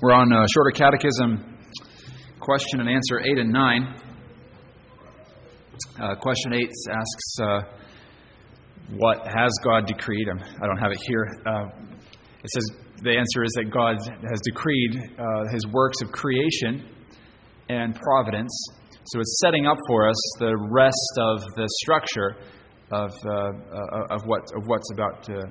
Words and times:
We're 0.00 0.12
on 0.12 0.32
uh, 0.32 0.46
Shorter 0.54 0.70
Catechism, 0.70 1.58
question 2.38 2.78
and 2.78 2.88
answer 2.88 3.18
8 3.18 3.36
and 3.38 3.52
9. 3.52 3.94
Uh, 6.00 6.14
question 6.14 6.54
8 6.54 6.60
asks, 6.62 7.40
uh, 7.42 7.60
What 8.96 9.26
has 9.26 9.50
God 9.64 9.88
decreed? 9.88 10.28
I'm, 10.28 10.38
I 10.38 10.66
do 10.66 10.68
not 10.68 10.78
have 10.78 10.92
it 10.92 11.00
here. 11.04 11.26
Uh, 11.44 11.64
it 12.44 12.50
says, 12.54 12.64
The 13.02 13.10
answer 13.10 13.42
is 13.42 13.50
that 13.54 13.72
God 13.72 13.96
has 13.98 14.40
decreed 14.44 15.18
uh, 15.18 15.52
his 15.52 15.66
works 15.66 16.00
of 16.00 16.12
creation 16.12 16.88
and 17.68 17.96
providence. 17.96 18.52
So 19.06 19.18
it's 19.18 19.40
setting 19.42 19.66
up 19.66 19.78
for 19.88 20.08
us 20.08 20.36
the 20.38 20.56
rest 20.70 21.18
of 21.18 21.42
the 21.56 21.68
structure 21.82 22.36
of, 22.92 23.10
uh, 23.26 24.14
of, 24.14 24.22
what, 24.26 24.42
of 24.56 24.64
what's 24.66 24.92
about 24.92 25.24
to 25.24 25.42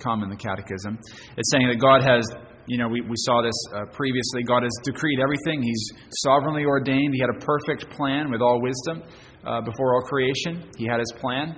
come 0.00 0.24
in 0.24 0.28
the 0.28 0.36
Catechism. 0.36 0.98
It's 1.36 1.52
saying 1.52 1.68
that 1.68 1.78
God 1.78 2.02
has 2.02 2.26
you 2.66 2.78
know, 2.78 2.88
we, 2.88 3.00
we 3.00 3.16
saw 3.16 3.42
this 3.42 3.54
uh, 3.74 3.86
previously. 3.92 4.42
God 4.46 4.62
has 4.62 4.72
decreed 4.84 5.18
everything. 5.20 5.62
He's 5.62 5.90
sovereignly 6.22 6.64
ordained. 6.64 7.14
He 7.14 7.20
had 7.20 7.30
a 7.30 7.44
perfect 7.44 7.90
plan 7.90 8.30
with 8.30 8.40
all 8.40 8.60
wisdom 8.62 9.02
uh, 9.44 9.60
before 9.62 9.94
all 9.94 10.02
creation. 10.02 10.70
He 10.76 10.86
had 10.86 10.98
his 10.98 11.12
plan, 11.18 11.56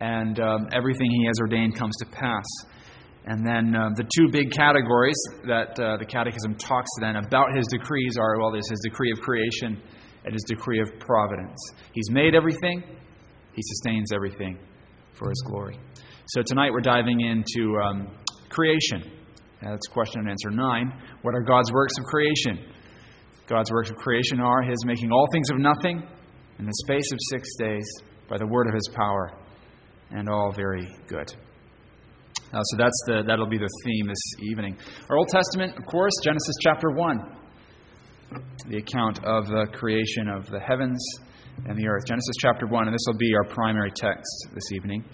and 0.00 0.40
um, 0.40 0.68
everything 0.72 1.10
he 1.10 1.26
has 1.26 1.38
ordained 1.40 1.76
comes 1.76 1.94
to 1.98 2.06
pass. 2.06 2.44
And 3.26 3.44
then 3.44 3.74
uh, 3.74 3.90
the 3.96 4.08
two 4.16 4.30
big 4.30 4.52
categories 4.52 5.18
that 5.46 5.78
uh, 5.80 5.96
the 5.98 6.06
Catechism 6.06 6.54
talks 6.54 6.90
then 7.00 7.16
about 7.16 7.54
his 7.56 7.66
decrees 7.66 8.16
are 8.18 8.38
well, 8.38 8.52
there's 8.52 8.70
his 8.70 8.80
decree 8.80 9.10
of 9.10 9.20
creation 9.20 9.82
and 10.24 10.32
his 10.32 10.44
decree 10.46 10.80
of 10.80 10.88
providence. 11.00 11.58
He's 11.92 12.10
made 12.10 12.34
everything, 12.34 12.82
he 13.52 13.62
sustains 13.62 14.12
everything 14.12 14.58
for 15.12 15.28
his 15.28 15.42
glory. 15.46 15.78
So 16.28 16.42
tonight 16.42 16.70
we're 16.72 16.80
diving 16.80 17.20
into 17.20 17.76
um, 17.78 18.08
creation. 18.48 19.10
That's 19.62 19.86
question 19.88 20.20
and 20.20 20.30
answer 20.30 20.50
9. 20.50 21.02
What 21.22 21.34
are 21.34 21.42
God's 21.42 21.72
works 21.72 21.94
of 21.98 22.04
creation? 22.04 22.58
God's 23.46 23.70
works 23.70 23.90
of 23.90 23.96
creation 23.96 24.40
are 24.40 24.62
His 24.62 24.84
making 24.84 25.12
all 25.12 25.26
things 25.32 25.50
of 25.50 25.58
nothing 25.58 26.02
in 26.58 26.66
the 26.66 26.74
space 26.84 27.10
of 27.12 27.18
six 27.30 27.48
days 27.58 27.88
by 28.28 28.36
the 28.38 28.46
word 28.46 28.66
of 28.66 28.74
His 28.74 28.88
power, 28.94 29.32
and 30.10 30.28
all 30.28 30.52
very 30.52 30.86
good. 31.06 31.34
Uh, 32.52 32.62
so 32.62 32.76
that's 32.76 33.02
the, 33.06 33.22
that'll 33.26 33.48
be 33.48 33.58
the 33.58 33.68
theme 33.84 34.06
this 34.06 34.48
evening. 34.50 34.76
Our 35.08 35.16
Old 35.16 35.28
Testament, 35.28 35.76
of 35.76 35.84
course, 35.86 36.12
Genesis 36.22 36.54
chapter 36.62 36.90
1, 36.90 37.18
the 38.68 38.78
account 38.78 39.24
of 39.24 39.46
the 39.46 39.66
creation 39.72 40.28
of 40.28 40.46
the 40.46 40.60
heavens 40.60 41.04
and 41.66 41.76
the 41.76 41.88
earth. 41.88 42.04
Genesis 42.06 42.36
chapter 42.40 42.66
1, 42.66 42.86
and 42.86 42.94
this 42.94 43.04
will 43.06 43.18
be 43.18 43.34
our 43.34 43.44
primary 43.44 43.90
text 43.90 44.48
this 44.52 44.72
evening. 44.72 45.04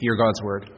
Hear 0.00 0.16
God's 0.16 0.42
word. 0.42 0.77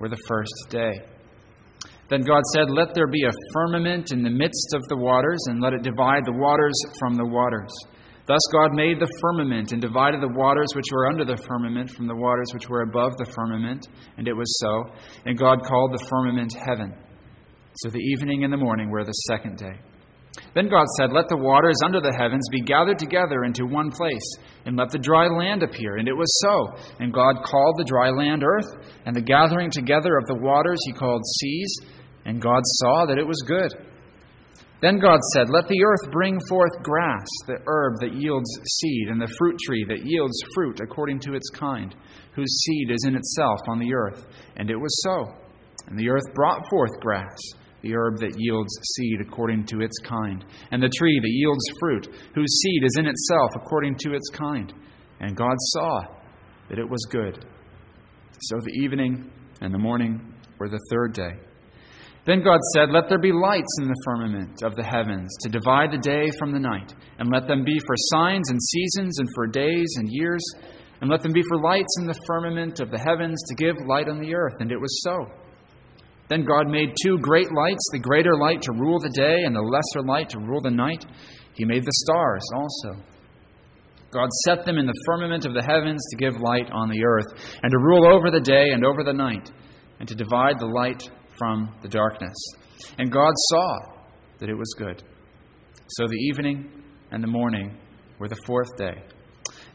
were 0.00 0.08
the 0.08 0.22
first 0.28 0.54
day. 0.70 0.92
Then 2.10 2.22
God 2.22 2.42
said, 2.54 2.70
Let 2.70 2.94
there 2.94 3.06
be 3.06 3.24
a 3.24 3.52
firmament 3.52 4.12
in 4.12 4.22
the 4.22 4.30
midst 4.30 4.74
of 4.74 4.86
the 4.88 4.96
waters, 4.96 5.38
and 5.46 5.60
let 5.60 5.74
it 5.74 5.82
divide 5.82 6.24
the 6.24 6.32
waters 6.32 6.74
from 6.98 7.14
the 7.14 7.26
waters. 7.26 7.72
Thus 8.26 8.40
God 8.52 8.74
made 8.74 9.00
the 9.00 9.12
firmament, 9.20 9.72
and 9.72 9.80
divided 9.80 10.20
the 10.20 10.34
waters 10.34 10.68
which 10.74 10.84
were 10.92 11.08
under 11.08 11.24
the 11.24 11.36
firmament 11.48 11.90
from 11.90 12.06
the 12.06 12.16
waters 12.16 12.48
which 12.52 12.68
were 12.68 12.82
above 12.82 13.16
the 13.16 13.30
firmament. 13.34 13.88
And 14.16 14.28
it 14.28 14.34
was 14.34 14.58
so. 14.60 14.94
And 15.24 15.38
God 15.38 15.64
called 15.64 15.92
the 15.92 16.06
firmament 16.08 16.52
heaven. 16.54 16.94
So 17.76 17.90
the 17.90 17.98
evening 17.98 18.44
and 18.44 18.52
the 18.52 18.58
morning 18.58 18.90
were 18.90 19.04
the 19.04 19.12
second 19.12 19.56
day. 19.56 19.78
Then 20.54 20.68
God 20.68 20.86
said, 20.98 21.12
Let 21.12 21.28
the 21.28 21.36
waters 21.36 21.76
under 21.84 22.00
the 22.00 22.14
heavens 22.18 22.48
be 22.50 22.60
gathered 22.60 22.98
together 22.98 23.44
into 23.44 23.66
one 23.66 23.90
place, 23.90 24.36
and 24.64 24.76
let 24.76 24.90
the 24.90 24.98
dry 24.98 25.28
land 25.28 25.62
appear. 25.62 25.96
And 25.96 26.08
it 26.08 26.16
was 26.16 26.40
so. 26.42 26.76
And 26.98 27.12
God 27.12 27.44
called 27.44 27.76
the 27.78 27.84
dry 27.84 28.10
land 28.10 28.42
earth, 28.44 28.68
and 29.06 29.14
the 29.14 29.22
gathering 29.22 29.70
together 29.70 30.16
of 30.16 30.26
the 30.26 30.42
waters 30.42 30.78
he 30.84 30.92
called 30.92 31.22
seas. 31.40 31.76
And 32.24 32.42
God 32.42 32.62
saw 32.64 33.06
that 33.06 33.18
it 33.18 33.26
was 33.26 33.42
good. 33.46 33.72
Then 34.80 35.00
God 35.00 35.20
said, 35.34 35.50
Let 35.50 35.66
the 35.66 35.82
earth 35.82 36.12
bring 36.12 36.38
forth 36.48 36.82
grass, 36.82 37.26
the 37.46 37.58
herb 37.66 37.94
that 38.00 38.14
yields 38.14 38.48
seed, 38.64 39.08
and 39.08 39.20
the 39.20 39.32
fruit 39.38 39.56
tree 39.66 39.84
that 39.88 40.04
yields 40.04 40.38
fruit 40.54 40.80
according 40.80 41.20
to 41.20 41.34
its 41.34 41.50
kind, 41.50 41.94
whose 42.34 42.62
seed 42.64 42.90
is 42.90 43.04
in 43.06 43.16
itself 43.16 43.58
on 43.68 43.78
the 43.78 43.92
earth. 43.92 44.26
And 44.56 44.70
it 44.70 44.76
was 44.76 44.94
so. 45.02 45.34
And 45.88 45.98
the 45.98 46.08
earth 46.10 46.34
brought 46.34 46.68
forth 46.68 47.00
grass 47.00 47.38
the 47.82 47.94
herb 47.94 48.18
that 48.18 48.34
yields 48.36 48.72
seed 48.96 49.20
according 49.20 49.64
to 49.66 49.80
its 49.80 49.96
kind, 50.04 50.44
and 50.70 50.82
the 50.82 50.92
tree 50.98 51.20
that 51.20 51.30
yields 51.30 51.64
fruit, 51.78 52.08
whose 52.34 52.60
seed 52.62 52.84
is 52.84 52.96
in 52.98 53.06
itself 53.06 53.50
according 53.54 53.96
to 53.96 54.14
its 54.14 54.28
kind. 54.30 54.72
And 55.20 55.36
God 55.36 55.56
saw 55.58 56.00
that 56.68 56.78
it 56.78 56.88
was 56.88 57.06
good. 57.10 57.44
So 58.40 58.56
the 58.60 58.82
evening 58.82 59.30
and 59.60 59.72
the 59.72 59.78
morning 59.78 60.34
were 60.58 60.68
the 60.68 60.80
third 60.90 61.12
day. 61.12 61.32
Then 62.26 62.42
God 62.42 62.60
said, 62.74 62.90
Let 62.90 63.08
there 63.08 63.18
be 63.18 63.32
lights 63.32 63.78
in 63.80 63.88
the 63.88 64.02
firmament 64.04 64.62
of 64.62 64.76
the 64.76 64.84
heavens 64.84 65.34
to 65.40 65.48
divide 65.48 65.92
the 65.92 65.98
day 65.98 66.30
from 66.38 66.52
the 66.52 66.60
night, 66.60 66.94
and 67.18 67.30
let 67.32 67.48
them 67.48 67.64
be 67.64 67.78
for 67.78 67.94
signs 67.96 68.50
and 68.50 68.60
seasons 68.62 69.18
and 69.18 69.28
for 69.34 69.46
days 69.46 69.94
and 69.96 70.08
years, 70.10 70.44
and 71.00 71.08
let 71.08 71.22
them 71.22 71.32
be 71.32 71.42
for 71.48 71.58
lights 71.58 71.96
in 72.00 72.06
the 72.06 72.20
firmament 72.26 72.80
of 72.80 72.90
the 72.90 72.98
heavens 72.98 73.40
to 73.48 73.54
give 73.54 73.74
light 73.86 74.08
on 74.08 74.20
the 74.20 74.34
earth. 74.34 74.54
And 74.60 74.70
it 74.70 74.80
was 74.80 75.02
so. 75.02 75.26
Then 76.28 76.44
God 76.44 76.68
made 76.68 76.94
two 77.02 77.18
great 77.18 77.48
lights, 77.52 77.88
the 77.92 77.98
greater 77.98 78.36
light 78.36 78.62
to 78.62 78.72
rule 78.72 78.98
the 79.00 79.10
day, 79.10 79.44
and 79.44 79.54
the 79.54 79.60
lesser 79.60 80.06
light 80.06 80.28
to 80.30 80.38
rule 80.38 80.60
the 80.60 80.70
night. 80.70 81.04
He 81.54 81.64
made 81.64 81.84
the 81.84 81.92
stars 81.92 82.44
also. 82.54 83.02
God 84.10 84.28
set 84.44 84.64
them 84.64 84.78
in 84.78 84.86
the 84.86 85.02
firmament 85.06 85.44
of 85.44 85.54
the 85.54 85.62
heavens 85.62 86.02
to 86.10 86.16
give 86.16 86.40
light 86.40 86.70
on 86.70 86.88
the 86.88 87.02
earth, 87.04 87.26
and 87.62 87.70
to 87.70 87.78
rule 87.78 88.06
over 88.06 88.30
the 88.30 88.40
day 88.40 88.70
and 88.70 88.84
over 88.84 89.02
the 89.04 89.12
night, 89.12 89.50
and 90.00 90.08
to 90.08 90.14
divide 90.14 90.58
the 90.58 90.66
light 90.66 91.02
from 91.38 91.74
the 91.82 91.88
darkness. 91.88 92.36
And 92.98 93.12
God 93.12 93.32
saw 93.50 93.78
that 94.38 94.48
it 94.48 94.54
was 94.54 94.74
good. 94.78 95.02
So 95.88 96.06
the 96.06 96.16
evening 96.30 96.70
and 97.10 97.22
the 97.22 97.28
morning 97.28 97.76
were 98.18 98.28
the 98.28 98.40
fourth 98.46 98.76
day. 98.76 99.02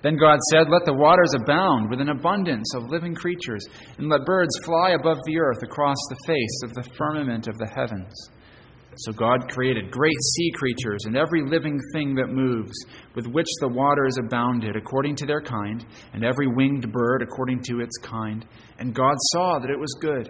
Then 0.03 0.17
God 0.17 0.37
said, 0.51 0.69
Let 0.69 0.85
the 0.85 0.93
waters 0.93 1.33
abound 1.33 1.89
with 1.89 2.01
an 2.01 2.09
abundance 2.09 2.75
of 2.75 2.89
living 2.89 3.15
creatures, 3.15 3.65
and 3.97 4.09
let 4.09 4.25
birds 4.25 4.53
fly 4.65 4.91
above 4.91 5.17
the 5.25 5.39
earth 5.39 5.63
across 5.63 5.97
the 6.09 6.19
face 6.27 6.61
of 6.65 6.73
the 6.73 6.89
firmament 6.97 7.47
of 7.47 7.57
the 7.57 7.71
heavens. 7.73 8.13
So 8.97 9.11
God 9.11 9.49
created 9.49 9.89
great 9.89 10.21
sea 10.35 10.51
creatures 10.51 11.05
and 11.05 11.17
every 11.17 11.41
living 11.41 11.79
thing 11.93 12.13
that 12.15 12.27
moves, 12.27 12.73
with 13.15 13.25
which 13.27 13.47
the 13.59 13.69
waters 13.69 14.17
abounded 14.19 14.75
according 14.75 15.15
to 15.15 15.25
their 15.25 15.41
kind, 15.41 15.85
and 16.13 16.23
every 16.23 16.47
winged 16.47 16.91
bird 16.91 17.21
according 17.21 17.63
to 17.63 17.79
its 17.79 17.97
kind. 17.97 18.45
And 18.77 18.93
God 18.93 19.15
saw 19.31 19.57
that 19.59 19.71
it 19.71 19.79
was 19.79 19.97
good. 19.99 20.29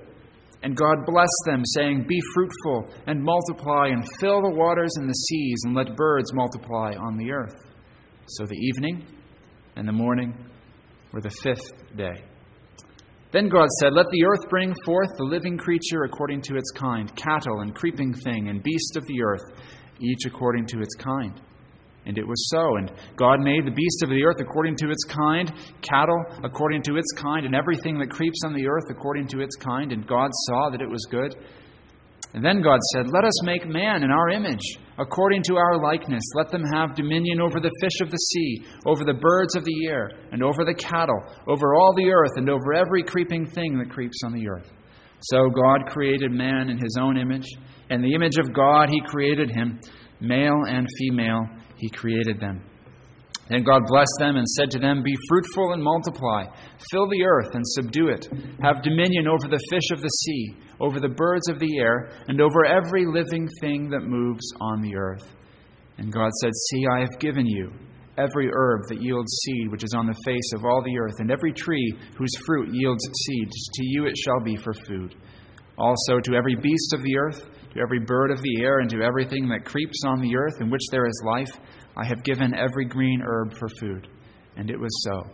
And 0.62 0.78
God 0.78 1.06
blessed 1.06 1.44
them, 1.46 1.64
saying, 1.76 2.06
Be 2.08 2.22
fruitful 2.34 2.94
and 3.08 3.22
multiply, 3.22 3.88
and 3.88 4.08
fill 4.20 4.42
the 4.42 4.56
waters 4.56 4.94
and 4.96 5.10
the 5.10 5.14
seas, 5.14 5.62
and 5.66 5.76
let 5.76 5.98
birds 5.98 6.32
multiply 6.34 6.94
on 6.96 7.18
the 7.18 7.32
earth. 7.32 7.56
So 8.28 8.46
the 8.46 8.56
evening 8.56 9.06
and 9.76 9.88
the 9.88 9.94
morning 9.94 10.34
were 11.12 11.22
the 11.22 11.36
fifth 11.42 11.72
day. 11.96 12.24
Then 13.32 13.50
God 13.50 13.68
said, 13.80 13.94
Let 13.94 14.06
the 14.12 14.26
earth 14.26 14.50
bring 14.50 14.74
forth 14.86 15.10
the 15.18 15.24
living 15.24 15.58
creature 15.58 16.04
according 16.04 16.42
to 16.44 16.56
its 16.56 16.72
kind, 16.72 17.14
cattle 17.16 17.62
and 17.62 17.74
creeping 17.74 18.14
thing 18.14 18.50
and 18.50 18.62
beast 18.62 18.96
of 18.96 19.04
the 19.08 19.24
earth, 19.24 19.60
each 20.00 20.26
according 20.28 20.68
to 20.68 20.80
its 20.80 20.94
kind. 20.96 21.42
And 22.06 22.18
it 22.18 22.28
was 22.28 22.50
so. 22.50 22.78
And 22.78 22.92
God 23.16 23.40
made 23.40 23.66
the 23.66 23.72
beast 23.72 24.04
of 24.04 24.10
the 24.10 24.24
earth 24.24 24.40
according 24.40 24.76
to 24.78 24.92
its 24.92 25.04
kind, 25.06 25.52
cattle 25.82 26.24
according 26.44 26.84
to 26.84 26.98
its 26.98 27.12
kind, 27.16 27.46
and 27.46 27.56
everything 27.56 27.98
that 28.00 28.10
creeps 28.10 28.42
on 28.46 28.54
the 28.54 28.68
earth 28.68 28.84
according 28.92 29.28
to 29.30 29.40
its 29.40 29.56
kind. 29.56 29.92
And 29.92 30.06
God 30.06 30.30
saw 30.48 30.70
that 30.70 30.82
it 30.82 30.90
was 30.90 31.08
good. 31.10 31.36
And 32.34 32.44
then 32.44 32.62
God 32.62 32.80
said, 32.94 33.06
Let 33.14 33.26
us 33.26 33.44
make 33.44 33.68
man 33.68 34.04
in 34.04 34.10
our 34.10 34.30
image, 34.30 34.64
according 34.98 35.44
to 35.44 35.56
our 35.56 35.82
likeness. 35.82 36.24
Let 36.36 36.50
them 36.50 36.64
have 36.74 36.96
dominion 36.96 37.40
over 37.40 37.60
the 37.60 37.72
fish 37.80 38.02
of 38.02 38.10
the 38.10 38.18
sea, 38.18 38.66
over 38.88 39.04
the 39.04 39.14
birds 39.14 39.56
of 39.56 39.64
the 39.64 39.88
air, 39.88 40.10
and 40.32 40.42
over 40.44 40.66
the 40.66 40.74
cattle, 40.74 41.22
over 41.48 41.76
all 41.76 41.94
the 41.96 42.10
earth, 42.10 42.38
and 42.38 42.50
over 42.50 42.74
every 42.74 43.04
creeping 43.04 43.46
thing 43.46 43.78
that 43.78 43.92
creeps 43.92 44.18
on 44.26 44.34
the 44.34 44.48
earth. 44.50 44.72
So 45.22 45.50
God 45.50 45.86
created 45.88 46.32
man 46.32 46.70
in 46.70 46.78
his 46.78 46.98
own 47.00 47.18
image. 47.18 47.48
In 47.90 48.02
the 48.02 48.14
image 48.14 48.38
of 48.38 48.54
God, 48.54 48.90
he 48.90 49.00
created 49.06 49.52
him. 49.52 49.80
Male 50.20 50.64
and 50.68 50.88
female, 50.98 51.42
he 51.78 51.90
created 51.90 52.40
them. 52.40 52.64
Then 53.50 53.64
God 53.64 53.82
blessed 53.88 54.16
them 54.20 54.38
and 54.38 54.48
said 54.48 54.72
to 54.72 54.80
them, 54.80 55.04
Be 55.04 55.16
fruitful 55.28 55.74
and 55.74 55.84
multiply, 55.84 56.46
fill 56.92 57.10
the 57.10 57.24
earth 57.24 57.54
and 57.54 57.64
subdue 57.66 58.08
it, 58.08 58.28
have 58.62 58.84
dominion 58.84 59.28
over 59.28 59.48
the 59.48 59.60
fish 59.70 59.92
of 59.92 60.02
the 60.02 60.08
sea, 60.08 60.56
over 60.80 61.00
the 61.00 61.10
birds 61.10 61.50
of 61.50 61.60
the 61.60 61.78
air, 61.80 62.12
and 62.28 62.40
over 62.40 62.66
every 62.66 63.06
living 63.06 63.48
thing 63.60 63.90
that 63.90 64.02
moves 64.02 64.46
on 64.62 64.82
the 64.82 64.96
earth. 64.96 65.36
And 65.98 66.12
God 66.12 66.32
said, 66.42 66.52
See, 66.70 66.84
I 66.96 67.02
have 67.02 67.20
given 67.20 67.46
you 67.46 67.72
every 68.18 68.50
herb 68.54 68.82
that 68.88 69.02
yields 69.02 69.32
seed, 69.44 69.72
which 69.72 69.84
is 69.84 69.94
on 69.96 70.06
the 70.06 70.20
face 70.26 70.54
of 70.56 70.64
all 70.64 70.82
the 70.84 70.98
earth, 70.98 71.16
and 71.20 71.32
every 71.32 71.52
tree 71.52 71.94
whose 72.18 72.36
fruit 72.46 72.70
yields 72.72 73.04
seed. 73.26 73.50
To 73.52 73.86
you 73.86 74.06
it 74.06 74.18
shall 74.18 74.40
be 74.40 74.56
for 74.56 74.74
food. 74.74 75.16
Also 75.78 76.20
to 76.20 76.36
every 76.36 76.56
beast 76.56 76.94
of 76.94 77.02
the 77.02 77.18
earth, 77.18 77.50
to 77.74 77.80
every 77.80 78.00
bird 78.00 78.32
of 78.32 78.42
the 78.42 78.62
air, 78.62 78.80
and 78.80 78.90
to 78.92 79.02
everything 79.02 79.50
that 79.50 79.66
creeps 79.66 80.02
on 80.06 80.22
the 80.22 80.36
earth, 80.36 80.62
in 80.62 80.70
which 80.70 80.84
there 80.92 81.08
is 81.08 81.24
life, 81.26 81.60
I 81.96 82.06
have 82.06 82.24
given 82.24 82.56
every 82.56 82.86
green 82.86 83.22
herb 83.24 83.54
for 83.58 83.68
food. 83.80 84.08
And 84.56 84.70
it 84.70 84.80
was 84.80 84.92
so. 85.04 85.30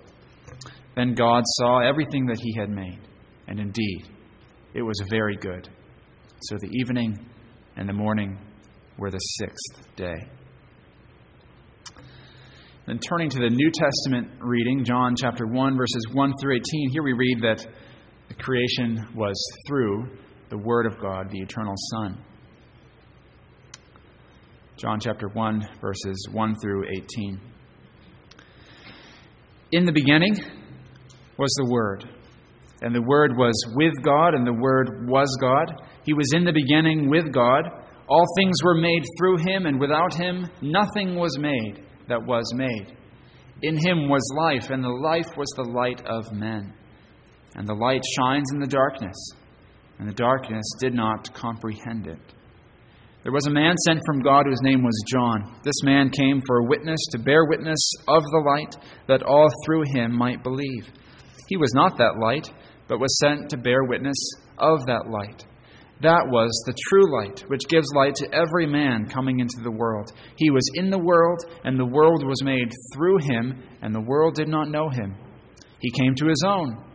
Then 0.96 1.14
God 1.14 1.44
saw 1.60 1.80
everything 1.80 2.26
that 2.28 2.40
he 2.40 2.54
had 2.58 2.70
made, 2.70 3.00
and 3.48 3.60
indeed, 3.60 4.10
it 4.74 4.82
was 4.82 5.02
very 5.10 5.38
good. 5.38 5.70
So 6.42 6.58
the 6.60 6.70
evening 6.80 7.18
and 7.78 7.88
the 7.88 7.94
morning 7.94 8.38
were 8.98 9.12
the 9.12 9.18
sixth 9.18 9.96
day. 9.96 10.16
Then 12.86 13.00
turning 13.00 13.30
to 13.30 13.40
the 13.40 13.50
New 13.50 13.72
Testament 13.72 14.30
reading, 14.42 14.84
John 14.84 15.16
chapter 15.16 15.46
1, 15.46 15.78
verses 15.78 16.08
1 16.12 16.34
through 16.42 16.56
18, 16.56 16.90
here 16.92 17.04
we 17.04 17.14
read 17.14 17.38
that 17.44 17.66
the 18.28 18.34
creation 18.36 19.08
was 19.16 19.36
through 19.68 20.10
the 20.50 20.58
Word 20.58 20.86
of 20.86 21.00
God, 21.00 21.30
the 21.30 21.40
eternal 21.40 21.76
Son. 21.92 22.18
John 24.80 24.98
chapter 25.02 25.28
1, 25.28 25.62
verses 25.81 26.30
1 26.31 26.56
through 26.62 26.86
18. 26.90 27.38
In 29.74 29.86
the 29.86 29.92
beginning 29.92 30.36
was 31.38 31.54
the 31.58 31.70
Word, 31.70 32.08
and 32.81 32.96
the 32.96 33.02
Word 33.02 33.36
was 33.36 33.62
with 33.76 33.94
God, 34.02 34.36
and 34.36 34.48
the 34.48 34.54
Word 34.54 35.06
was 35.10 35.28
God. 35.42 35.81
He 36.06 36.14
was 36.14 36.31
in 36.34 36.46
the 36.46 36.54
beginning 36.54 37.10
with 37.10 37.34
God. 37.34 37.66
All 38.08 38.26
things 38.38 38.56
were 38.64 38.80
made 38.80 39.04
through 39.18 39.40
him, 39.40 39.66
and 39.66 39.81
without 39.81 40.14
him 40.14 40.48
nothing 40.62 41.16
was 41.16 41.38
made 41.38 41.84
that 42.08 42.26
was 42.26 42.50
made. 42.56 42.96
In 43.62 43.76
him 43.76 44.08
was 44.08 44.34
life, 44.38 44.70
and 44.70 44.81
the 44.81 44.88
life 44.88 45.36
was 45.36 45.50
the 45.58 45.70
light 45.70 46.02
of 46.08 46.31
men. 46.31 46.74
And 47.56 47.68
the 47.68 47.74
light 47.74 48.04
shines 48.18 48.50
in 48.54 48.62
the 48.62 48.68
darkness, 48.68 49.18
and 49.98 50.08
the 50.08 50.14
darkness 50.14 50.64
did 50.80 50.94
not 50.94 51.34
comprehend 51.34 52.08
it. 52.08 52.34
There 53.24 53.33
was 53.33 53.48
a 53.48 53.51
man 53.51 53.75
sent 53.86 54.00
from 54.06 54.21
God 54.21 54.45
whose 54.45 54.62
name 54.62 54.81
was 54.81 55.04
John. 55.12 55.60
This 55.63 55.83
man 55.83 56.10
came 56.10 56.42
for 56.48 56.60
a 56.60 56.66
witness, 56.66 57.00
to 57.12 57.19
bear 57.19 57.45
witness 57.45 57.92
of 58.07 58.24
the 58.24 58.44
light, 58.48 58.75
that 59.07 59.24
all 59.24 59.50
through 59.66 59.83
him 59.94 60.18
might 60.18 60.42
believe. 60.42 60.89
He 61.50 61.57
was 61.57 61.74
not 61.74 61.98
that 61.98 62.18
light, 62.21 62.50
but 62.88 63.00
was 63.00 63.19
sent 63.19 63.50
to 63.50 63.57
bear 63.57 63.83
witness 63.83 64.18
of 64.57 64.86
that 64.86 65.10
light. 65.10 65.45
That 66.01 66.27
was 66.27 66.50
the 66.66 66.77
true 66.88 67.13
light, 67.13 67.44
which 67.48 67.68
gives 67.68 67.94
light 67.94 68.16
to 68.16 68.33
every 68.33 68.66
man 68.66 69.10
coming 69.10 69.42
into 69.42 69.60
the 69.63 69.71
world. 69.71 70.13
He 70.38 70.50
was 70.50 70.63
in 70.75 70.89
the 70.89 70.98
world, 70.98 71.39
and 71.66 71.77
the 71.77 71.86
world 71.86 72.25
was 72.25 72.42
made 72.42 72.71
through 72.94 73.18
him, 73.19 73.62
and 73.81 73.94
the 73.94 74.00
world 74.00 74.36
did 74.36 74.48
not 74.48 74.69
know 74.69 74.89
him. 74.89 75.13
He 75.81 75.92
came 75.92 76.16
to 76.16 76.27
his 76.27 76.42
own, 76.48 76.86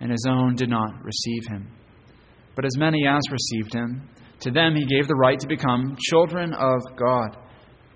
and 0.00 0.10
his 0.10 0.26
own 0.28 0.56
did 0.56 0.68
not 0.68 1.04
receive 1.04 1.46
him. 1.46 1.68
But 2.56 2.64
as 2.64 2.76
many 2.76 3.06
as 3.06 3.22
received 3.30 3.72
him, 3.72 4.08
to 4.40 4.50
them 4.50 4.74
he 4.74 4.86
gave 4.86 5.06
the 5.06 5.14
right 5.14 5.38
to 5.38 5.48
become 5.48 5.96
children 6.08 6.52
of 6.54 6.80
God, 6.96 7.36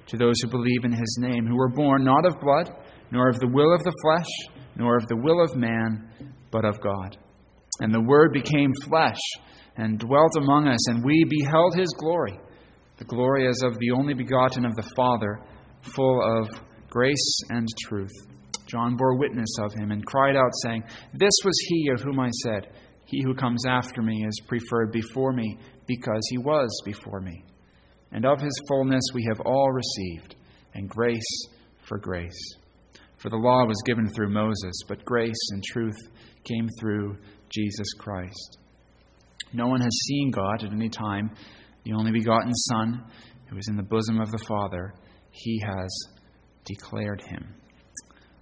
to 0.07 0.17
those 0.17 0.41
who 0.43 0.49
believe 0.49 0.85
in 0.85 0.93
his 0.93 1.19
name, 1.21 1.47
who 1.47 1.57
were 1.57 1.71
born 1.71 2.05
not 2.05 2.27
of 2.27 2.41
blood, 2.41 2.71
nor 3.11 3.29
of 3.29 3.39
the 3.41 3.49
will 3.49 3.75
of 3.75 3.83
the 3.83 3.95
flesh, 4.03 4.61
nor 4.77 4.97
of 4.97 5.07
the 5.09 5.17
will 5.17 5.43
of 5.43 5.57
man, 5.57 6.11
but 6.51 6.65
of 6.65 6.81
God. 6.81 7.17
And 7.81 7.93
the 7.93 8.03
Word 8.03 8.33
became 8.33 8.73
flesh 8.85 9.21
and 9.77 9.99
dwelt 9.99 10.37
among 10.37 10.69
us, 10.69 10.89
and 10.89 11.05
we 11.05 11.25
beheld 11.41 11.75
his 11.77 11.93
glory, 11.99 12.39
the 12.99 13.05
glory 13.05 13.49
as 13.49 13.61
of 13.65 13.79
the 13.79 13.91
only 13.91 14.15
begotten 14.15 14.65
of 14.65 14.75
the 14.77 14.91
Father, 14.95 15.41
full 15.83 16.21
of 16.39 16.49
grace 16.89 17.41
and 17.51 17.67
truth. 17.87 18.13
John 18.67 18.97
bore 18.97 19.17
witness 19.17 19.57
of 19.61 19.73
him 19.75 19.91
and 19.91 20.05
cried 20.07 20.37
out, 20.37 20.51
saying, 20.63 20.85
This 21.15 21.35
was 21.45 21.55
he 21.69 21.91
of 21.93 22.01
whom 22.01 22.21
I 22.21 22.31
said, 22.43 22.69
He 23.15 23.23
who 23.23 23.33
comes 23.33 23.65
after 23.65 24.03
me 24.03 24.27
is 24.27 24.41
preferred 24.49 24.91
before 24.91 25.33
me, 25.33 25.57
because 25.87 26.21
he 26.31 26.39
was 26.39 26.69
before 26.85 27.21
me. 27.21 27.45
And 28.11 28.27
of 28.27 28.41
his 28.41 28.61
fullness 28.67 29.05
we 29.15 29.25
have 29.29 29.39
all 29.47 29.71
received, 29.71 30.35
and 30.75 30.89
grace 30.89 31.47
for 31.87 31.97
grace. 31.97 32.57
For 33.19 33.29
the 33.31 33.37
law 33.37 33.67
was 33.67 33.81
given 33.87 34.09
through 34.09 34.31
Moses, 34.31 34.81
but 34.89 35.05
grace 35.05 35.49
and 35.53 35.63
truth 35.63 35.97
came 36.43 36.69
through 36.81 37.17
Jesus 37.51 37.87
Christ. 38.01 38.59
No 39.53 39.69
one 39.69 39.81
has 39.81 39.97
seen 40.09 40.33
God 40.33 40.65
at 40.65 40.73
any 40.73 40.89
time. 40.89 41.31
The 41.85 41.93
only 41.93 42.11
begotten 42.11 42.53
Son, 42.53 43.05
who 43.49 43.57
is 43.59 43.69
in 43.69 43.77
the 43.77 43.85
bosom 43.85 44.21
of 44.21 44.33
the 44.33 44.45
Father, 44.49 44.93
he 45.31 45.63
has 45.65 45.97
declared 46.65 47.23
him. 47.23 47.55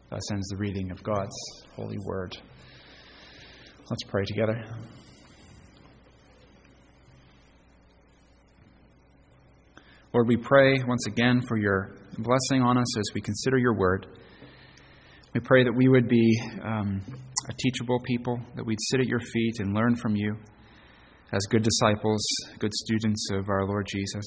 Thus 0.08 0.32
ends 0.32 0.48
the 0.48 0.56
reading 0.56 0.90
of 0.90 1.02
God's 1.02 1.36
holy 1.76 1.98
word. 2.06 2.38
Let's 3.90 4.04
pray 4.04 4.24
together. 4.24 4.64
Lord, 10.14 10.28
we 10.28 10.36
pray 10.36 10.78
once 10.86 11.06
again 11.06 11.42
for 11.48 11.58
your 11.58 11.90
blessing 12.18 12.62
on 12.62 12.78
us 12.78 12.98
as 12.98 13.04
we 13.14 13.20
consider 13.20 13.58
your 13.58 13.74
word. 13.74 14.06
We 15.34 15.40
pray 15.40 15.64
that 15.64 15.74
we 15.74 15.88
would 15.88 16.08
be 16.08 16.40
um, 16.62 17.02
a 17.48 17.52
teachable 17.54 17.98
people, 18.04 18.38
that 18.54 18.64
we'd 18.64 18.78
sit 18.90 19.00
at 19.00 19.06
your 19.06 19.20
feet 19.20 19.54
and 19.58 19.74
learn 19.74 19.96
from 19.96 20.14
you 20.14 20.36
as 21.32 21.40
good 21.50 21.62
disciples, 21.62 22.24
good 22.60 22.72
students 22.72 23.28
of 23.32 23.48
our 23.48 23.66
Lord 23.66 23.86
Jesus. 23.90 24.24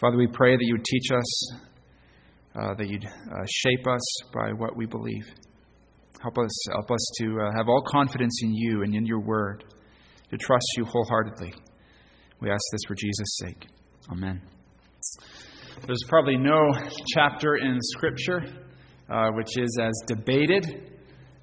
Father, 0.00 0.16
we 0.16 0.26
pray 0.26 0.56
that 0.56 0.64
you 0.64 0.74
would 0.74 0.84
teach 0.84 1.10
us, 1.12 1.52
uh, 2.56 2.74
that 2.74 2.88
you'd 2.88 3.06
uh, 3.06 3.46
shape 3.48 3.86
us 3.86 4.02
by 4.34 4.52
what 4.52 4.76
we 4.76 4.86
believe. 4.86 5.24
Help 6.22 6.38
us, 6.38 6.50
help 6.72 6.90
us 6.90 7.10
to 7.18 7.38
uh, 7.40 7.56
have 7.56 7.68
all 7.68 7.82
confidence 7.86 8.40
in 8.42 8.54
you 8.54 8.82
and 8.82 8.94
in 8.94 9.06
your 9.06 9.20
word, 9.20 9.64
to 10.30 10.36
trust 10.36 10.66
you 10.76 10.84
wholeheartedly. 10.84 11.52
We 12.40 12.50
ask 12.50 12.62
this 12.72 12.82
for 12.86 12.94
Jesus' 12.94 13.38
sake. 13.38 13.66
Amen. 14.10 14.40
There's 15.86 16.04
probably 16.08 16.36
no 16.36 16.72
chapter 17.14 17.56
in 17.56 17.78
Scripture 17.80 18.42
uh, 19.10 19.30
which 19.32 19.58
is 19.58 19.78
as 19.80 19.92
debated 20.06 20.92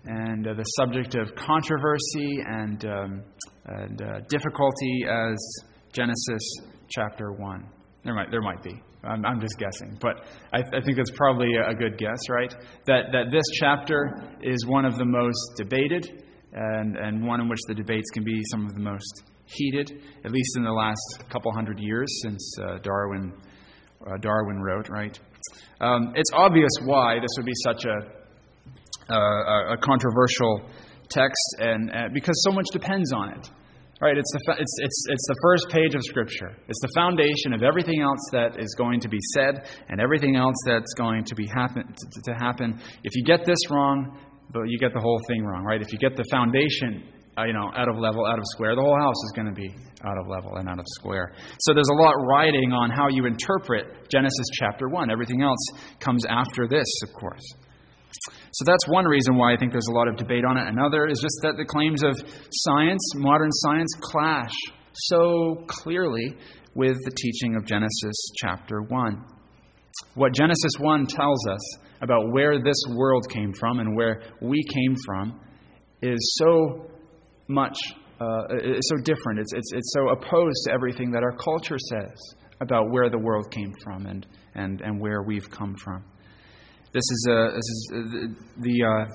and 0.05 0.47
uh, 0.47 0.53
the 0.53 0.63
subject 0.63 1.15
of 1.15 1.35
controversy 1.35 2.39
and, 2.47 2.85
um, 2.85 3.23
and 3.65 4.01
uh, 4.01 4.19
difficulty 4.29 5.05
as 5.09 5.37
Genesis 5.91 6.41
chapter 6.89 7.33
1. 7.33 7.69
There 8.05 8.15
might, 8.15 8.31
there 8.31 8.41
might 8.41 8.63
be. 8.63 8.81
I'm, 9.03 9.25
I'm 9.25 9.39
just 9.39 9.57
guessing. 9.57 9.97
But 10.01 10.25
I, 10.53 10.59
I, 10.59 10.81
think 10.81 10.97
that's 10.97 11.11
probably 11.11 11.49
a 11.55 11.73
good 11.73 11.97
guess, 11.97 12.19
right? 12.29 12.53
That, 12.85 13.11
that 13.11 13.31
this 13.31 13.43
chapter 13.59 14.13
is 14.41 14.65
one 14.65 14.85
of 14.85 14.97
the 14.97 15.05
most 15.05 15.53
debated 15.55 16.23
and, 16.53 16.97
and 16.97 17.25
one 17.25 17.41
in 17.41 17.49
which 17.49 17.59
the 17.67 17.75
debates 17.75 18.09
can 18.13 18.23
be 18.23 18.41
some 18.51 18.65
of 18.65 18.73
the 18.73 18.81
most 18.81 19.23
heated, 19.45 20.01
at 20.25 20.31
least 20.31 20.57
in 20.57 20.63
the 20.63 20.71
last 20.71 21.29
couple 21.29 21.51
hundred 21.53 21.79
years 21.79 22.07
since 22.23 22.55
uh, 22.61 22.79
Darwin, 22.79 23.33
uh, 24.05 24.17
Darwin 24.21 24.61
wrote, 24.61 24.89
right? 24.89 25.17
Um, 25.79 26.13
it's 26.15 26.31
obvious 26.33 26.71
why 26.83 27.19
this 27.19 27.29
would 27.37 27.45
be 27.45 27.53
such 27.63 27.85
a, 27.85 29.13
a, 29.13 29.73
a 29.73 29.77
controversial 29.77 30.69
text, 31.09 31.55
and 31.59 31.91
uh, 31.91 31.95
because 32.13 32.35
so 32.43 32.51
much 32.51 32.65
depends 32.73 33.13
on 33.13 33.33
it. 33.33 33.49
Right? 33.99 34.17
It's 34.17 34.31
the, 34.31 34.55
it's, 34.59 34.75
it's, 34.79 35.05
it's 35.09 35.27
the 35.27 35.35
first 35.41 35.69
page 35.69 35.95
of 35.95 36.01
Scripture. 36.03 36.55
It's 36.67 36.81
the 36.81 36.91
foundation 36.93 37.53
of 37.53 37.63
everything 37.63 38.01
else 38.01 38.19
that 38.31 38.59
is 38.59 38.75
going 38.77 38.99
to 38.99 39.09
be 39.09 39.17
said 39.33 39.65
and 39.89 39.99
everything 39.99 40.35
else 40.35 40.55
that's 40.65 40.93
going 40.93 41.23
to, 41.25 41.35
be 41.35 41.47
happen, 41.47 41.83
to, 41.87 42.21
to 42.31 42.33
happen. 42.37 42.79
If 43.03 43.15
you 43.15 43.23
get 43.23 43.45
this 43.45 43.57
wrong, 43.71 44.19
you 44.53 44.77
get 44.77 44.93
the 44.93 44.99
whole 44.99 45.19
thing 45.27 45.43
wrong, 45.43 45.63
right? 45.63 45.81
If 45.81 45.91
you 45.91 45.97
get 45.97 46.15
the 46.15 46.25
foundation 46.29 47.03
uh, 47.37 47.45
you 47.45 47.53
know, 47.53 47.71
out 47.75 47.87
of 47.87 47.97
level, 47.97 48.25
out 48.25 48.39
of 48.39 48.45
square, 48.47 48.75
the 48.75 48.81
whole 48.81 48.97
house 48.97 49.15
is 49.25 49.33
going 49.35 49.47
to 49.47 49.53
be 49.53 49.69
out 50.03 50.17
of 50.17 50.27
level 50.27 50.55
and 50.55 50.67
out 50.67 50.79
of 50.79 50.85
square. 50.97 51.33
So 51.59 51.73
there's 51.73 51.89
a 51.89 52.01
lot 52.01 52.13
riding 52.27 52.73
on 52.73 52.89
how 52.89 53.09
you 53.09 53.25
interpret 53.25 54.09
Genesis 54.09 54.45
chapter 54.53 54.89
1. 54.89 55.11
Everything 55.11 55.43
else 55.43 55.59
comes 55.99 56.25
after 56.25 56.67
this, 56.67 56.87
of 57.03 57.13
course. 57.13 57.43
So 58.57 58.63
that's 58.65 58.87
one 58.87 59.05
reason 59.05 59.35
why 59.35 59.53
I 59.53 59.57
think 59.57 59.71
there's 59.71 59.87
a 59.87 59.93
lot 59.93 60.07
of 60.07 60.15
debate 60.15 60.43
on 60.43 60.57
it. 60.57 60.67
Another 60.67 61.05
is 61.05 61.19
just 61.21 61.37
that 61.43 61.57
the 61.57 61.65
claims 61.65 62.01
of 62.01 62.17
science, 62.51 63.11
modern 63.13 63.51
science, 63.51 63.93
clash 64.01 64.51
so 64.93 65.63
clearly 65.67 66.35
with 66.73 66.97
the 67.05 67.11
teaching 67.11 67.55
of 67.55 67.65
Genesis 67.65 68.15
chapter 68.41 68.81
1. 68.81 69.25
What 70.15 70.33
Genesis 70.33 70.71
1 70.79 71.05
tells 71.05 71.47
us 71.47 71.77
about 72.01 72.31
where 72.31 72.59
this 72.59 72.81
world 72.95 73.29
came 73.29 73.53
from 73.53 73.77
and 73.77 73.95
where 73.95 74.23
we 74.41 74.63
came 74.63 74.95
from 75.05 75.39
is 76.01 76.17
so 76.39 76.89
much, 77.47 77.77
uh, 78.19 78.41
it's 78.49 78.89
so 78.89 78.97
different. 79.03 79.39
It's, 79.39 79.53
it's, 79.53 79.71
it's 79.71 79.93
so 79.93 80.09
opposed 80.09 80.57
to 80.65 80.73
everything 80.73 81.11
that 81.11 81.21
our 81.21 81.37
culture 81.37 81.77
says 81.91 82.17
about 82.59 82.89
where 82.89 83.11
the 83.11 83.19
world 83.19 83.51
came 83.51 83.71
from 83.83 84.07
and, 84.07 84.25
and, 84.55 84.81
and 84.81 84.99
where 84.99 85.21
we've 85.21 85.51
come 85.51 85.75
from. 85.75 86.03
This 86.93 87.03
is, 87.03 87.27
a, 87.29 87.51
this 87.53 87.57
is 87.57 87.89
the, 87.91 88.35
the, 88.59 88.83
uh, 88.83 89.05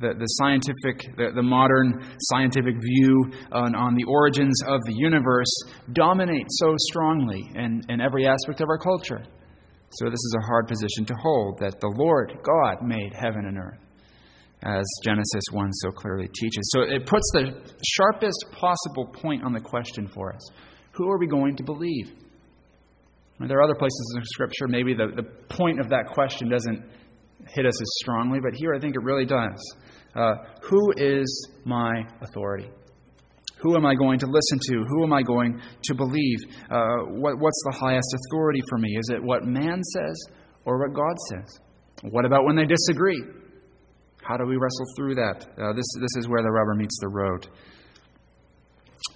the, 0.00 0.14
the, 0.14 0.26
scientific, 0.38 1.16
the, 1.16 1.32
the 1.34 1.42
modern 1.42 2.06
scientific 2.30 2.76
view 2.80 3.32
on, 3.50 3.74
on 3.74 3.94
the 3.94 4.04
origins 4.04 4.62
of 4.68 4.80
the 4.86 4.94
universe 4.94 5.50
dominates 5.92 6.58
so 6.60 6.74
strongly 6.90 7.42
in, 7.56 7.82
in 7.88 8.00
every 8.00 8.26
aspect 8.26 8.60
of 8.60 8.68
our 8.68 8.78
culture. 8.78 9.22
So, 9.90 10.04
this 10.04 10.20
is 10.20 10.36
a 10.38 10.46
hard 10.46 10.68
position 10.68 11.06
to 11.06 11.14
hold 11.14 11.58
that 11.60 11.80
the 11.80 11.92
Lord 11.96 12.36
God 12.44 12.86
made 12.86 13.14
heaven 13.14 13.46
and 13.46 13.56
earth, 13.58 13.80
as 14.62 14.84
Genesis 15.02 15.44
1 15.50 15.72
so 15.72 15.90
clearly 15.90 16.28
teaches. 16.28 16.70
So, 16.74 16.82
it 16.82 17.06
puts 17.06 17.28
the 17.32 17.58
sharpest 17.96 18.44
possible 18.52 19.06
point 19.06 19.42
on 19.44 19.52
the 19.52 19.60
question 19.60 20.06
for 20.06 20.34
us 20.34 20.42
Who 20.92 21.10
are 21.10 21.18
we 21.18 21.26
going 21.26 21.56
to 21.56 21.64
believe? 21.64 22.12
There 23.40 23.56
are 23.56 23.62
other 23.62 23.76
places 23.76 24.14
in 24.16 24.24
Scripture, 24.24 24.66
maybe 24.66 24.94
the, 24.94 25.12
the 25.14 25.22
point 25.48 25.80
of 25.80 25.88
that 25.90 26.08
question 26.12 26.50
doesn't 26.50 26.84
hit 27.54 27.66
us 27.66 27.80
as 27.80 27.88
strongly, 28.02 28.40
but 28.40 28.52
here 28.54 28.74
I 28.74 28.80
think 28.80 28.94
it 28.94 29.02
really 29.02 29.26
does. 29.26 29.76
Uh, 30.14 30.34
who 30.62 30.92
is 30.96 31.48
my 31.64 32.02
authority? 32.20 32.70
Who 33.60 33.76
am 33.76 33.84
I 33.84 33.94
going 33.94 34.18
to 34.20 34.26
listen 34.26 34.58
to? 34.70 34.84
Who 34.88 35.04
am 35.04 35.12
I 35.12 35.22
going 35.22 35.60
to 35.82 35.94
believe? 35.94 36.38
Uh, 36.70 37.10
what, 37.10 37.38
what's 37.38 37.62
the 37.70 37.76
highest 37.78 38.14
authority 38.14 38.60
for 38.68 38.78
me? 38.78 38.96
Is 38.96 39.10
it 39.10 39.22
what 39.22 39.44
man 39.44 39.82
says 39.82 40.24
or 40.64 40.78
what 40.78 40.94
God 40.94 41.16
says? 41.30 41.58
What 42.10 42.24
about 42.24 42.44
when 42.44 42.56
they 42.56 42.66
disagree? 42.66 43.20
How 44.22 44.36
do 44.36 44.44
we 44.44 44.56
wrestle 44.56 44.86
through 44.96 45.16
that? 45.16 45.46
Uh, 45.60 45.72
this, 45.72 45.86
this 46.00 46.16
is 46.18 46.28
where 46.28 46.42
the 46.42 46.50
rubber 46.50 46.74
meets 46.74 46.98
the 47.00 47.08
road. 47.08 47.48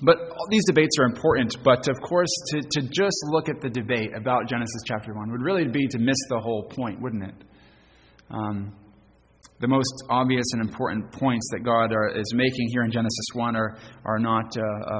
But 0.00 0.16
these 0.50 0.64
debates 0.66 0.96
are 0.98 1.04
important, 1.04 1.56
but 1.62 1.88
of 1.88 2.00
course, 2.00 2.30
to, 2.50 2.62
to 2.62 2.88
just 2.88 3.16
look 3.26 3.48
at 3.48 3.60
the 3.60 3.68
debate 3.68 4.10
about 4.16 4.48
Genesis 4.48 4.82
chapter 4.86 5.12
1 5.14 5.30
would 5.30 5.42
really 5.42 5.68
be 5.68 5.86
to 5.88 5.98
miss 5.98 6.16
the 6.28 6.40
whole 6.40 6.64
point, 6.64 7.00
wouldn't 7.00 7.24
it? 7.24 7.34
Um, 8.32 8.72
the 9.60 9.68
most 9.68 9.94
obvious 10.10 10.44
and 10.52 10.68
important 10.68 11.12
points 11.12 11.48
that 11.52 11.62
God 11.62 11.92
are, 11.92 12.08
is 12.08 12.34
making 12.34 12.68
here 12.72 12.82
in 12.82 12.90
Genesis 12.90 13.26
1 13.34 13.54
are, 13.54 13.78
are 14.04 14.18
not 14.18 14.50
uh, 14.56 14.60
uh, 14.60 14.96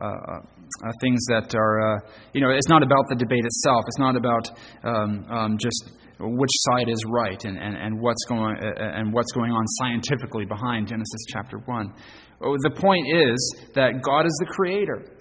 uh, 0.00 0.06
uh 0.08 0.92
things 1.00 1.20
that 1.28 1.54
are, 1.54 1.96
uh, 1.96 2.00
you 2.32 2.40
know, 2.40 2.50
it's 2.50 2.68
not 2.68 2.82
about 2.82 3.04
the 3.08 3.14
debate 3.14 3.44
itself. 3.44 3.84
It's 3.86 3.98
not 3.98 4.16
about 4.16 4.50
um, 4.84 5.26
um, 5.28 5.58
just 5.58 5.92
which 6.18 6.50
side 6.70 6.88
is 6.88 7.04
right 7.08 7.44
and, 7.44 7.58
and, 7.58 7.76
and, 7.76 8.00
what's 8.00 8.24
going, 8.26 8.56
uh, 8.56 8.72
and 8.78 9.12
what's 9.12 9.32
going 9.32 9.52
on 9.52 9.66
scientifically 9.78 10.46
behind 10.46 10.88
Genesis 10.88 11.20
chapter 11.28 11.58
1. 11.58 11.92
The 12.40 12.72
point 12.74 13.06
is 13.12 13.56
that 13.74 14.00
God 14.02 14.24
is 14.24 14.32
the 14.40 14.46
creator 14.46 15.15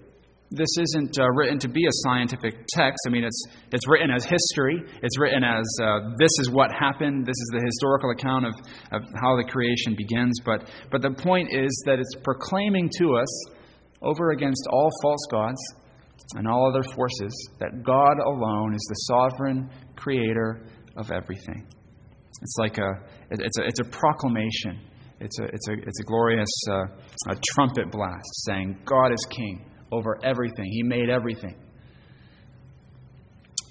this 0.52 0.70
isn't 0.80 1.18
uh, 1.20 1.28
written 1.32 1.58
to 1.60 1.68
be 1.68 1.86
a 1.86 1.92
scientific 1.92 2.54
text. 2.70 3.00
I 3.08 3.10
mean, 3.10 3.24
it's, 3.24 3.46
it's 3.72 3.88
written 3.88 4.12
as 4.12 4.25
history. 4.25 4.84
It's 5.02 5.20
written 5.20 5.44
as 5.44 5.66
uh, 5.82 6.12
this 6.20 6.32
is 6.40 6.50
what 6.52 6.72
happened. 6.72 7.25
This 7.25 7.36
is 7.36 7.50
the 7.52 7.62
historical 7.66 8.12
account 8.12 8.46
of, 8.46 8.54
of 8.92 9.02
how 9.22 9.36
the 9.38 9.44
creation 9.44 9.96
begins. 9.96 10.40
But, 10.46 10.70
but 10.92 11.02
the 11.02 11.12
point 11.12 11.50
is 11.52 11.84
that 11.86 12.00
it's 12.00 12.16
proclaiming 12.24 12.90
to 13.00 13.16
us, 13.16 13.46
over 14.02 14.32
against 14.32 14.68
all 14.72 14.90
false 15.02 15.25
gods 15.32 15.60
and 16.36 16.48
all 16.48 16.70
other 16.70 16.84
forces, 16.84 17.50
that 17.60 17.84
God 17.84 18.20
alone 18.20 18.75
is 18.75 18.86
the 18.88 18.96
sovereign 18.96 19.70
creator 19.96 20.62
of 20.96 21.12
everything. 21.12 21.66
It's 22.42 22.56
like 22.60 22.78
a, 22.78 22.92
it's 23.32 23.58
a, 23.58 23.64
it's 23.66 23.80
a 23.80 23.86
proclamation. 23.86 24.80
It's 25.20 25.40
a, 25.40 25.44
it's 25.46 25.68
a, 25.70 25.74
it's 25.74 26.00
a 26.02 26.04
glorious 26.04 26.50
uh, 26.70 27.32
a 27.32 27.36
trumpet 27.54 27.90
blast 27.90 28.46
saying, 28.46 28.78
God 28.86 29.12
is 29.12 29.25
king 29.32 29.66
over 29.92 30.18
everything. 30.24 30.65
He 30.65 30.84
made 30.84 31.10
everything. 31.10 31.56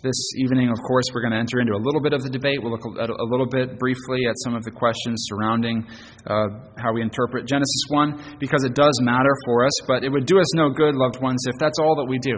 This 0.03 0.21
evening, 0.37 0.69
of 0.69 0.77
course, 0.87 1.07
we're 1.15 1.23
going 1.23 1.33
to 1.33 1.39
enter 1.39 1.61
into 1.61 1.73
a 1.73 1.81
little 1.81 2.01
bit 2.01 2.13
of 2.13 2.23
the 2.23 2.29
debate. 2.29 2.61
We'll 2.61 2.73
look 2.73 2.85
at 3.01 3.09
a 3.09 3.25
little 3.25 3.47
bit 3.47 3.79
briefly 3.79 4.27
at 4.29 4.35
some 4.45 4.55
of 4.55 4.63
the 4.63 4.71
questions 4.71 5.25
surrounding 5.33 5.87
uh, 6.27 6.69
how 6.77 6.93
we 6.93 7.01
interpret 7.01 7.47
Genesis 7.47 7.83
1, 7.89 8.37
because 8.39 8.65
it 8.65 8.75
does 8.75 8.93
matter 9.01 9.35
for 9.47 9.65
us, 9.65 9.73
but 9.89 10.05
it 10.05 10.11
would 10.11 10.27
do 10.27 10.39
us 10.39 10.55
no 10.55 10.69
good, 10.69 10.95
loved 10.95 11.23
ones, 11.23 11.41
if 11.47 11.55
that's 11.59 11.79
all 11.81 11.97
that 11.97 12.05
we 12.05 12.19
do 12.19 12.37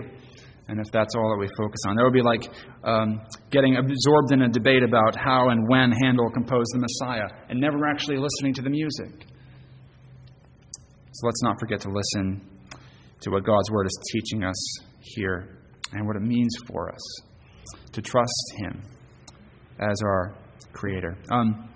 and 0.69 0.81
if 0.81 0.91
that's 0.93 1.15
all 1.17 1.31
that 1.31 1.39
we 1.39 1.49
focus 1.57 1.81
on. 1.89 1.97
That 1.97 2.05
would 2.05 2.13
be 2.13 2.23
like 2.23 2.47
um, 2.85 3.21
getting 3.51 3.77
absorbed 3.77 4.33
in 4.33 4.43
a 4.43 4.49
debate 4.49 4.83
about 4.83 5.17
how 5.17 5.51
and 5.51 5.69
when 5.69 5.93
Handel 6.03 6.31
composed 6.31 6.71
the 6.73 6.79
Messiah 6.79 7.27
and 7.49 7.61
never 7.61 7.87
actually 7.87 8.19
listening 8.19 8.55
to 8.55 8.63
the 8.63 8.71
music. 8.71 9.27
So 11.13 11.27
let's 11.27 11.43
not 11.43 11.57
forget 11.61 11.81
to 11.81 11.89
listen 11.91 12.56
to 13.21 13.31
what 13.31 13.45
God's 13.45 13.71
Word 13.71 13.87
is 13.87 13.99
teaching 14.13 14.45
us 14.45 14.79
here 15.01 15.59
and 15.93 16.07
what 16.07 16.17
it 16.17 16.23
means 16.23 16.55
for 16.67 16.93
us 16.93 17.21
to 17.93 18.03
trust 18.03 18.53
Him 18.57 18.83
as 19.79 20.01
our 20.05 20.37
Creator. 20.73 21.17
Um, 21.31 21.71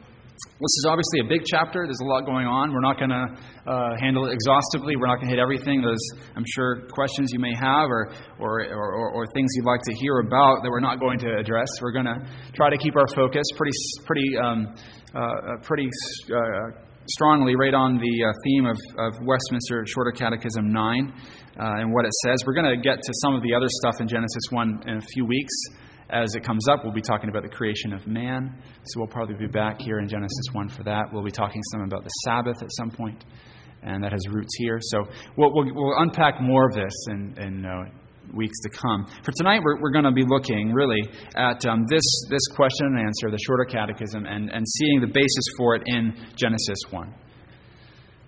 this 0.60 0.76
is 0.76 0.86
obviously 0.88 1.20
a 1.20 1.28
big 1.28 1.44
chapter. 1.44 1.84
There's 1.84 2.00
a 2.00 2.08
lot 2.08 2.24
going 2.24 2.46
on. 2.46 2.72
We're 2.72 2.84
not 2.84 2.98
going 2.98 3.12
to 3.12 3.32
uh, 3.64 3.96
handle 4.00 4.28
it 4.28 4.32
exhaustively. 4.32 4.96
We're 4.96 5.06
not 5.08 5.16
going 5.16 5.28
to 5.28 5.34
hit 5.36 5.40
everything. 5.40 5.80
There's, 5.80 6.04
I'm 6.36 6.44
sure, 6.46 6.84
questions 6.92 7.32
you 7.32 7.40
may 7.40 7.54
have 7.54 7.88
or, 7.88 8.12
or, 8.38 8.64
or, 8.68 9.10
or, 9.12 9.24
things 9.34 9.48
you'd 9.56 9.64
like 9.64 9.80
to 9.88 9.94
hear 10.00 10.20
about 10.20 10.60
that 10.62 10.68
we're 10.68 10.80
not 10.80 11.00
going 11.00 11.18
to 11.20 11.38
address. 11.38 11.68
We're 11.80 11.92
going 11.92 12.06
to 12.06 12.28
try 12.52 12.68
to 12.68 12.76
keep 12.76 12.96
our 12.96 13.08
focus 13.14 13.44
pretty, 13.56 13.72
pretty, 14.04 14.36
um, 14.36 14.74
uh, 15.14 15.18
uh 15.18 15.56
pretty 15.62 15.88
uh, 16.28 16.89
strongly 17.10 17.56
right 17.56 17.74
on 17.74 17.98
the 17.98 18.24
uh, 18.24 18.32
theme 18.44 18.66
of, 18.66 18.78
of 18.98 19.14
Westminster 19.24 19.84
Shorter 19.86 20.12
Catechism 20.12 20.72
9 20.72 21.12
uh, 21.58 21.80
and 21.80 21.92
what 21.92 22.04
it 22.04 22.12
says. 22.24 22.38
We're 22.46 22.54
going 22.54 22.70
to 22.70 22.80
get 22.80 23.02
to 23.02 23.12
some 23.22 23.34
of 23.34 23.42
the 23.42 23.54
other 23.54 23.66
stuff 23.68 24.00
in 24.00 24.08
Genesis 24.08 24.44
1 24.50 24.84
in 24.86 24.96
a 24.98 25.00
few 25.00 25.24
weeks. 25.24 25.52
As 26.10 26.34
it 26.34 26.42
comes 26.42 26.68
up, 26.68 26.80
we'll 26.82 26.92
be 26.92 27.00
talking 27.00 27.28
about 27.30 27.42
the 27.42 27.48
creation 27.48 27.92
of 27.92 28.06
man. 28.06 28.56
So 28.84 29.00
we'll 29.00 29.08
probably 29.08 29.36
be 29.36 29.46
back 29.46 29.80
here 29.80 29.98
in 29.98 30.08
Genesis 30.08 30.46
1 30.52 30.68
for 30.68 30.82
that. 30.84 31.12
We'll 31.12 31.24
be 31.24 31.30
talking 31.30 31.62
some 31.72 31.82
about 31.82 32.04
the 32.04 32.10
Sabbath 32.24 32.62
at 32.62 32.68
some 32.78 32.90
point, 32.90 33.24
and 33.82 34.02
that 34.02 34.12
has 34.12 34.20
roots 34.30 34.56
here. 34.56 34.78
So 34.80 35.04
we'll, 35.36 35.52
we'll, 35.54 35.72
we'll 35.74 35.98
unpack 35.98 36.40
more 36.40 36.68
of 36.68 36.74
this 36.74 36.94
in, 37.08 37.34
in 37.38 37.64
weeks 38.34 38.58
to 38.60 38.70
come. 38.70 39.06
For 39.22 39.32
tonight, 39.36 39.60
we're, 39.64 39.80
we're 39.80 39.92
going 39.92 40.04
to 40.04 40.12
be 40.12 40.24
looking 40.26 40.72
really 40.72 41.00
at 41.36 41.64
um, 41.66 41.86
this, 41.88 42.04
this 42.30 42.46
question 42.54 42.86
and 42.86 43.00
answer, 43.00 43.30
the 43.30 43.38
shorter 43.46 43.64
catechism, 43.64 44.26
and, 44.26 44.50
and 44.50 44.66
seeing 44.66 45.00
the 45.00 45.06
basis 45.06 45.44
for 45.56 45.76
it 45.76 45.82
in 45.86 46.14
Genesis 46.36 46.78
1. 46.90 47.14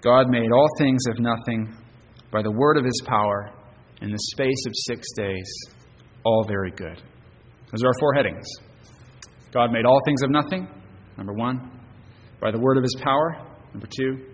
God 0.02 0.28
made 0.28 0.50
all 0.52 0.68
things 0.78 1.00
of 1.08 1.20
nothing 1.20 1.76
by 2.32 2.42
the 2.42 2.50
word 2.50 2.76
of 2.76 2.84
his 2.84 3.00
power 3.06 3.52
in 4.00 4.10
the 4.10 4.18
space 4.32 4.66
of 4.66 4.72
six 4.74 5.06
days, 5.16 5.48
all 6.24 6.44
very 6.48 6.72
good. 6.72 7.00
Those 7.70 7.84
are 7.84 7.88
our 7.88 7.98
four 8.00 8.14
headings. 8.14 8.46
God 9.52 9.70
made 9.70 9.84
all 9.84 10.00
things 10.04 10.22
of 10.22 10.30
nothing, 10.30 10.66
number 11.16 11.34
one, 11.34 11.70
by 12.40 12.50
the 12.50 12.58
word 12.58 12.78
of 12.78 12.82
his 12.82 12.96
power, 13.02 13.36
number 13.72 13.86
two, 13.86 14.26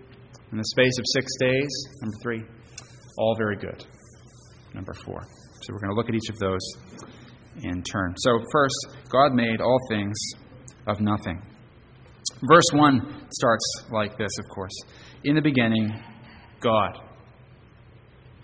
in 0.51 0.57
the 0.57 0.63
space 0.63 0.97
of 0.97 1.05
six 1.13 1.27
days, 1.39 1.69
number 2.01 2.15
three, 2.23 2.43
all 3.17 3.35
very 3.37 3.57
good, 3.57 3.85
number 4.73 4.93
four. 5.05 5.21
So 5.61 5.73
we're 5.73 5.79
going 5.79 5.91
to 5.91 5.95
look 5.95 6.09
at 6.09 6.15
each 6.15 6.29
of 6.29 6.37
those 6.39 6.61
in 7.63 7.83
turn. 7.83 8.13
So, 8.17 8.39
first, 8.51 8.75
God 9.11 9.33
made 9.33 9.61
all 9.61 9.79
things 9.89 10.17
of 10.87 11.01
nothing. 11.01 11.41
Verse 12.47 12.69
1 12.73 13.27
starts 13.31 13.83
like 13.91 14.17
this, 14.17 14.31
of 14.39 14.45
course. 14.53 14.71
In 15.23 15.35
the 15.35 15.41
beginning, 15.41 15.91
God. 16.61 16.99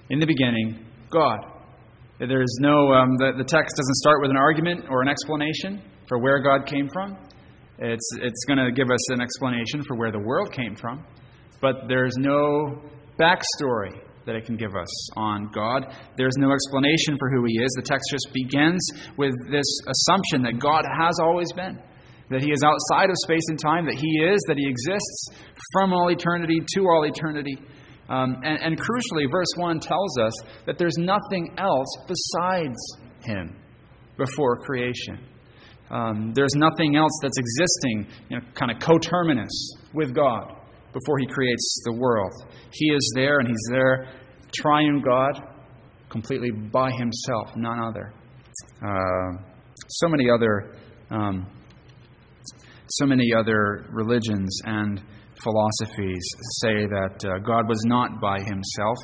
In 0.09 0.19
the 0.19 0.25
beginning, 0.25 0.85
God. 1.09 1.39
There 2.19 2.41
is 2.41 2.57
no, 2.61 2.91
um, 2.93 3.15
the, 3.17 3.33
the 3.37 3.43
text 3.43 3.75
doesn't 3.75 3.95
start 3.95 4.21
with 4.21 4.31
an 4.31 4.37
argument 4.37 4.85
or 4.89 5.01
an 5.01 5.07
explanation 5.07 5.81
for 6.07 6.19
where 6.19 6.41
God 6.41 6.65
came 6.65 6.87
from. 6.93 7.17
It's, 7.77 8.09
it's 8.21 8.45
going 8.47 8.59
to 8.59 8.71
give 8.71 8.89
us 8.89 9.11
an 9.11 9.21
explanation 9.21 9.83
for 9.87 9.97
where 9.97 10.11
the 10.11 10.19
world 10.19 10.51
came 10.53 10.75
from. 10.75 11.05
But 11.61 11.87
there's 11.87 12.15
no 12.17 12.81
backstory 13.19 14.04
that 14.25 14.35
it 14.35 14.45
can 14.45 14.57
give 14.57 14.75
us 14.75 15.17
on 15.17 15.49
God. 15.53 15.93
There's 16.17 16.35
no 16.37 16.51
explanation 16.51 17.17
for 17.17 17.29
who 17.29 17.45
He 17.45 17.53
is. 17.61 17.71
The 17.75 17.85
text 17.85 18.05
just 18.11 18.29
begins 18.33 18.81
with 19.17 19.33
this 19.49 19.65
assumption 19.87 20.41
that 20.43 20.59
God 20.59 20.83
has 20.85 21.19
always 21.19 21.51
been, 21.53 21.79
that 22.29 22.41
He 22.41 22.51
is 22.51 22.63
outside 22.63 23.09
of 23.09 23.15
space 23.23 23.45
and 23.49 23.59
time, 23.59 23.85
that 23.85 23.95
He 23.95 24.25
is, 24.25 24.39
that 24.47 24.57
He 24.57 24.67
exists 24.67 25.29
from 25.73 25.93
all 25.93 26.09
eternity 26.09 26.59
to 26.75 26.81
all 26.87 27.03
eternity. 27.05 27.57
Um, 28.09 28.37
and, 28.43 28.61
and 28.61 28.79
crucially, 28.79 29.29
verse 29.31 29.53
1 29.57 29.79
tells 29.79 30.19
us 30.19 30.33
that 30.65 30.77
there's 30.77 30.97
nothing 30.97 31.55
else 31.57 31.87
besides 32.07 32.77
Him 33.23 33.55
before 34.17 34.57
creation. 34.57 35.19
Um, 35.91 36.33
there's 36.33 36.55
nothing 36.55 36.95
else 36.95 37.11
that's 37.21 37.37
existing, 37.37 38.07
you 38.29 38.37
know, 38.37 38.45
kind 38.55 38.71
of 38.71 38.79
coterminous 38.79 39.71
with 39.93 40.15
God 40.15 40.64
before 40.95 41.19
he 41.19 41.27
creates 41.27 41.81
the 41.83 41.93
world. 41.93 42.31
He 42.71 42.85
is 42.87 43.13
there, 43.15 43.39
and 43.39 43.47
he's 43.47 43.67
there, 43.69 44.07
triune 44.53 45.01
God, 45.01 45.33
completely 46.09 46.51
by 46.51 46.89
himself, 46.91 47.51
none 47.57 47.79
other. 47.79 48.13
Uh, 48.81 49.43
so 49.89 50.07
many 50.07 50.29
other, 50.29 50.77
um, 51.11 51.45
so 52.87 53.05
many 53.05 53.33
other 53.33 53.85
religions 53.91 54.61
and 54.63 55.03
philosophies 55.43 56.25
say 56.61 56.87
that 56.87 57.25
uh, 57.25 57.39
God 57.39 57.67
was 57.67 57.81
not 57.85 58.21
by 58.21 58.39
himself, 58.39 58.97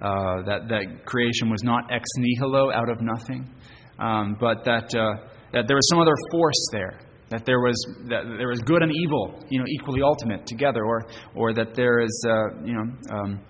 uh, 0.00 0.42
that 0.46 0.68
that 0.68 1.04
creation 1.06 1.50
was 1.50 1.64
not 1.64 1.90
ex 1.90 2.04
nihilo, 2.18 2.70
out 2.72 2.88
of 2.88 2.98
nothing, 3.00 3.52
um, 3.98 4.36
but 4.38 4.64
that 4.64 4.94
uh, 4.94 5.26
that 5.52 5.66
there 5.66 5.76
was 5.76 5.88
some 5.90 5.98
other 5.98 6.14
force 6.30 6.68
there 6.70 7.00
that 7.32 7.44
there 7.44 7.60
was 7.60 7.76
that 8.08 8.24
there 8.38 8.48
was 8.48 8.60
good 8.60 8.82
and 8.82 8.92
evil, 8.92 9.42
you 9.48 9.58
know, 9.58 9.66
equally 9.68 10.02
ultimate 10.02 10.46
together, 10.46 10.84
or 10.84 11.06
or 11.34 11.52
that 11.54 11.74
there 11.74 12.00
is, 12.00 12.26
uh, 12.28 12.64
you 12.64 12.74
know. 12.74 12.86
Um, 13.10 13.40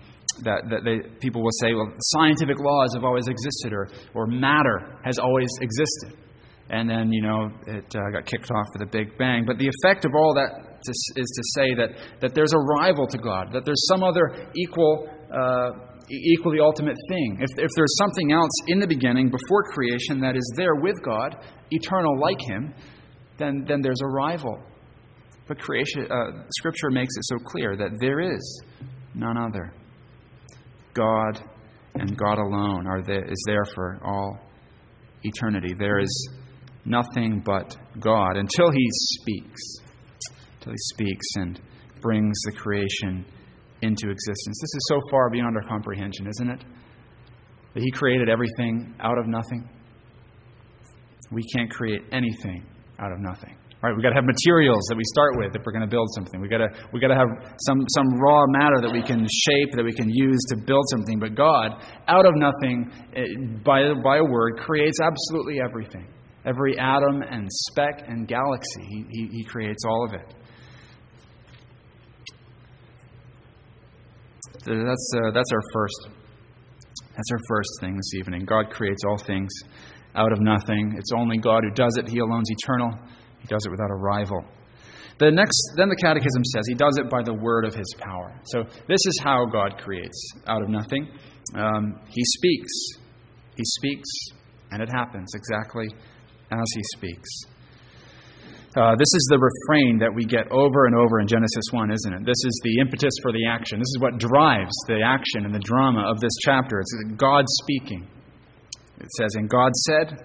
that, 0.45 0.65
that 0.71 0.81
they, 0.83 0.97
people 1.21 1.43
will 1.43 1.53
say, 1.61 1.75
well, 1.75 1.93
scientific 2.17 2.57
laws 2.59 2.95
have 2.95 3.05
always 3.05 3.29
existed, 3.29 3.73
or, 3.73 3.89
or 4.15 4.27
matter 4.27 4.99
has 5.05 5.19
always 5.19 5.51
existed. 5.61 6.17
And 6.71 6.89
then, 6.89 7.13
you 7.13 7.21
know, 7.21 7.51
it 7.67 7.85
uh, 7.95 8.11
got 8.11 8.25
kicked 8.25 8.51
off 8.51 8.67
with 8.73 8.89
a 8.89 8.91
big 8.91 9.19
bang. 9.19 9.45
But 9.47 9.59
the 9.59 9.69
effect 9.69 10.07
of 10.07 10.13
all 10.17 10.33
that 10.35 10.81
to, 10.83 10.93
is 11.21 11.29
to 11.29 11.61
say 11.61 11.75
that, 11.75 11.91
that 12.21 12.35
there's 12.35 12.55
a 12.55 12.59
rival 12.81 13.07
to 13.09 13.19
God, 13.19 13.53
that 13.53 13.65
there's 13.67 13.87
some 13.89 14.03
other 14.03 14.49
equal, 14.57 15.07
uh, 15.31 15.71
equally 16.09 16.61
ultimate 16.61 16.97
thing. 17.11 17.39
If, 17.41 17.51
if 17.59 17.71
there's 17.77 17.95
something 17.99 18.33
else 18.33 18.53
in 18.69 18.81
the 18.81 18.87
beginning, 18.87 19.29
before 19.29 19.65
creation, 19.75 20.21
that 20.21 20.35
is 20.35 20.55
there 20.57 20.77
with 20.77 20.97
God, 21.05 21.37
eternal 21.71 22.19
like 22.19 22.41
Him, 22.41 22.75
then, 23.39 23.65
then 23.67 23.81
there's 23.83 24.01
a 24.03 24.09
rival. 24.09 24.59
But 25.49 25.59
creation, 25.59 26.07
uh, 26.11 26.45
Scripture 26.59 26.91
makes 26.91 27.15
it 27.17 27.25
so 27.25 27.37
clear 27.39 27.77
that 27.77 27.99
there 28.01 28.21
is 28.21 28.63
none 29.15 29.37
other. 29.37 29.73
God 30.95 31.43
and 31.95 32.17
God 32.17 32.39
alone 32.39 32.87
are 32.87 33.03
there, 33.03 33.25
is 33.25 33.43
there 33.47 33.65
for 33.75 34.01
all 34.05 34.39
eternity. 35.23 35.75
There 35.79 35.99
is 35.99 36.29
nothing 36.85 37.43
but 37.45 37.77
God 38.01 38.37
until 38.37 38.71
He 38.71 38.89
speaks. 38.91 39.61
Until 40.59 40.73
He 40.73 40.79
speaks 40.79 41.27
and 41.37 41.61
brings 42.01 42.41
the 42.47 42.53
creation 42.53 43.25
into 43.83 44.11
existence. 44.11 44.59
This 44.61 44.75
is 44.75 44.87
so 44.89 45.01
far 45.11 45.31
beyond 45.31 45.57
our 45.57 45.69
comprehension, 45.69 46.29
isn't 46.29 46.51
it? 46.51 46.65
That 47.75 47.83
He 47.83 47.91
created 47.91 48.29
everything 48.29 48.95
out 49.01 49.19
of 49.19 49.27
nothing. 49.27 49.69
We 51.31 51.43
can't 51.55 51.71
create 51.71 52.03
anything 52.13 52.67
out 53.01 53.13
of 53.13 53.21
nothing. 53.21 53.57
Right, 53.83 53.93
we've 53.97 54.03
got 54.03 54.11
to 54.11 54.15
have 54.23 54.31
materials 54.31 54.87
that 54.91 54.97
we 54.97 55.03
start 55.11 55.35
with 55.39 55.57
if 55.57 55.63
we're 55.67 55.73
going 55.73 55.83
to 55.83 55.91
build 55.91 56.07
something. 56.15 56.41
We've 56.41 56.51
got 56.51 56.59
to, 56.59 56.69
we 56.93 57.01
got 57.01 57.09
to 57.09 57.19
have 57.19 57.27
some, 57.67 57.83
some 57.99 58.15
raw 58.15 58.47
matter 58.47 58.79
that 58.81 58.93
we 58.93 59.03
can 59.03 59.27
shape, 59.27 59.75
that 59.75 59.83
we 59.83 59.93
can 59.93 60.09
use 60.09 60.39
to 60.51 60.57
build 60.57 60.85
something. 60.93 61.19
But 61.19 61.35
God, 61.35 61.83
out 62.07 62.25
of 62.25 62.35
nothing, 62.37 62.93
eh, 63.17 63.27
by, 63.65 63.91
by 64.05 64.19
a 64.19 64.25
word, 64.25 64.61
creates 64.61 64.99
absolutely 65.03 65.59
everything. 65.59 66.07
Every 66.45 66.79
atom 66.79 67.23
and 67.23 67.49
speck 67.51 68.05
and 68.07 68.29
galaxy, 68.29 68.87
He, 68.87 69.05
he, 69.11 69.29
he 69.33 69.45
creates 69.45 69.83
all 69.85 70.07
of 70.07 70.15
it. 70.15 70.35
That's, 74.65 75.13
uh, 75.17 75.31
that's 75.33 75.51
our 75.53 75.63
first. 75.73 76.09
That's 77.17 77.31
our 77.33 77.41
first 77.49 77.71
thing 77.81 77.97
this 77.97 78.15
evening. 78.15 78.45
God 78.45 78.71
creates 78.71 79.03
all 79.05 79.19
things 79.19 79.51
out 80.15 80.33
of 80.33 80.41
nothing. 80.41 80.95
It's 80.97 81.11
only 81.17 81.39
God 81.39 81.63
who 81.65 81.71
does 81.71 81.97
it. 81.97 82.09
He 82.09 82.19
alone's 82.19 82.51
eternal. 82.51 82.91
He 83.41 83.47
does 83.47 83.65
it 83.67 83.71
without 83.71 83.91
a 83.91 83.95
rival. 83.95 84.45
The 85.19 85.31
next, 85.31 85.75
then 85.77 85.89
the 85.89 85.97
Catechism 85.97 86.43
says 86.45 86.65
he 86.67 86.75
does 86.75 86.99
it 86.99 87.11
by 87.11 87.23
the 87.23 87.35
word 87.35 87.65
of 87.65 87.75
his 87.75 87.95
power. 87.99 88.33
So 88.45 88.65
this 88.89 89.01
is 89.07 89.21
how 89.23 89.47
God 89.47 89.79
creates 89.79 90.33
out 90.47 90.63
of 90.63 90.69
nothing. 90.69 91.09
Um, 91.55 92.01
he 92.09 92.23
speaks. 92.25 92.73
He 93.57 93.65
speaks, 93.65 94.09
and 94.71 94.83
it 94.83 94.89
happens 94.89 95.33
exactly 95.35 95.87
as 96.51 96.67
he 96.75 96.83
speaks. 96.97 97.29
Uh, 98.75 98.97
this 98.97 99.13
is 99.13 99.29
the 99.29 99.37
refrain 99.37 99.99
that 99.99 100.09
we 100.15 100.25
get 100.25 100.51
over 100.51 100.87
and 100.87 100.97
over 100.97 101.21
in 101.21 101.29
Genesis 101.29 101.69
1, 101.73 101.93
isn't 101.93 102.15
it? 102.15 102.21
This 102.25 102.41
is 102.41 102.61
the 102.65 102.81
impetus 102.81 103.13
for 103.21 103.31
the 103.31 103.45
action. 103.47 103.79
This 103.79 103.93
is 103.93 103.99
what 104.01 104.17
drives 104.17 104.73
the 104.89 105.03
action 105.05 105.45
and 105.45 105.55
the 105.55 105.61
drama 105.61 106.09
of 106.09 106.21
this 106.21 106.33
chapter. 106.41 106.81
It's 106.81 106.95
God 107.17 107.45
speaking. 107.63 108.09
It 109.01 109.11
says, 109.19 109.35
And 109.35 109.49
God 109.49 109.73
said, 109.87 110.19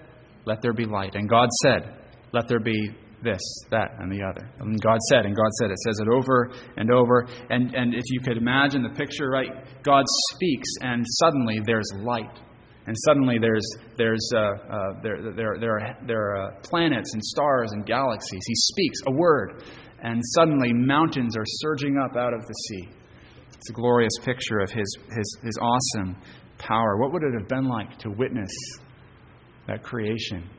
Let 0.45 0.61
there 0.61 0.73
be 0.73 0.85
light. 0.85 1.15
And 1.15 1.29
God 1.29 1.49
said, 1.63 1.93
Let 2.33 2.47
there 2.47 2.59
be 2.59 2.91
this, 3.23 3.41
that, 3.71 3.91
and 3.99 4.11
the 4.11 4.23
other. 4.23 4.49
And 4.59 4.79
God 4.81 4.99
said, 5.09 5.25
and 5.25 5.35
God 5.35 5.51
said. 5.59 5.71
It 5.71 5.79
says 5.79 5.99
it 5.99 6.07
over 6.07 6.51
and 6.77 6.91
over. 6.91 7.25
And, 7.49 7.73
and 7.73 7.93
if 7.93 8.03
you 8.09 8.19
could 8.19 8.37
imagine 8.37 8.83
the 8.83 8.89
picture, 8.89 9.29
right? 9.29 9.49
God 9.83 10.05
speaks, 10.33 10.69
and 10.81 11.03
suddenly 11.19 11.59
there's 11.65 11.89
light. 12.01 12.39
And 12.85 12.95
suddenly 13.05 13.37
there's, 13.39 13.67
there's, 13.97 14.29
uh, 14.33 14.39
uh, 14.39 15.01
there, 15.01 15.17
there, 15.35 15.55
there 15.59 15.71
are, 15.77 15.97
there 16.05 16.21
are 16.31 16.47
uh, 16.47 16.59
planets 16.63 17.13
and 17.13 17.23
stars 17.23 17.71
and 17.73 17.85
galaxies. 17.85 18.41
He 18.45 18.55
speaks 18.55 18.99
a 19.07 19.11
word, 19.11 19.63
and 20.03 20.21
suddenly 20.35 20.71
mountains 20.73 21.35
are 21.35 21.45
surging 21.45 21.97
up 21.97 22.15
out 22.15 22.33
of 22.33 22.41
the 22.41 22.53
sea. 22.53 22.89
It's 23.53 23.69
a 23.69 23.73
glorious 23.73 24.13
picture 24.23 24.59
of 24.59 24.71
his, 24.71 24.97
his, 25.15 25.37
his 25.43 25.57
awesome 25.59 26.15
power. 26.57 26.97
What 26.97 27.13
would 27.13 27.23
it 27.23 27.33
have 27.39 27.47
been 27.47 27.67
like 27.67 27.97
to 27.99 28.09
witness 28.09 28.51
that 29.67 29.83
creation? 29.83 30.49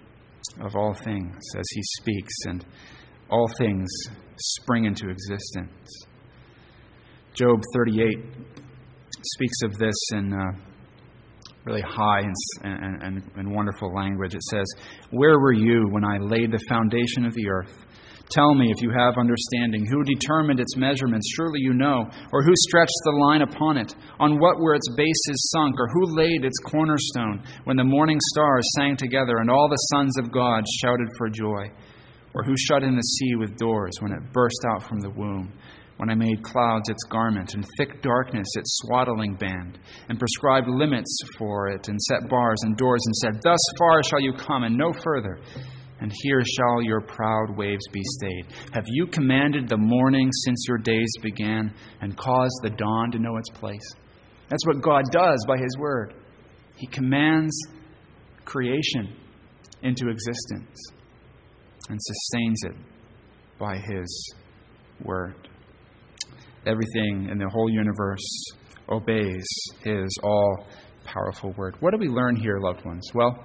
of 0.60 0.74
all 0.76 0.94
things 0.94 1.36
as 1.56 1.66
he 1.70 1.82
speaks, 1.82 2.34
and 2.46 2.64
all 3.30 3.48
things 3.58 3.88
spring 4.36 4.84
into 4.84 5.08
existence. 5.08 6.06
Job 7.34 7.62
38 7.74 8.06
speaks 9.22 9.62
of 9.64 9.78
this 9.78 9.94
in 10.12 10.32
uh, 10.32 10.58
really 11.64 11.82
high 11.82 12.20
and, 12.20 12.34
and, 12.62 13.02
and, 13.02 13.22
and 13.36 13.54
wonderful 13.54 13.92
language. 13.94 14.34
It 14.34 14.42
says, 14.44 14.66
Where 15.10 15.38
were 15.38 15.52
you 15.52 15.86
when 15.90 16.04
I 16.04 16.18
laid 16.18 16.50
the 16.50 16.64
foundation 16.68 17.26
of 17.26 17.34
the 17.34 17.48
earth? 17.48 17.84
Tell 18.30 18.54
me 18.54 18.70
if 18.70 18.82
you 18.82 18.90
have 18.90 19.16
understanding. 19.16 19.86
Who 19.86 20.04
determined 20.04 20.60
its 20.60 20.76
measurements? 20.76 21.32
Surely 21.34 21.60
you 21.60 21.72
know. 21.72 22.04
Or 22.30 22.42
who 22.42 22.52
stretched 22.68 23.00
the 23.04 23.16
line 23.18 23.40
upon 23.40 23.78
it? 23.78 23.94
On 24.20 24.38
what 24.38 24.58
were 24.58 24.74
its 24.74 24.88
bases 24.94 25.50
sunk? 25.54 25.76
Or 25.78 25.88
who 25.88 26.14
laid 26.14 26.44
its 26.44 26.58
cornerstone 26.58 27.42
when 27.64 27.78
the 27.78 27.84
morning 27.84 28.18
stars 28.34 28.68
sang 28.76 28.96
together 28.96 29.38
and 29.38 29.50
all 29.50 29.68
the 29.68 29.76
sons 29.94 30.18
of 30.18 30.30
God 30.30 30.62
shouted 30.82 31.08
for 31.16 31.30
joy? 31.30 31.70
Or 32.34 32.44
who 32.44 32.54
shut 32.56 32.82
in 32.82 32.94
the 32.94 33.02
sea 33.02 33.34
with 33.36 33.56
doors 33.56 33.94
when 34.00 34.12
it 34.12 34.32
burst 34.32 34.60
out 34.74 34.82
from 34.86 35.00
the 35.00 35.10
womb? 35.10 35.50
When 35.96 36.10
I 36.10 36.14
made 36.14 36.44
clouds 36.44 36.90
its 36.90 37.02
garment 37.10 37.54
and 37.54 37.66
thick 37.76 38.02
darkness 38.02 38.46
its 38.54 38.78
swaddling 38.82 39.34
band, 39.34 39.80
and 40.08 40.18
prescribed 40.18 40.68
limits 40.68 41.18
for 41.36 41.70
it, 41.70 41.88
and 41.88 42.00
set 42.02 42.28
bars 42.28 42.58
and 42.62 42.76
doors, 42.76 43.00
and 43.04 43.16
said, 43.16 43.42
Thus 43.42 43.58
far 43.78 44.04
shall 44.04 44.20
you 44.20 44.32
come, 44.32 44.62
and 44.62 44.76
no 44.76 44.92
further 45.02 45.40
and 46.00 46.12
here 46.22 46.42
shall 46.44 46.82
your 46.82 47.00
proud 47.00 47.56
waves 47.56 47.86
be 47.92 48.02
stayed. 48.04 48.46
Have 48.72 48.84
you 48.86 49.06
commanded 49.06 49.68
the 49.68 49.76
morning 49.76 50.30
since 50.44 50.64
your 50.68 50.78
days 50.78 51.10
began, 51.22 51.74
and 52.00 52.16
caused 52.16 52.60
the 52.62 52.70
dawn 52.70 53.10
to 53.12 53.18
know 53.18 53.36
its 53.36 53.50
place? 53.50 53.94
That's 54.48 54.66
what 54.66 54.82
God 54.82 55.04
does 55.10 55.44
by 55.46 55.56
His 55.58 55.76
Word. 55.78 56.14
He 56.76 56.86
commands 56.86 57.54
creation 58.44 59.14
into 59.82 60.08
existence 60.08 60.78
and 61.88 61.98
sustains 62.00 62.62
it 62.64 62.76
by 63.58 63.76
His 63.76 64.34
Word. 65.04 65.48
Everything 66.66 67.28
in 67.30 67.38
the 67.38 67.48
whole 67.48 67.70
universe 67.70 68.44
obeys 68.88 69.46
His 69.82 70.18
all 70.22 70.66
powerful 71.04 71.52
Word. 71.56 71.76
What 71.80 71.92
do 71.92 71.98
we 71.98 72.08
learn 72.08 72.36
here, 72.36 72.58
loved 72.60 72.84
ones? 72.84 73.10
Well, 73.14 73.44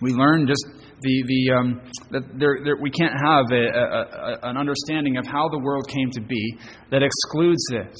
we 0.00 0.12
learn 0.12 0.46
just 0.46 0.66
the, 1.02 1.24
the, 1.26 1.52
um, 1.52 1.80
that 2.10 2.22
there, 2.38 2.58
there, 2.64 2.76
we 2.80 2.90
can't 2.90 3.12
have 3.12 3.46
a, 3.50 3.64
a, 3.66 3.82
a, 3.82 4.50
an 4.50 4.56
understanding 4.56 5.16
of 5.16 5.26
how 5.26 5.48
the 5.48 5.58
world 5.58 5.88
came 5.88 6.10
to 6.12 6.20
be 6.20 6.58
that 6.90 7.02
excludes 7.02 7.62
this. 7.70 7.96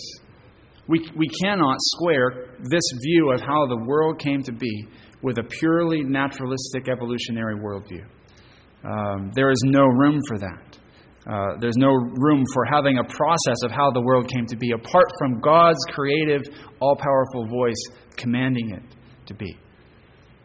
We, 0.89 0.99
we 1.17 1.29
cannot 1.43 1.77
square 1.81 2.57
this 2.71 2.83
view 3.03 3.33
of 3.33 3.41
how 3.41 3.67
the 3.67 3.85
world 3.87 4.19
came 4.19 4.43
to 4.43 4.53
be 4.53 4.87
with 5.23 5.39
a 5.39 5.45
purely 5.45 6.03
naturalistic 6.03 6.89
evolutionary 6.89 7.57
worldview. 7.57 8.05
Um, 8.85 9.31
there 9.35 9.51
is 9.51 9.63
no 9.65 9.85
room 9.85 10.21
for 10.27 10.39
that. 10.39 10.79
Uh, 11.25 11.57
there's 11.61 11.77
no 11.77 11.93
room 11.93 12.45
for 12.53 12.65
having 12.65 12.99
a 12.99 13.05
process 13.05 13.63
of 13.65 13.71
how 13.71 13.93
the 13.93 14.01
world 14.01 14.29
came 14.29 14.45
to 14.47 14.57
be 14.57 14.73
apart 14.73 15.07
from 15.19 15.41
God's 15.41 15.79
creative, 15.93 16.43
all 16.81 16.97
powerful 16.97 17.47
voice 17.47 17.81
commanding 18.17 18.71
it 18.71 18.83
to 19.27 19.35
be. 19.35 19.57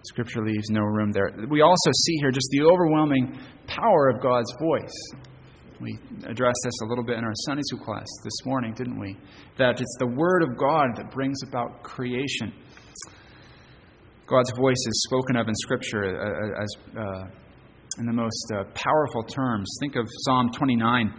Scripture 0.07 0.43
leaves 0.45 0.69
no 0.69 0.81
room 0.81 1.11
there. 1.11 1.31
We 1.49 1.61
also 1.61 1.91
see 2.05 2.17
here 2.21 2.31
just 2.31 2.47
the 2.51 2.63
overwhelming 2.63 3.37
power 3.67 4.09
of 4.09 4.21
God's 4.21 4.51
voice. 4.61 4.93
We 5.79 5.99
addressed 6.25 6.59
this 6.63 6.73
a 6.83 6.85
little 6.85 7.03
bit 7.03 7.17
in 7.17 7.23
our 7.23 7.33
Sunday 7.45 7.61
school 7.65 7.85
class 7.85 8.07
this 8.23 8.45
morning, 8.45 8.73
didn't 8.73 8.99
we? 8.99 9.17
That 9.57 9.79
it's 9.79 9.95
the 9.99 10.07
Word 10.07 10.43
of 10.43 10.57
God 10.57 10.95
that 10.95 11.11
brings 11.11 11.37
about 11.47 11.83
creation. 11.83 12.53
God's 14.25 14.51
voice 14.57 14.81
is 14.87 15.03
spoken 15.07 15.35
of 15.35 15.47
in 15.47 15.55
Scripture 15.55 16.03
uh, 16.03 16.59
uh, 16.59 16.63
as 16.63 16.69
uh, 16.97 17.99
in 17.99 18.05
the 18.05 18.13
most 18.13 18.51
uh, 18.53 18.63
powerful 18.73 19.23
terms. 19.23 19.69
Think 19.79 19.95
of 19.95 20.05
Psalm 20.25 20.49
29, 20.53 21.13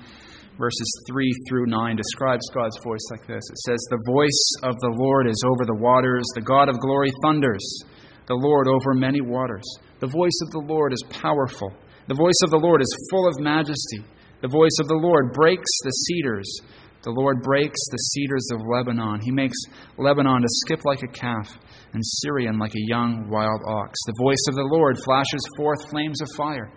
verses 0.58 1.04
3 1.08 1.32
through 1.48 1.66
9, 1.66 1.96
describes 1.96 2.48
God's 2.52 2.78
voice 2.82 3.06
like 3.10 3.26
this 3.26 3.42
It 3.50 3.58
says, 3.58 3.78
The 3.90 4.02
voice 4.06 4.52
of 4.62 4.74
the 4.80 4.94
Lord 4.96 5.28
is 5.28 5.42
over 5.46 5.64
the 5.64 5.80
waters, 5.80 6.24
the 6.34 6.42
God 6.42 6.68
of 6.68 6.80
glory 6.80 7.10
thunders 7.22 7.84
the 8.28 8.34
Lord 8.34 8.68
over 8.68 8.94
many 8.94 9.20
waters. 9.20 9.64
The 10.00 10.06
voice 10.06 10.38
of 10.46 10.52
the 10.52 10.64
Lord 10.68 10.92
is 10.92 11.02
powerful. 11.10 11.72
The 12.06 12.14
voice 12.14 12.38
of 12.44 12.50
the 12.50 12.58
Lord 12.58 12.80
is 12.80 13.08
full 13.10 13.26
of 13.26 13.40
majesty. 13.40 14.04
The 14.40 14.48
voice 14.48 14.76
of 14.80 14.86
the 14.86 15.00
Lord 15.02 15.32
breaks 15.32 15.70
the 15.82 15.90
cedars. 15.90 16.60
The 17.02 17.10
Lord 17.10 17.42
breaks 17.42 17.80
the 17.90 17.96
cedars 17.96 18.48
of 18.52 18.60
Lebanon. 18.66 19.20
He 19.20 19.30
makes 19.30 19.56
Lebanon 19.96 20.42
to 20.42 20.48
skip 20.48 20.84
like 20.84 21.02
a 21.02 21.08
calf, 21.08 21.58
and 21.92 22.02
Sirion 22.04 22.58
like 22.58 22.74
a 22.74 22.88
young 22.88 23.28
wild 23.30 23.60
ox. 23.66 23.98
The 24.06 24.22
voice 24.22 24.44
of 24.48 24.56
the 24.56 24.68
Lord 24.70 24.98
flashes 25.04 25.48
forth 25.56 25.88
flames 25.90 26.20
of 26.20 26.28
fire. 26.36 26.70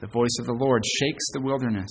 The 0.00 0.06
voice 0.08 0.36
of 0.40 0.46
the 0.46 0.52
Lord 0.52 0.82
shakes 0.84 1.24
the 1.32 1.40
wilderness. 1.40 1.90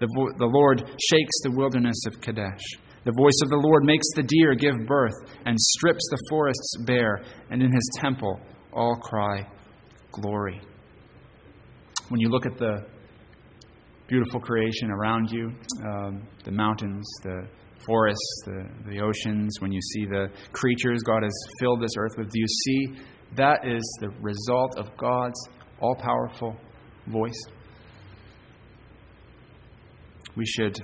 The, 0.00 0.08
vo- 0.16 0.32
the 0.38 0.46
Lord 0.46 0.80
shakes 0.80 1.40
the 1.42 1.52
wilderness 1.52 2.04
of 2.06 2.20
Kadesh. 2.20 2.62
The 3.04 3.12
voice 3.16 3.40
of 3.42 3.48
the 3.48 3.56
Lord 3.56 3.84
makes 3.84 4.06
the 4.14 4.22
deer 4.22 4.54
give 4.54 4.74
birth 4.86 5.14
and 5.46 5.58
strips 5.58 6.06
the 6.10 6.18
forests 6.28 6.76
bare, 6.84 7.22
and 7.50 7.62
in 7.62 7.72
his 7.72 7.90
temple 7.94 8.38
all 8.72 8.94
cry, 8.96 9.46
Glory. 10.12 10.60
When 12.08 12.20
you 12.20 12.28
look 12.28 12.44
at 12.44 12.58
the 12.58 12.84
beautiful 14.08 14.40
creation 14.40 14.90
around 14.90 15.30
you 15.30 15.52
um, 15.86 16.26
the 16.44 16.50
mountains, 16.50 17.08
the 17.22 17.46
forests, 17.86 18.42
the, 18.44 18.68
the 18.90 19.00
oceans, 19.00 19.56
when 19.60 19.72
you 19.72 19.80
see 19.80 20.04
the 20.04 20.28
creatures 20.52 21.02
God 21.02 21.22
has 21.22 21.32
filled 21.60 21.80
this 21.80 21.92
earth 21.96 22.12
with, 22.18 22.28
do 22.30 22.38
you 22.38 22.48
see 22.48 23.00
that 23.36 23.64
is 23.64 23.82
the 24.00 24.10
result 24.20 24.78
of 24.78 24.94
God's 24.96 25.38
all 25.80 25.94
powerful 25.94 26.56
voice? 27.06 27.40
We 30.36 30.44
should 30.44 30.78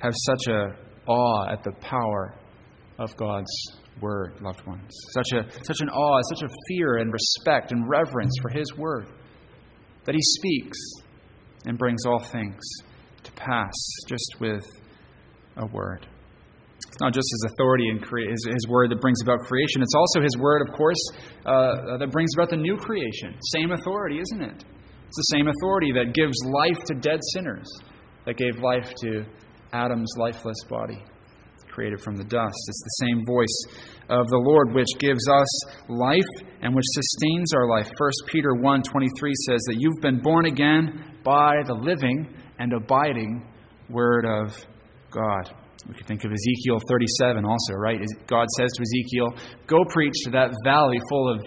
have 0.00 0.12
such 0.14 0.52
a 0.52 0.85
awe 1.06 1.52
at 1.52 1.62
the 1.62 1.72
power 1.80 2.34
of 2.98 3.16
God's 3.16 3.50
word, 4.00 4.40
loved 4.40 4.66
ones. 4.66 4.90
Such 5.12 5.32
a 5.32 5.64
such 5.64 5.80
an 5.80 5.88
awe, 5.88 6.20
such 6.34 6.42
a 6.42 6.52
fear 6.68 6.96
and 6.96 7.12
respect 7.12 7.72
and 7.72 7.88
reverence 7.88 8.34
for 8.42 8.50
his 8.50 8.76
word 8.76 9.06
that 10.04 10.14
he 10.14 10.20
speaks 10.22 10.78
and 11.64 11.76
brings 11.76 12.06
all 12.06 12.22
things 12.22 12.62
to 13.24 13.32
pass 13.32 13.74
just 14.08 14.36
with 14.40 14.64
a 15.56 15.66
word. 15.66 16.06
It's 16.76 17.00
not 17.00 17.12
just 17.12 17.26
his 17.30 17.52
authority 17.52 17.88
and 17.88 18.02
crea- 18.02 18.30
his, 18.30 18.46
his 18.52 18.68
word 18.68 18.90
that 18.90 19.00
brings 19.00 19.20
about 19.22 19.40
creation, 19.40 19.82
it's 19.82 19.94
also 19.94 20.22
his 20.22 20.36
word, 20.36 20.62
of 20.62 20.74
course, 20.74 21.02
uh, 21.44 21.98
that 21.98 22.10
brings 22.12 22.30
about 22.36 22.50
the 22.50 22.56
new 22.56 22.76
creation. 22.76 23.34
Same 23.52 23.72
authority, 23.72 24.20
isn't 24.20 24.42
it? 24.42 24.64
It's 25.08 25.16
the 25.16 25.36
same 25.36 25.48
authority 25.48 25.92
that 25.92 26.14
gives 26.14 26.36
life 26.44 26.78
to 26.86 26.94
dead 26.94 27.20
sinners, 27.32 27.66
that 28.26 28.36
gave 28.36 28.58
life 28.60 28.92
to 29.02 29.24
Adam's 29.76 30.12
lifeless 30.16 30.56
body, 30.70 31.02
created 31.68 32.00
from 32.00 32.16
the 32.16 32.24
dust. 32.24 32.56
It's 32.68 32.82
the 32.82 33.06
same 33.06 33.20
voice 33.26 33.58
of 34.08 34.26
the 34.28 34.38
Lord 34.38 34.72
which 34.72 34.88
gives 34.98 35.28
us 35.28 35.50
life 35.90 36.32
and 36.62 36.74
which 36.74 36.84
sustains 36.88 37.52
our 37.54 37.68
life. 37.68 37.90
1 37.98 38.10
Peter 38.28 38.54
1:23 38.54 39.34
says 39.46 39.60
that 39.68 39.76
you've 39.78 40.00
been 40.00 40.20
born 40.22 40.46
again 40.46 41.18
by 41.22 41.56
the 41.66 41.74
living 41.74 42.26
and 42.58 42.72
abiding 42.72 43.44
word 43.90 44.24
of 44.24 44.56
God. 45.10 45.52
We 45.86 45.94
could 45.94 46.06
think 46.06 46.24
of 46.24 46.32
Ezekiel 46.32 46.80
37 46.88 47.44
also, 47.44 47.74
right? 47.74 48.00
God 48.26 48.46
says 48.56 48.70
to 48.72 48.82
Ezekiel, 48.82 49.28
Go 49.66 49.84
preach 49.90 50.14
to 50.24 50.30
that 50.30 50.50
valley 50.64 50.98
full 51.10 51.32
of 51.32 51.46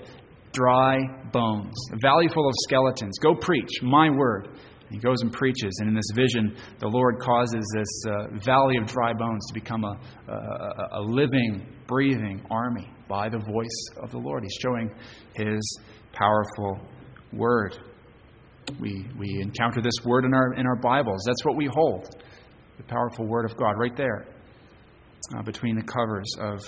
dry 0.54 0.98
bones, 1.34 1.74
a 1.92 1.98
valley 2.02 2.28
full 2.28 2.48
of 2.48 2.54
skeletons. 2.64 3.18
Go 3.20 3.36
preach 3.36 3.82
my 3.82 4.10
word. 4.10 4.60
He 4.90 4.98
goes 4.98 5.22
and 5.22 5.32
preaches, 5.32 5.78
and 5.80 5.90
in 5.90 5.96
this 5.96 6.10
vision, 6.16 6.56
the 6.80 6.88
Lord 6.88 7.20
causes 7.20 7.66
this 7.76 8.04
uh, 8.08 8.38
valley 8.44 8.78
of 8.78 8.88
dry 8.88 9.14
bones 9.14 9.46
to 9.48 9.54
become 9.54 9.84
a, 9.84 10.00
a, 10.28 11.00
a 11.00 11.02
living, 11.02 11.66
breathing 11.88 12.44
army 12.50 12.90
by 13.08 13.30
the 13.30 13.38
voice 13.38 13.86
of 14.02 14.12
the 14.12 14.18
Lord. 14.18 14.44
He's 14.44 14.58
showing 14.62 14.90
his 15.34 15.80
powerful 16.14 16.80
word. 17.34 17.78
We, 18.80 19.06
we 19.18 19.40
encounter 19.42 19.82
this 19.82 20.06
word 20.06 20.26
in 20.26 20.34
our, 20.34 20.54
in 20.54 20.66
our 20.66 20.76
Bibles. 20.76 21.24
That's 21.26 21.44
what 21.46 21.56
we 21.56 21.70
hold 21.72 22.08
the 22.78 22.84
powerful 22.84 23.26
Word 23.26 23.50
of 23.50 23.58
God 23.58 23.74
right 23.78 23.96
there 23.96 24.26
uh, 25.38 25.44
between 25.44 25.76
the 25.76 25.84
covers 25.84 26.34
of 26.40 26.60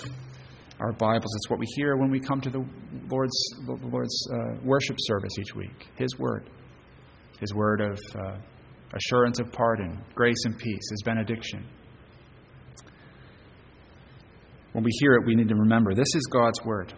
our 0.78 0.92
Bibles. 0.92 1.34
It's 1.36 1.48
what 1.48 1.58
we 1.58 1.66
hear 1.74 1.96
when 1.96 2.10
we 2.10 2.20
come 2.20 2.40
to 2.42 2.50
the 2.50 2.64
Lord's, 3.08 3.54
the 3.66 3.78
Lord's 3.86 4.28
uh, 4.32 4.60
worship 4.62 4.96
service 4.98 5.32
each 5.38 5.54
week. 5.54 5.86
His 5.96 6.18
Word. 6.18 6.50
His 7.42 7.52
Word 7.52 7.80
of 7.80 7.98
uh, 8.14 8.36
assurance 8.94 9.40
of 9.40 9.50
pardon, 9.50 9.98
grace 10.14 10.44
and 10.44 10.56
peace, 10.56 10.90
His 10.90 11.02
benediction. 11.04 11.66
When 14.72 14.84
we 14.84 14.90
hear 15.00 15.14
it, 15.14 15.26
we 15.26 15.34
need 15.34 15.48
to 15.48 15.56
remember 15.56 15.92
this 15.92 16.14
is 16.14 16.22
God's 16.30 16.64
Word. 16.64 16.94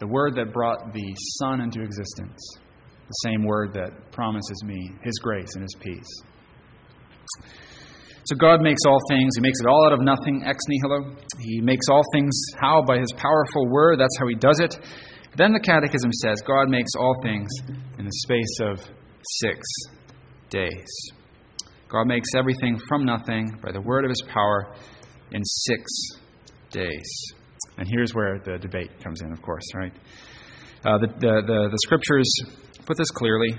The 0.00 0.08
Word 0.08 0.34
that 0.34 0.52
brought 0.52 0.92
the 0.92 1.14
sun 1.38 1.60
into 1.60 1.80
existence. 1.80 2.58
The 3.06 3.14
same 3.22 3.44
Word 3.44 3.72
that 3.74 4.10
promises 4.10 4.64
me 4.64 4.90
His 5.02 5.14
grace 5.22 5.54
and 5.54 5.62
His 5.62 5.76
peace. 5.78 6.22
So 8.24 8.34
God 8.36 8.60
makes 8.60 8.80
all 8.84 8.98
things. 9.08 9.36
He 9.36 9.40
makes 9.40 9.60
it 9.60 9.68
all 9.68 9.86
out 9.86 9.92
of 9.92 10.00
nothing, 10.00 10.42
ex 10.44 10.58
nihilo. 10.68 11.16
He 11.38 11.60
makes 11.60 11.86
all 11.88 12.02
things 12.12 12.36
how? 12.60 12.82
By 12.82 12.98
His 12.98 13.12
powerful 13.16 13.68
word. 13.70 14.00
That's 14.00 14.18
how 14.18 14.26
He 14.26 14.34
does 14.34 14.58
it. 14.58 14.76
Then 15.36 15.52
the 15.52 15.60
Catechism 15.60 16.12
says 16.12 16.42
God 16.44 16.68
makes 16.68 16.90
all 16.98 17.14
things 17.22 17.48
in 17.96 18.04
the 18.04 18.12
space 18.12 18.58
of 18.60 18.97
six 19.40 19.66
days. 20.50 21.10
God 21.88 22.06
makes 22.06 22.28
everything 22.36 22.78
from 22.88 23.04
nothing 23.04 23.58
by 23.62 23.72
the 23.72 23.80
word 23.80 24.04
of 24.04 24.10
His 24.10 24.22
power 24.28 24.74
in 25.32 25.42
six 25.44 25.90
days. 26.70 27.32
And 27.78 27.86
here's 27.88 28.14
where 28.14 28.40
the 28.44 28.58
debate 28.58 28.90
comes 29.02 29.22
in, 29.22 29.32
of 29.32 29.40
course, 29.40 29.64
right? 29.74 29.92
Uh, 30.84 30.98
the, 30.98 31.06
the, 31.06 31.42
the, 31.46 31.68
the 31.70 31.78
scriptures 31.84 32.28
put 32.86 32.96
this 32.96 33.10
clearly, 33.10 33.56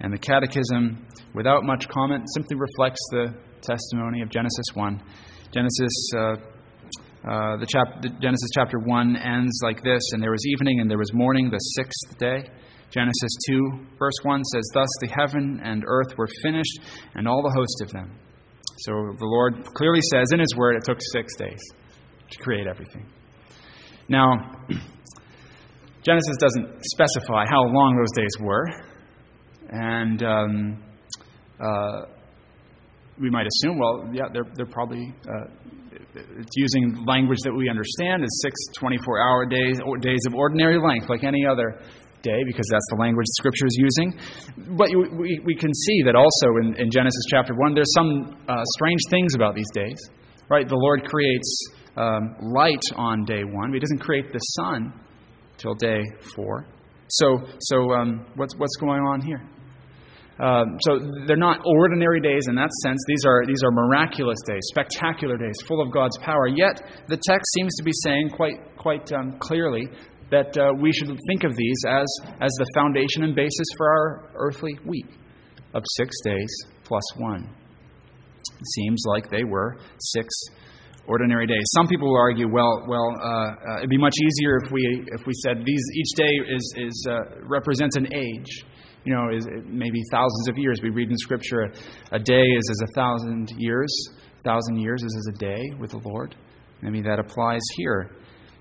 and 0.00 0.12
the 0.12 0.18
Catechism, 0.18 1.06
without 1.34 1.64
much 1.64 1.88
comment, 1.88 2.24
simply 2.34 2.56
reflects 2.56 3.00
the 3.10 3.34
testimony 3.62 4.22
of 4.22 4.30
Genesis 4.30 4.66
1. 4.74 5.02
Genesis, 5.52 6.10
uh, 6.16 6.20
uh, 6.20 7.56
the 7.58 7.66
chap- 7.66 8.02
Genesis 8.20 8.50
chapter 8.54 8.78
1 8.78 9.16
ends 9.16 9.60
like 9.62 9.82
this 9.82 10.02
And 10.12 10.22
there 10.22 10.30
was 10.30 10.44
evening 10.46 10.80
and 10.80 10.90
there 10.90 10.98
was 10.98 11.12
morning 11.12 11.50
the 11.50 11.58
sixth 11.58 12.18
day. 12.18 12.48
Genesis 12.90 13.30
2, 13.48 13.86
verse 13.98 14.14
1 14.22 14.44
says, 14.44 14.70
Thus 14.74 14.88
the 15.00 15.08
heaven 15.08 15.60
and 15.62 15.84
earth 15.86 16.16
were 16.18 16.28
finished, 16.42 16.80
and 17.14 17.28
all 17.28 17.42
the 17.42 17.54
host 17.54 17.82
of 17.82 17.90
them. 17.92 18.18
So 18.78 18.92
the 18.92 19.26
Lord 19.26 19.64
clearly 19.74 20.00
says 20.10 20.32
in 20.32 20.40
His 20.40 20.54
Word 20.56 20.76
it 20.76 20.84
took 20.84 20.98
six 21.12 21.36
days 21.36 21.60
to 22.30 22.38
create 22.38 22.66
everything. 22.66 23.06
Now, 24.08 24.32
Genesis 26.02 26.36
doesn't 26.40 26.82
specify 26.84 27.44
how 27.48 27.62
long 27.62 27.96
those 27.96 28.12
days 28.16 28.34
were, 28.40 28.66
and 29.68 30.22
um, 30.22 30.82
uh, 31.60 32.02
we 33.20 33.30
might 33.30 33.46
assume, 33.46 33.78
well, 33.78 34.08
yeah, 34.12 34.24
they're, 34.32 34.50
they're 34.54 34.66
probably 34.66 35.14
uh, 35.28 35.44
it's 36.14 36.56
using 36.56 37.04
language 37.06 37.38
that 37.44 37.52
we 37.52 37.68
understand 37.68 38.22
as 38.22 38.40
six 38.42 38.54
24 38.78 39.20
hour 39.20 39.46
days, 39.46 39.80
or 39.84 39.98
days 39.98 40.20
of 40.26 40.34
ordinary 40.34 40.78
length, 40.80 41.08
like 41.08 41.24
any 41.24 41.44
other 41.46 41.80
day, 42.22 42.40
because 42.46 42.66
that's 42.70 42.86
the 42.90 42.98
language 43.00 43.26
Scripture 43.38 43.66
is 43.66 43.76
using. 43.78 44.08
But 44.76 44.88
we, 45.18 45.40
we 45.44 45.54
can 45.54 45.72
see 45.74 46.02
that 46.04 46.14
also 46.14 46.46
in, 46.62 46.74
in 46.80 46.90
Genesis 46.90 47.24
chapter 47.30 47.54
1, 47.54 47.74
there's 47.74 47.92
some 47.94 48.36
uh, 48.48 48.62
strange 48.76 49.00
things 49.10 49.34
about 49.34 49.54
these 49.54 49.70
days. 49.74 49.98
Right? 50.48 50.68
The 50.68 50.76
Lord 50.76 51.04
creates 51.04 51.48
um, 51.96 52.34
light 52.40 52.82
on 52.96 53.24
day 53.24 53.44
one, 53.44 53.70
but 53.70 53.74
He 53.74 53.80
doesn't 53.80 54.00
create 54.00 54.32
the 54.32 54.38
sun 54.58 54.92
till 55.58 55.74
day 55.74 56.02
four. 56.34 56.66
So, 57.08 57.38
so 57.60 57.92
um, 57.92 58.26
what's, 58.36 58.54
what's 58.56 58.76
going 58.76 59.00
on 59.00 59.20
here? 59.20 59.42
Um, 60.40 60.78
so 60.80 60.98
they're 61.26 61.36
not 61.36 61.60
ordinary 61.66 62.20
days 62.20 62.46
in 62.48 62.54
that 62.54 62.70
sense. 62.82 62.98
These 63.06 63.24
are, 63.26 63.44
these 63.46 63.62
are 63.62 63.70
miraculous 63.70 64.38
days, 64.46 64.62
spectacular 64.72 65.36
days, 65.36 65.54
full 65.68 65.82
of 65.82 65.92
God's 65.92 66.16
power. 66.18 66.48
Yet 66.48 66.80
the 67.08 67.16
text 67.16 67.44
seems 67.52 67.74
to 67.76 67.84
be 67.84 67.92
saying 68.04 68.30
quite, 68.30 68.56
quite 68.78 69.12
um, 69.12 69.36
clearly 69.38 69.86
that 70.30 70.56
uh, 70.56 70.72
we 70.80 70.92
should 70.92 71.08
think 71.28 71.44
of 71.44 71.56
these 71.56 71.78
as, 71.88 72.06
as 72.40 72.50
the 72.58 72.66
foundation 72.74 73.24
and 73.24 73.34
basis 73.34 73.66
for 73.76 73.88
our 73.88 74.30
earthly 74.34 74.78
week 74.84 75.06
of 75.74 75.82
six 75.96 76.14
days 76.24 76.50
plus 76.84 77.02
one. 77.16 77.44
It 77.44 78.66
seems 78.74 79.02
like 79.06 79.30
they 79.30 79.44
were 79.44 79.78
six 79.98 80.28
ordinary 81.06 81.46
days. 81.46 81.64
Some 81.76 81.88
people 81.88 82.08
will 82.08 82.18
argue, 82.18 82.48
well, 82.50 82.84
well, 82.88 83.16
uh, 83.20 83.26
uh, 83.26 83.78
it'd 83.78 83.90
be 83.90 83.98
much 83.98 84.14
easier 84.22 84.58
if 84.64 84.70
we 84.70 85.04
if 85.08 85.26
we 85.26 85.32
said 85.42 85.64
these 85.64 85.84
each 85.94 86.12
day 86.16 86.32
is 86.54 86.74
is 86.76 87.06
uh, 87.08 87.40
represents 87.46 87.96
an 87.96 88.12
age 88.14 88.64
you 89.04 89.14
know, 89.14 89.28
is 89.34 89.46
maybe 89.64 90.02
thousands 90.10 90.48
of 90.48 90.58
years. 90.58 90.80
We 90.82 90.90
read 90.90 91.10
in 91.10 91.16
Scripture, 91.16 91.62
a, 92.12 92.16
a 92.16 92.18
day 92.18 92.42
is 92.42 92.64
as 92.70 92.88
a 92.90 92.92
thousand 92.94 93.50
years. 93.56 93.90
A 94.38 94.42
thousand 94.42 94.78
years 94.78 95.02
is 95.02 95.16
as 95.16 95.34
a 95.34 95.38
day 95.38 95.62
with 95.78 95.90
the 95.90 96.00
Lord. 96.04 96.36
Maybe 96.82 97.02
that 97.02 97.18
applies 97.18 97.62
here. 97.76 98.16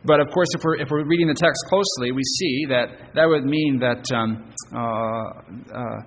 But 0.05 0.19
of 0.19 0.27
course, 0.33 0.47
if 0.55 0.61
we're, 0.63 0.77
if 0.77 0.89
we're 0.89 1.05
reading 1.05 1.27
the 1.27 1.33
text 1.33 1.65
closely, 1.67 2.11
we 2.11 2.23
see 2.23 2.65
that 2.69 3.13
that 3.15 3.25
would 3.27 3.43
mean 3.43 3.79
that, 3.79 4.05
um, 4.15 4.53
uh, 4.73 5.77
uh, 5.77 6.01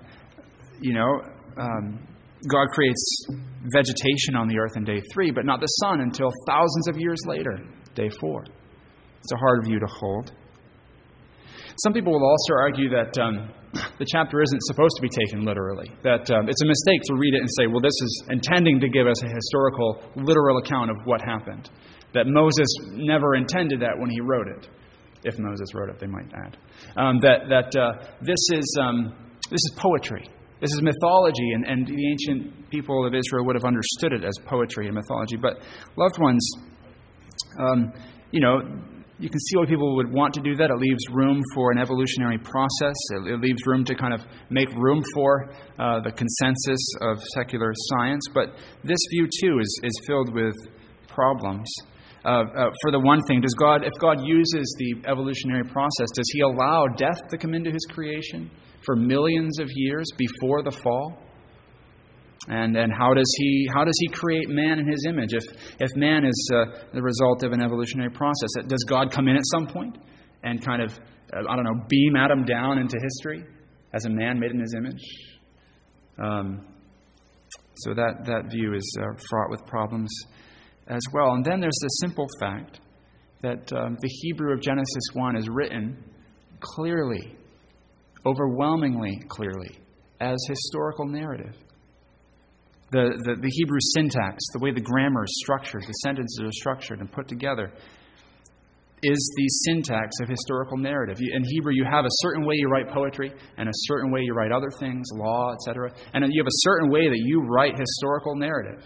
you 0.81 0.93
know, 0.93 1.21
um, 1.57 2.07
God 2.49 2.67
creates 2.73 3.27
vegetation 3.71 4.35
on 4.35 4.47
the 4.47 4.57
earth 4.57 4.73
in 4.75 4.83
day 4.83 5.01
three, 5.13 5.31
but 5.31 5.45
not 5.45 5.61
the 5.61 5.67
sun 5.67 6.01
until 6.01 6.29
thousands 6.47 6.87
of 6.87 6.97
years 6.97 7.19
later, 7.27 7.57
day 7.95 8.09
four. 8.19 8.43
It's 8.43 9.31
a 9.31 9.37
hard 9.37 9.63
view 9.65 9.79
to 9.79 9.87
hold. 9.87 10.31
Some 11.83 11.93
people 11.93 12.13
will 12.13 12.25
also 12.25 12.53
argue 12.53 12.89
that 12.89 13.17
um, 13.17 13.49
the 13.99 14.05
chapter 14.05 14.41
isn't 14.41 14.61
supposed 14.63 14.95
to 14.97 15.01
be 15.01 15.09
taken 15.09 15.45
literally. 15.45 15.89
That 16.03 16.29
um, 16.31 16.49
it's 16.49 16.61
a 16.61 16.67
mistake 16.67 17.01
to 17.09 17.15
read 17.15 17.33
it 17.33 17.41
and 17.41 17.49
say, 17.57 17.67
well, 17.67 17.81
this 17.81 17.97
is 18.01 18.23
intending 18.29 18.79
to 18.79 18.89
give 18.89 19.07
us 19.07 19.23
a 19.23 19.29
historical, 19.29 20.03
literal 20.15 20.57
account 20.57 20.91
of 20.91 20.97
what 21.05 21.21
happened. 21.21 21.69
That 22.13 22.27
Moses 22.27 22.67
never 22.93 23.35
intended 23.35 23.81
that 23.81 23.97
when 23.97 24.09
he 24.09 24.21
wrote 24.21 24.47
it. 24.47 24.69
If 25.23 25.39
Moses 25.39 25.73
wrote 25.73 25.89
it, 25.89 25.99
they 25.99 26.07
might 26.07 26.29
add. 26.35 26.57
Um, 26.97 27.19
that 27.21 27.47
that 27.49 27.71
uh, 27.79 28.05
this, 28.21 28.39
is, 28.51 28.77
um, 28.79 29.15
this 29.49 29.61
is 29.63 29.73
poetry. 29.77 30.29
This 30.59 30.71
is 30.73 30.81
mythology, 30.81 31.51
and, 31.55 31.65
and 31.65 31.87
the 31.87 32.11
ancient 32.11 32.69
people 32.69 33.05
of 33.05 33.13
Israel 33.13 33.45
would 33.45 33.55
have 33.55 33.65
understood 33.65 34.13
it 34.13 34.23
as 34.23 34.33
poetry 34.45 34.85
and 34.87 34.95
mythology. 34.95 35.35
But, 35.35 35.59
loved 35.97 36.19
ones, 36.19 36.49
um, 37.59 37.91
you 38.31 38.39
know, 38.39 38.61
you 39.23 39.29
can 39.29 39.39
see 39.39 39.57
why 39.57 39.65
people 39.65 39.95
would 39.95 40.11
want 40.11 40.33
to 40.33 40.41
do 40.41 40.55
that. 40.57 40.69
It 40.69 40.77
leaves 40.77 41.03
room 41.11 41.41
for 41.55 41.71
an 41.71 41.77
evolutionary 41.77 42.37
process. 42.37 42.95
It, 43.15 43.33
it 43.33 43.39
leaves 43.39 43.65
room 43.65 43.85
to 43.85 43.95
kind 43.95 44.13
of 44.13 44.21
make 44.49 44.69
room 44.75 45.01
for 45.13 45.49
uh, 45.79 46.01
the 46.01 46.11
consensus 46.11 46.81
of 47.01 47.23
secular 47.33 47.71
science. 47.89 48.23
But 48.33 48.55
this 48.83 48.99
view, 49.11 49.27
too, 49.41 49.59
is, 49.59 49.79
is 49.83 49.93
filled 50.05 50.33
with 50.33 50.55
problems. 51.07 51.71
Uh, 52.25 52.29
uh, 52.29 52.69
for 52.81 52.91
the 52.91 52.99
one 52.99 53.21
thing, 53.23 53.41
does 53.41 53.53
God, 53.53 53.83
if 53.83 53.93
God 53.99 54.21
uses 54.21 54.75
the 54.79 55.09
evolutionary 55.09 55.63
process, 55.63 56.07
does 56.13 56.29
He 56.33 56.41
allow 56.41 56.87
death 56.87 57.19
to 57.29 57.37
come 57.37 57.53
into 57.53 57.71
His 57.71 57.85
creation? 57.89 58.51
for 58.85 58.95
millions 58.95 59.59
of 59.59 59.69
years 59.73 60.07
before 60.17 60.63
the 60.63 60.71
fall? 60.71 61.17
And, 62.47 62.75
and 62.75 62.91
how, 62.91 63.13
does 63.13 63.33
he, 63.37 63.67
how 63.73 63.85
does 63.85 63.97
he 63.99 64.09
create 64.09 64.49
man 64.49 64.79
in 64.79 64.87
his 64.87 65.05
image? 65.07 65.33
If, 65.33 65.45
if 65.79 65.95
man 65.95 66.25
is 66.25 66.51
uh, 66.53 66.65
the 66.93 67.01
result 67.01 67.43
of 67.43 67.53
an 67.53 67.61
evolutionary 67.61 68.09
process, 68.09 68.49
does 68.67 68.83
God 68.87 69.11
come 69.11 69.27
in 69.29 69.37
at 69.37 69.43
some 69.53 69.67
point 69.67 69.97
and 70.43 70.63
kind 70.63 70.81
of, 70.81 70.91
uh, 71.33 71.49
I 71.49 71.55
don't 71.55 71.63
know, 71.63 71.85
beam 71.87 72.15
Adam 72.17 72.43
down 72.43 72.79
into 72.79 72.97
history 73.01 73.45
as 73.93 74.05
a 74.05 74.09
man 74.09 74.39
made 74.39 74.51
in 74.51 74.59
his 74.59 74.75
image? 74.77 75.03
Um, 76.19 76.67
so 77.75 77.93
that, 77.93 78.25
that 78.25 78.51
view 78.51 78.73
is 78.73 78.97
uh, 79.01 79.17
fraught 79.29 79.49
with 79.49 79.65
problems 79.65 80.11
as 80.87 81.01
well. 81.13 81.33
And 81.33 81.45
then 81.45 81.61
there's 81.61 81.79
the 81.81 81.89
simple 82.01 82.27
fact 82.41 82.81
that 83.41 83.71
um, 83.73 83.97
the 84.01 84.09
Hebrew 84.21 84.53
of 84.53 84.61
Genesis 84.61 85.03
1 85.13 85.37
is 85.37 85.47
written 85.49 86.03
clearly 86.59 87.37
overwhelmingly 88.25 89.21
clearly 89.27 89.77
as 90.19 90.37
historical 90.47 91.05
narrative. 91.05 91.55
The, 92.93 93.17
the, 93.25 93.41
the, 93.41 93.49
Hebrew 93.49 93.79
syntax, 93.97 94.37
the 94.53 94.59
way 94.61 94.69
the 94.71 94.79
grammar 94.79 95.23
is 95.23 95.33
structured, 95.41 95.81
the 95.81 95.93
sentences 96.05 96.39
are 96.43 96.51
structured 96.51 96.99
and 96.99 97.11
put 97.11 97.27
together, 97.27 97.73
is 99.01 99.33
the 99.35 99.47
syntax 99.65 100.13
of 100.21 100.29
historical 100.29 100.77
narrative. 100.77 101.17
In 101.19 101.43
Hebrew, 101.43 101.73
you 101.73 101.85
have 101.89 102.05
a 102.05 102.15
certain 102.21 102.45
way 102.45 102.53
you 102.55 102.69
write 102.69 102.93
poetry, 102.93 103.33
and 103.57 103.67
a 103.67 103.71
certain 103.89 104.11
way 104.11 104.21
you 104.21 104.35
write 104.35 104.51
other 104.51 104.69
things, 104.79 105.07
law, 105.15 105.53
etc. 105.53 105.89
And 106.13 106.23
you 106.31 106.39
have 106.39 106.47
a 106.47 106.61
certain 106.61 106.91
way 106.91 107.09
that 107.09 107.17
you 107.17 107.41
write 107.41 107.73
historical 107.77 108.35
narrative. 108.35 108.85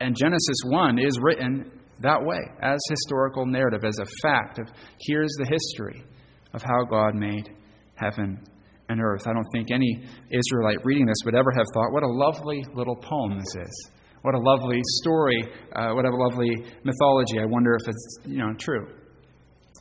And 0.00 0.14
Genesis 0.14 0.58
1 0.66 0.98
is 0.98 1.18
written 1.22 1.80
that 2.00 2.22
way, 2.22 2.40
as 2.60 2.78
historical 2.90 3.46
narrative, 3.46 3.84
as 3.84 3.98
a 4.00 4.06
fact 4.22 4.58
of 4.58 4.68
here's 5.00 5.32
the 5.38 5.46
history 5.46 6.04
of 6.52 6.62
how 6.62 6.84
God 6.84 7.14
made 7.14 7.48
heaven 7.94 8.44
and 8.90 9.00
earth. 9.00 9.22
I 9.26 9.32
don't 9.32 9.46
think 9.54 9.70
any 9.70 10.02
Israelite 10.30 10.84
reading 10.84 11.06
this 11.06 11.16
would 11.24 11.34
ever 11.34 11.50
have 11.56 11.66
thought, 11.72 11.92
what 11.92 12.02
a 12.02 12.08
lovely 12.08 12.62
little 12.74 12.96
poem 12.96 13.38
this 13.38 13.54
is. 13.66 13.90
What 14.22 14.34
a 14.34 14.38
lovely 14.38 14.80
story. 15.00 15.42
Uh, 15.74 15.92
what 15.94 16.04
a 16.04 16.14
lovely 16.14 16.50
mythology. 16.84 17.38
I 17.40 17.46
wonder 17.46 17.74
if 17.80 17.88
it's 17.88 18.18
you 18.26 18.38
know 18.38 18.52
true. 18.58 18.86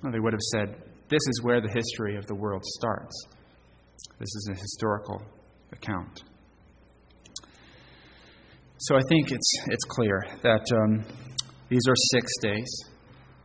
Well, 0.01 0.13
they 0.13 0.19
would 0.19 0.31
have 0.31 0.41
said, 0.53 0.81
this 1.09 1.19
is 1.27 1.41
where 1.43 1.59
the 1.59 1.71
history 1.73 2.15
of 2.15 2.25
the 2.27 2.35
world 2.35 2.63
starts. 2.63 3.25
This 4.17 4.29
is 4.29 4.49
a 4.51 4.59
historical 4.59 5.21
account. 5.73 6.23
So 8.77 8.95
I 8.95 9.01
think 9.09 9.31
it's, 9.31 9.51
it's 9.67 9.83
clear 9.89 10.25
that 10.41 10.65
um, 10.71 11.03
these 11.67 11.81
are 11.89 11.95
six 12.13 12.31
days. 12.41 12.83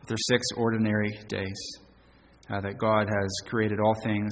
They're 0.07 0.17
six 0.29 0.43
ordinary 0.55 1.11
days. 1.27 1.59
Uh, 2.47 2.61
that 2.61 2.77
God 2.77 3.09
has 3.09 3.49
created 3.49 3.79
all 3.79 3.95
things 4.03 4.31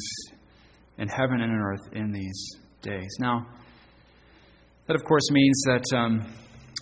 in 0.97 1.07
heaven 1.07 1.41
and 1.41 1.51
earth 1.51 1.93
in 1.93 2.11
these 2.11 2.49
days. 2.81 3.09
Now, 3.19 3.47
that 4.87 4.95
of 4.95 5.03
course 5.05 5.29
means 5.31 5.61
that 5.65 5.97
um, 5.97 6.33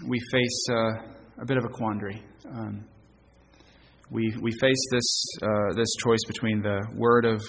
we 0.07 0.19
face 0.31 0.67
uh, 0.69 1.41
a 1.41 1.45
bit 1.45 1.57
of 1.57 1.63
a 1.65 1.69
quandary. 1.69 2.21
Um, 2.49 2.85
we, 4.09 4.35
we 4.41 4.51
face 4.59 4.87
this, 4.91 5.25
uh, 5.41 5.73
this 5.75 5.87
choice 6.03 6.19
between 6.27 6.61
the 6.61 6.81
Word 6.95 7.25
of 7.25 7.41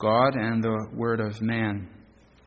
God 0.00 0.34
and 0.34 0.62
the 0.62 0.88
Word 0.92 1.20
of 1.20 1.40
man. 1.40 1.88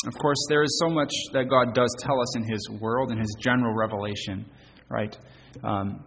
Of 0.05 0.13
course, 0.15 0.37
there 0.49 0.63
is 0.63 0.79
so 0.83 0.89
much 0.89 1.11
that 1.33 1.45
God 1.49 1.73
does 1.73 1.95
tell 1.99 2.19
us 2.19 2.35
in 2.35 2.43
His 2.43 2.69
world, 2.81 3.11
in 3.11 3.17
His 3.17 3.35
general 3.39 3.73
revelation, 3.73 4.45
right? 4.89 5.17
Um, 5.63 6.03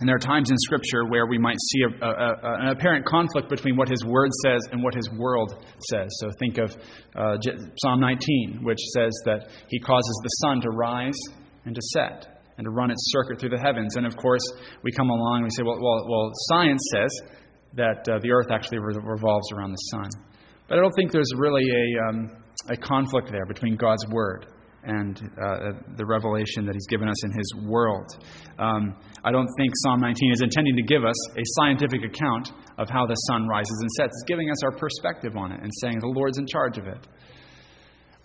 and 0.00 0.08
there 0.08 0.16
are 0.16 0.20
times 0.20 0.50
in 0.50 0.56
Scripture 0.58 1.04
where 1.06 1.26
we 1.26 1.38
might 1.38 1.58
see 1.70 1.82
a, 1.82 2.04
a, 2.04 2.10
a, 2.10 2.54
an 2.62 2.68
apparent 2.68 3.06
conflict 3.06 3.48
between 3.48 3.76
what 3.76 3.88
His 3.88 4.04
Word 4.04 4.30
says 4.44 4.62
and 4.72 4.82
what 4.82 4.94
His 4.94 5.08
world 5.16 5.64
says. 5.90 6.08
So 6.18 6.30
think 6.40 6.58
of 6.58 6.76
uh, 7.14 7.36
Psalm 7.78 8.00
19, 8.00 8.60
which 8.62 8.80
says 8.92 9.12
that 9.24 9.48
He 9.68 9.78
causes 9.78 10.20
the 10.22 10.28
sun 10.42 10.60
to 10.62 10.70
rise 10.70 11.18
and 11.64 11.74
to 11.74 11.80
set 11.92 12.42
and 12.58 12.64
to 12.64 12.70
run 12.70 12.90
its 12.90 13.12
circuit 13.12 13.38
through 13.38 13.50
the 13.50 13.58
heavens. 13.58 13.94
And 13.96 14.06
of 14.06 14.16
course, 14.16 14.42
we 14.82 14.90
come 14.92 15.10
along 15.10 15.38
and 15.38 15.44
we 15.44 15.50
say, 15.50 15.62
well, 15.62 15.78
well, 15.80 16.06
well 16.08 16.32
science 16.50 16.82
says 16.92 17.10
that 17.74 18.08
uh, 18.08 18.18
the 18.20 18.30
earth 18.32 18.50
actually 18.50 18.78
revolves 18.78 19.52
around 19.52 19.72
the 19.72 19.84
sun. 19.92 20.10
But 20.68 20.78
I 20.78 20.80
don't 20.80 20.94
think 20.96 21.12
there's 21.12 21.32
really 21.36 21.64
a, 21.70 22.08
um, 22.08 22.30
a 22.68 22.76
conflict 22.76 23.30
there 23.30 23.46
between 23.46 23.76
God's 23.76 24.06
Word 24.08 24.46
and 24.84 25.18
uh, 25.40 25.72
the 25.96 26.04
revelation 26.06 26.66
that 26.66 26.74
He's 26.74 26.86
given 26.86 27.08
us 27.08 27.24
in 27.24 27.32
His 27.32 27.66
world. 27.66 28.06
Um, 28.58 28.96
I 29.24 29.32
don't 29.32 29.48
think 29.58 29.72
Psalm 29.82 30.00
19 30.00 30.32
is 30.32 30.40
intending 30.42 30.76
to 30.76 30.82
give 30.82 31.04
us 31.04 31.16
a 31.36 31.42
scientific 31.58 32.04
account 32.04 32.52
of 32.78 32.88
how 32.88 33.06
the 33.06 33.14
sun 33.14 33.46
rises 33.48 33.78
and 33.80 33.90
sets. 33.92 34.12
It's 34.20 34.28
giving 34.28 34.50
us 34.50 34.62
our 34.64 34.72
perspective 34.72 35.36
on 35.36 35.52
it 35.52 35.60
and 35.62 35.70
saying 35.80 36.00
the 36.00 36.08
Lord's 36.08 36.38
in 36.38 36.46
charge 36.46 36.78
of 36.78 36.86
it. 36.86 37.06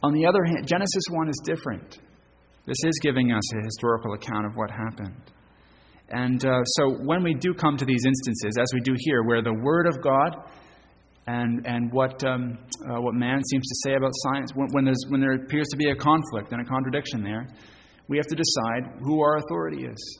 On 0.02 0.14
the 0.14 0.26
other 0.26 0.44
hand, 0.46 0.68
Genesis 0.68 1.04
1 1.12 1.30
is 1.30 1.42
different. 1.44 2.00
This 2.66 2.78
is 2.84 3.00
giving 3.02 3.32
us 3.32 3.44
a 3.56 3.64
historical 3.64 4.14
account 4.14 4.46
of 4.46 4.54
what 4.56 4.70
happened. 4.72 5.22
And 6.10 6.44
uh, 6.44 6.64
so 6.64 6.92
when 7.04 7.24
we 7.24 7.34
do 7.34 7.54
come 7.54 7.78
to 7.78 7.86
these 7.86 8.04
instances, 8.06 8.58
as 8.60 8.68
we 8.74 8.82
do 8.82 8.96
here, 8.98 9.24
where 9.24 9.42
the 9.42 9.54
Word 9.54 9.88
of 9.88 10.02
God 10.02 10.36
and, 11.30 11.66
and 11.68 11.94
what, 11.94 12.24
um, 12.26 12.58
uh, 12.90 13.00
what 13.00 13.14
man 13.14 13.44
seems 13.44 13.68
to 13.68 13.76
say 13.84 13.96
about 13.96 14.12
science, 14.16 14.52
when, 14.56 14.68
when, 14.72 14.92
when 15.10 15.22
there 15.22 15.34
appears 15.34 15.68
to 15.70 15.78
be 15.78 15.92
a 15.92 15.96
conflict 15.96 16.52
and 16.52 16.60
a 16.60 16.66
contradiction 16.66 17.24
there, 17.24 17.48
we 18.08 18.18
have 18.18 18.26
to 18.26 18.36
decide 18.36 19.00
who 19.04 19.22
our 19.22 19.38
authority 19.38 19.86
is. 19.86 20.20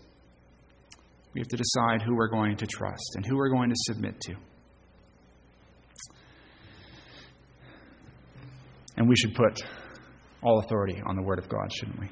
We 1.34 1.42
have 1.42 1.48
to 1.48 1.58
decide 1.58 2.04
who 2.04 2.16
we're 2.16 2.30
going 2.30 2.58
to 2.58 2.68
trust 2.68 3.16
and 3.16 3.26
who 3.26 3.38
we're 3.38 3.50
going 3.50 3.70
to 3.70 3.76
submit 3.88 4.22
to. 4.22 4.36
And 8.98 9.10
we 9.10 9.16
should 9.16 9.34
put 9.34 9.64
all 10.44 10.60
authority 10.60 11.02
on 11.08 11.16
the 11.16 11.24
Word 11.24 11.40
of 11.40 11.50
God, 11.50 11.72
shouldn't 11.74 12.00
we? 12.00 12.10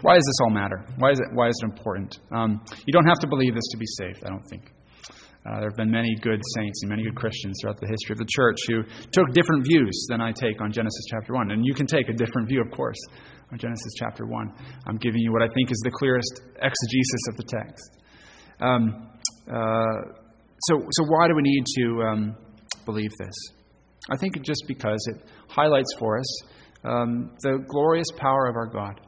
Why 0.00 0.14
does 0.14 0.24
this 0.24 0.36
all 0.44 0.50
matter? 0.50 0.82
Why 0.96 1.10
is 1.10 1.20
it, 1.20 1.26
why 1.34 1.48
is 1.48 1.60
it 1.62 1.66
important? 1.66 2.18
Um, 2.32 2.64
you 2.86 2.92
don't 2.92 3.06
have 3.06 3.18
to 3.18 3.26
believe 3.26 3.54
this 3.54 3.68
to 3.72 3.76
be 3.76 3.86
saved, 3.86 4.24
I 4.24 4.30
don't 4.30 4.44
think. 4.48 4.72
Uh, 5.46 5.60
there 5.60 5.70
have 5.70 5.76
been 5.76 5.90
many 5.90 6.14
good 6.20 6.40
saints 6.56 6.82
and 6.82 6.90
many 6.90 7.02
good 7.02 7.16
Christians 7.16 7.58
throughout 7.60 7.80
the 7.80 7.86
history 7.86 8.12
of 8.12 8.18
the 8.18 8.28
church 8.28 8.58
who 8.68 8.82
took 9.10 9.32
different 9.32 9.64
views 9.64 10.06
than 10.10 10.20
I 10.20 10.32
take 10.32 10.60
on 10.60 10.70
Genesis 10.70 11.04
chapter 11.10 11.32
1. 11.32 11.50
And 11.50 11.64
you 11.64 11.72
can 11.72 11.86
take 11.86 12.08
a 12.08 12.12
different 12.12 12.48
view, 12.48 12.60
of 12.60 12.70
course, 12.70 12.98
on 13.50 13.58
Genesis 13.58 13.92
chapter 13.98 14.26
1. 14.26 14.52
I'm 14.86 14.98
giving 14.98 15.20
you 15.20 15.32
what 15.32 15.42
I 15.42 15.48
think 15.54 15.70
is 15.70 15.80
the 15.84 15.90
clearest 15.90 16.42
exegesis 16.56 17.22
of 17.30 17.36
the 17.36 17.44
text. 17.44 17.90
Um, 18.60 19.08
uh, 19.50 20.12
so, 20.68 20.84
so, 20.90 21.04
why 21.08 21.26
do 21.26 21.34
we 21.34 21.42
need 21.42 21.64
to 21.78 22.02
um, 22.02 22.36
believe 22.84 23.10
this? 23.18 23.34
I 24.10 24.18
think 24.18 24.42
just 24.42 24.64
because 24.68 25.00
it 25.14 25.24
highlights 25.48 25.94
for 25.98 26.18
us 26.18 26.42
um, 26.84 27.30
the 27.42 27.64
glorious 27.68 28.08
power 28.16 28.46
of 28.46 28.56
our 28.56 28.66
God. 28.66 29.00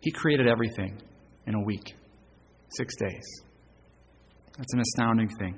He 0.00 0.10
created 0.10 0.48
everything 0.48 1.00
in 1.46 1.54
a 1.54 1.62
week, 1.62 1.94
six 2.76 2.94
days. 2.96 3.24
That's 4.56 4.72
an 4.72 4.80
astounding 4.80 5.28
thing. 5.38 5.54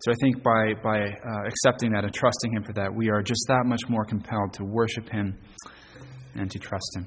So 0.00 0.10
I 0.10 0.14
think 0.20 0.42
by, 0.42 0.74
by 0.82 1.00
uh, 1.00 1.46
accepting 1.46 1.92
that 1.92 2.04
and 2.04 2.12
trusting 2.12 2.52
Him 2.52 2.62
for 2.62 2.72
that, 2.74 2.94
we 2.94 3.10
are 3.10 3.22
just 3.22 3.44
that 3.48 3.64
much 3.64 3.80
more 3.88 4.04
compelled 4.04 4.52
to 4.54 4.64
worship 4.64 5.08
Him 5.08 5.38
and 6.34 6.50
to 6.50 6.58
trust 6.58 6.96
Him. 6.96 7.06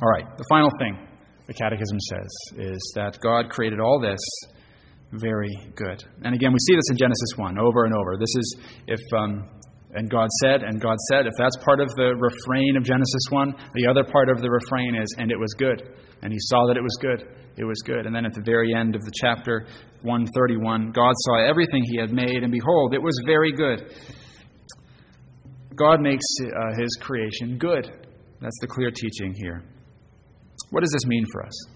All 0.00 0.08
right, 0.08 0.36
the 0.36 0.44
final 0.48 0.70
thing 0.78 0.98
the 1.46 1.54
Catechism 1.54 1.98
says 2.00 2.58
is 2.58 2.92
that 2.94 3.18
God 3.20 3.50
created 3.50 3.80
all 3.80 4.00
this 4.00 4.20
very 5.12 5.52
good. 5.76 6.04
And 6.22 6.34
again, 6.34 6.52
we 6.52 6.58
see 6.66 6.74
this 6.74 6.90
in 6.90 6.96
Genesis 6.96 7.30
1 7.36 7.58
over 7.58 7.84
and 7.84 7.94
over. 7.94 8.16
This 8.18 8.34
is 8.36 8.56
if. 8.86 9.00
Um, 9.16 9.48
and 9.94 10.10
God 10.10 10.28
said, 10.42 10.62
and 10.62 10.80
God 10.80 10.96
said, 11.10 11.26
if 11.26 11.32
that's 11.38 11.56
part 11.64 11.80
of 11.80 11.88
the 11.96 12.14
refrain 12.18 12.76
of 12.76 12.84
Genesis 12.84 13.22
1, 13.30 13.54
the 13.74 13.86
other 13.86 14.04
part 14.04 14.28
of 14.28 14.40
the 14.42 14.50
refrain 14.50 14.96
is, 14.96 15.14
and 15.18 15.30
it 15.30 15.38
was 15.38 15.54
good. 15.56 15.94
And 16.22 16.32
he 16.32 16.38
saw 16.40 16.66
that 16.66 16.76
it 16.76 16.82
was 16.82 16.96
good 17.00 17.26
it 17.56 17.64
was 17.64 17.80
good. 17.84 18.06
And 18.06 18.14
then 18.14 18.26
at 18.26 18.34
the 18.34 18.42
very 18.42 18.74
end 18.74 18.94
of 18.94 19.02
the 19.02 19.12
chapter 19.14 19.66
131, 20.02 20.92
God 20.92 21.14
saw 21.18 21.46
everything 21.46 21.82
he 21.84 21.98
had 21.98 22.12
made, 22.12 22.42
and 22.42 22.50
behold, 22.50 22.94
it 22.94 23.02
was 23.02 23.20
very 23.26 23.52
good. 23.52 23.94
God 25.76 26.00
makes 26.00 26.24
uh, 26.40 26.80
his 26.80 26.96
creation 27.00 27.58
good. 27.58 27.90
That's 28.40 28.58
the 28.60 28.66
clear 28.66 28.90
teaching 28.90 29.34
here. 29.36 29.62
What 30.70 30.80
does 30.80 30.92
this 30.92 31.06
mean 31.06 31.24
for 31.32 31.44
us? 31.44 31.66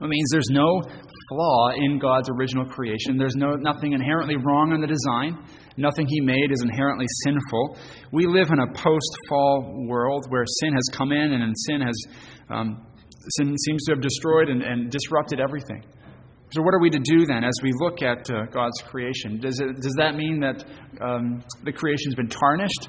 It 0.00 0.08
means 0.08 0.28
there's 0.32 0.50
no 0.50 0.82
flaw 1.28 1.70
in 1.76 1.98
God's 1.98 2.28
original 2.28 2.64
creation. 2.64 3.16
There's 3.16 3.36
no, 3.36 3.54
nothing 3.54 3.92
inherently 3.92 4.36
wrong 4.36 4.72
in 4.72 4.80
the 4.80 4.86
design. 4.86 5.38
Nothing 5.76 6.06
He 6.08 6.20
made 6.20 6.50
is 6.50 6.62
inherently 6.62 7.06
sinful. 7.24 7.78
We 8.12 8.26
live 8.26 8.48
in 8.50 8.58
a 8.58 8.72
post 8.72 9.16
fall 9.28 9.86
world 9.86 10.26
where 10.28 10.44
sin 10.46 10.72
has 10.72 10.88
come 10.92 11.12
in 11.12 11.32
and 11.32 11.54
sin 11.66 11.80
has 11.80 11.94
um, 12.50 12.86
sin 13.38 13.56
seems 13.56 13.84
to 13.84 13.92
have 13.92 14.00
destroyed 14.00 14.48
and, 14.48 14.62
and, 14.62 14.90
disrupted 14.90 15.40
everything. 15.40 15.82
So, 16.50 16.60
what 16.62 16.74
are 16.74 16.80
we 16.80 16.90
to 16.90 16.98
do 16.98 17.24
then 17.24 17.44
as 17.44 17.54
we 17.62 17.72
look 17.80 18.02
at 18.02 18.28
uh, 18.30 18.46
God's 18.52 18.82
creation? 18.82 19.40
Does, 19.40 19.58
it, 19.60 19.80
does 19.80 19.94
that 19.96 20.16
mean 20.16 20.40
that 20.40 20.64
um, 21.00 21.42
the 21.64 21.72
creation's 21.72 22.14
been 22.14 22.28
tarnished? 22.28 22.88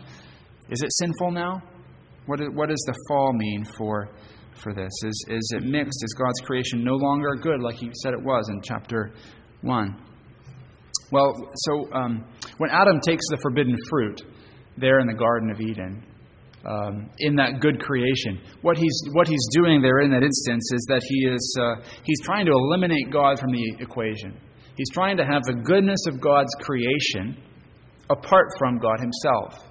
Is 0.70 0.82
it 0.82 0.92
sinful 1.00 1.32
now? 1.32 1.62
What, 2.26 2.40
what 2.54 2.70
does 2.70 2.84
the 2.88 2.96
fall 3.08 3.34
mean 3.34 3.66
for 3.78 4.10
for 4.62 4.74
this? 4.74 4.92
Is, 5.06 5.26
is 5.30 5.54
it 5.58 5.64
mixed? 5.64 6.04
Is 6.04 6.16
God's 6.18 6.40
creation 6.46 6.84
no 6.84 6.96
longer 6.96 7.36
good 7.36 7.62
like 7.62 7.76
He 7.76 7.90
said 8.02 8.14
it 8.14 8.22
was 8.22 8.50
in 8.50 8.62
chapter 8.62 9.14
1? 9.62 10.13
Well, 11.14 11.32
so 11.54 11.94
um, 11.94 12.26
when 12.58 12.72
Adam 12.72 13.00
takes 13.06 13.24
the 13.30 13.38
forbidden 13.38 13.78
fruit 13.88 14.24
there 14.78 15.00
in 15.00 15.06
the 15.06 15.14
Garden 15.14 15.52
of 15.52 15.62
Eden, 15.62 16.04
um, 16.66 17.12
in 17.20 17.36
that 17.36 17.60
good 17.60 17.80
creation, 17.80 18.42
what 18.64 18.78
he's, 18.78 19.00
what 19.12 19.28
he's 19.28 19.48
doing 19.54 19.84
there 19.84 20.00
in 20.00 20.10
that 20.10 20.24
instance 20.24 20.72
is 20.74 20.86
that 20.90 21.04
he 21.08 21.28
is 21.28 21.58
uh, 21.62 21.76
he's 22.04 22.20
trying 22.24 22.48
to 22.48 22.52
eliminate 22.52 23.12
God 23.12 23.38
from 23.38 23.52
the 23.52 23.76
equation. 23.80 24.36
He's 24.76 24.90
trying 24.92 25.18
to 25.18 25.24
have 25.24 25.44
the 25.44 25.54
goodness 25.54 26.00
of 26.08 26.20
God's 26.20 26.50
creation 26.62 27.38
apart 28.10 28.48
from 28.58 28.80
God 28.80 29.00
Himself. 29.00 29.70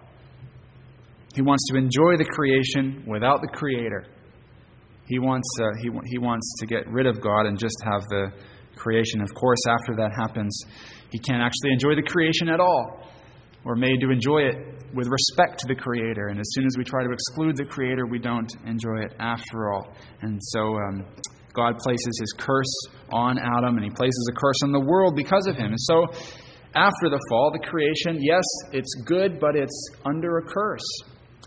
He 1.34 1.42
wants 1.42 1.66
to 1.72 1.76
enjoy 1.76 2.18
the 2.18 2.24
creation 2.24 3.04
without 3.08 3.40
the 3.40 3.48
Creator. 3.48 4.06
He 5.08 5.18
wants, 5.18 5.48
uh, 5.60 5.64
he, 5.82 5.90
he 6.04 6.18
wants 6.18 6.54
to 6.60 6.66
get 6.66 6.86
rid 6.86 7.06
of 7.06 7.20
God 7.20 7.46
and 7.46 7.58
just 7.58 7.82
have 7.84 8.02
the 8.10 8.32
creation. 8.76 9.20
Of 9.20 9.34
course, 9.34 9.60
after 9.68 9.94
that 9.96 10.12
happens, 10.16 10.58
he 11.10 11.18
can't 11.18 11.42
actually 11.42 11.72
enjoy 11.72 11.94
the 11.94 12.02
creation 12.02 12.48
at 12.48 12.60
all. 12.60 13.08
We're 13.64 13.76
made 13.76 14.00
to 14.00 14.10
enjoy 14.10 14.42
it 14.42 14.56
with 14.92 15.06
respect 15.08 15.60
to 15.60 15.66
the 15.68 15.74
Creator. 15.74 16.28
And 16.28 16.40
as 16.40 16.46
soon 16.50 16.66
as 16.66 16.76
we 16.76 16.84
try 16.84 17.04
to 17.04 17.12
exclude 17.12 17.56
the 17.56 17.64
Creator, 17.64 18.06
we 18.06 18.18
don't 18.18 18.50
enjoy 18.66 19.02
it 19.02 19.14
after 19.20 19.72
all. 19.72 19.94
And 20.22 20.38
so 20.42 20.76
um, 20.76 21.06
God 21.54 21.78
places 21.78 22.18
his 22.20 22.34
curse 22.38 22.74
on 23.12 23.38
Adam, 23.38 23.76
and 23.76 23.84
he 23.84 23.90
places 23.90 24.30
a 24.32 24.38
curse 24.38 24.60
on 24.64 24.72
the 24.72 24.80
world 24.80 25.14
because 25.14 25.46
of 25.46 25.56
him. 25.56 25.66
And 25.66 25.80
so 25.80 26.06
after 26.74 27.08
the 27.08 27.20
fall, 27.28 27.52
the 27.52 27.64
creation, 27.66 28.18
yes, 28.20 28.44
it's 28.72 28.92
good, 29.06 29.38
but 29.38 29.54
it's 29.54 29.88
under 30.04 30.38
a 30.38 30.42
curse. 30.42 30.88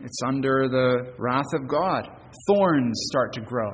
It's 0.01 0.19
under 0.25 0.67
the 0.69 1.13
wrath 1.17 1.51
of 1.53 1.67
God 1.67 2.07
thorns 2.47 3.07
start 3.09 3.33
to 3.33 3.41
grow. 3.41 3.71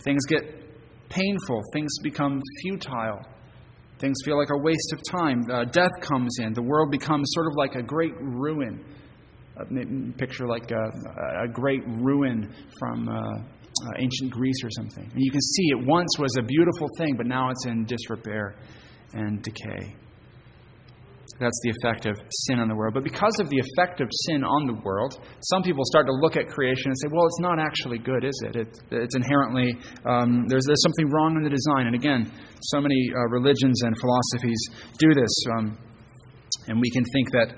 Things 0.00 0.24
get 0.26 0.63
painful. 1.08 1.62
Things 1.72 1.92
become 2.02 2.40
futile. 2.62 3.20
Things 3.98 4.16
feel 4.24 4.38
like 4.38 4.50
a 4.50 4.58
waste 4.58 4.92
of 4.92 5.00
time. 5.10 5.44
Uh, 5.50 5.64
death 5.64 5.92
comes 6.00 6.36
in. 6.40 6.52
The 6.52 6.62
world 6.62 6.90
becomes 6.90 7.30
sort 7.32 7.46
of 7.46 7.54
like 7.56 7.74
a 7.74 7.82
great 7.82 8.14
ruin. 8.20 8.84
Uh, 9.56 9.64
picture 10.18 10.48
like 10.48 10.72
a, 10.72 11.44
a, 11.44 11.48
great 11.48 11.82
ruin 11.86 12.52
from 12.76 13.08
uh, 13.08 13.12
uh, 13.12 13.90
ancient 13.98 14.32
Greece 14.32 14.56
or 14.64 14.70
something. 14.70 15.04
And 15.04 15.22
you 15.22 15.30
can 15.30 15.40
see 15.40 15.66
it 15.68 15.86
once 15.86 16.18
was 16.18 16.36
a 16.36 16.42
beautiful 16.42 16.88
thing, 16.98 17.14
but 17.16 17.26
now 17.26 17.50
it's 17.50 17.64
in 17.66 17.84
disrepair 17.84 18.56
and 19.12 19.40
decay. 19.42 19.94
That's 21.40 21.58
the 21.64 21.70
effect 21.70 22.06
of 22.06 22.16
sin 22.46 22.60
on 22.60 22.68
the 22.68 22.74
world. 22.74 22.94
But 22.94 23.02
because 23.02 23.34
of 23.40 23.48
the 23.50 23.58
effect 23.58 24.00
of 24.00 24.08
sin 24.26 24.44
on 24.44 24.66
the 24.66 24.74
world, 24.84 25.18
some 25.42 25.62
people 25.62 25.84
start 25.84 26.06
to 26.06 26.12
look 26.12 26.36
at 26.36 26.46
creation 26.46 26.86
and 26.86 26.96
say, 27.02 27.08
well, 27.10 27.26
it's 27.26 27.40
not 27.40 27.58
actually 27.58 27.98
good, 27.98 28.24
is 28.24 28.38
it? 28.46 28.56
it 28.56 28.68
it's 28.90 29.16
inherently, 29.16 29.74
um, 30.06 30.46
there's, 30.48 30.64
there's 30.66 30.82
something 30.82 31.10
wrong 31.10 31.36
in 31.36 31.42
the 31.42 31.50
design. 31.50 31.86
And 31.86 31.94
again, 31.94 32.30
so 32.62 32.80
many 32.80 33.10
uh, 33.10 33.28
religions 33.30 33.82
and 33.82 33.98
philosophies 33.98 34.60
do 34.98 35.14
this. 35.14 35.34
Um, 35.58 35.78
and 36.68 36.80
we 36.80 36.90
can 36.90 37.04
think 37.12 37.30
that 37.32 37.48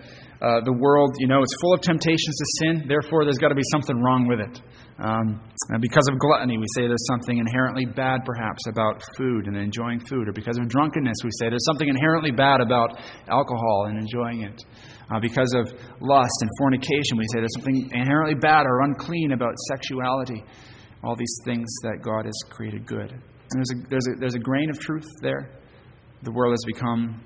uh, 0.42 0.60
the 0.64 0.72
world, 0.72 1.16
you 1.18 1.28
know, 1.28 1.40
it's 1.42 1.56
full 1.60 1.72
of 1.72 1.80
temptations 1.80 2.36
to 2.36 2.46
sin, 2.60 2.84
therefore 2.88 3.24
there's 3.24 3.38
got 3.38 3.48
to 3.48 3.54
be 3.54 3.64
something 3.72 3.96
wrong 4.02 4.28
with 4.28 4.40
it. 4.40 4.60
Um, 4.98 5.40
because 5.80 6.04
of 6.12 6.18
gluttony, 6.18 6.56
we 6.56 6.66
say 6.74 6.88
there's 6.88 7.06
something 7.08 7.38
inherently 7.38 7.84
bad, 7.84 8.20
perhaps, 8.24 8.64
about 8.68 9.02
food 9.16 9.46
and 9.46 9.56
enjoying 9.56 10.00
food. 10.00 10.28
Or 10.28 10.32
because 10.32 10.58
of 10.58 10.68
drunkenness, 10.68 11.16
we 11.24 11.30
say 11.40 11.48
there's 11.48 11.64
something 11.64 11.88
inherently 11.88 12.32
bad 12.32 12.60
about 12.60 13.00
alcohol 13.28 13.86
and 13.88 13.98
enjoying 13.98 14.42
it. 14.42 14.64
Uh, 15.08 15.20
because 15.20 15.54
of 15.54 15.72
lust 16.00 16.36
and 16.40 16.50
fornication, 16.58 17.16
we 17.16 17.24
say 17.32 17.40
there's 17.40 17.54
something 17.56 17.90
inherently 17.92 18.34
bad 18.34 18.64
or 18.66 18.82
unclean 18.82 19.32
about 19.32 19.54
sexuality. 19.68 20.42
All 21.04 21.16
these 21.16 21.36
things 21.44 21.68
that 21.82 22.02
God 22.02 22.24
has 22.24 22.36
created 22.50 22.86
good. 22.86 23.12
And 23.12 23.54
there's 23.54 23.70
a, 23.72 23.88
there's 23.88 24.06
a, 24.08 24.20
there's 24.20 24.34
a 24.34 24.40
grain 24.40 24.70
of 24.70 24.78
truth 24.80 25.08
there. 25.22 25.50
The 26.22 26.32
world 26.32 26.52
has 26.52 26.64
become 26.66 27.20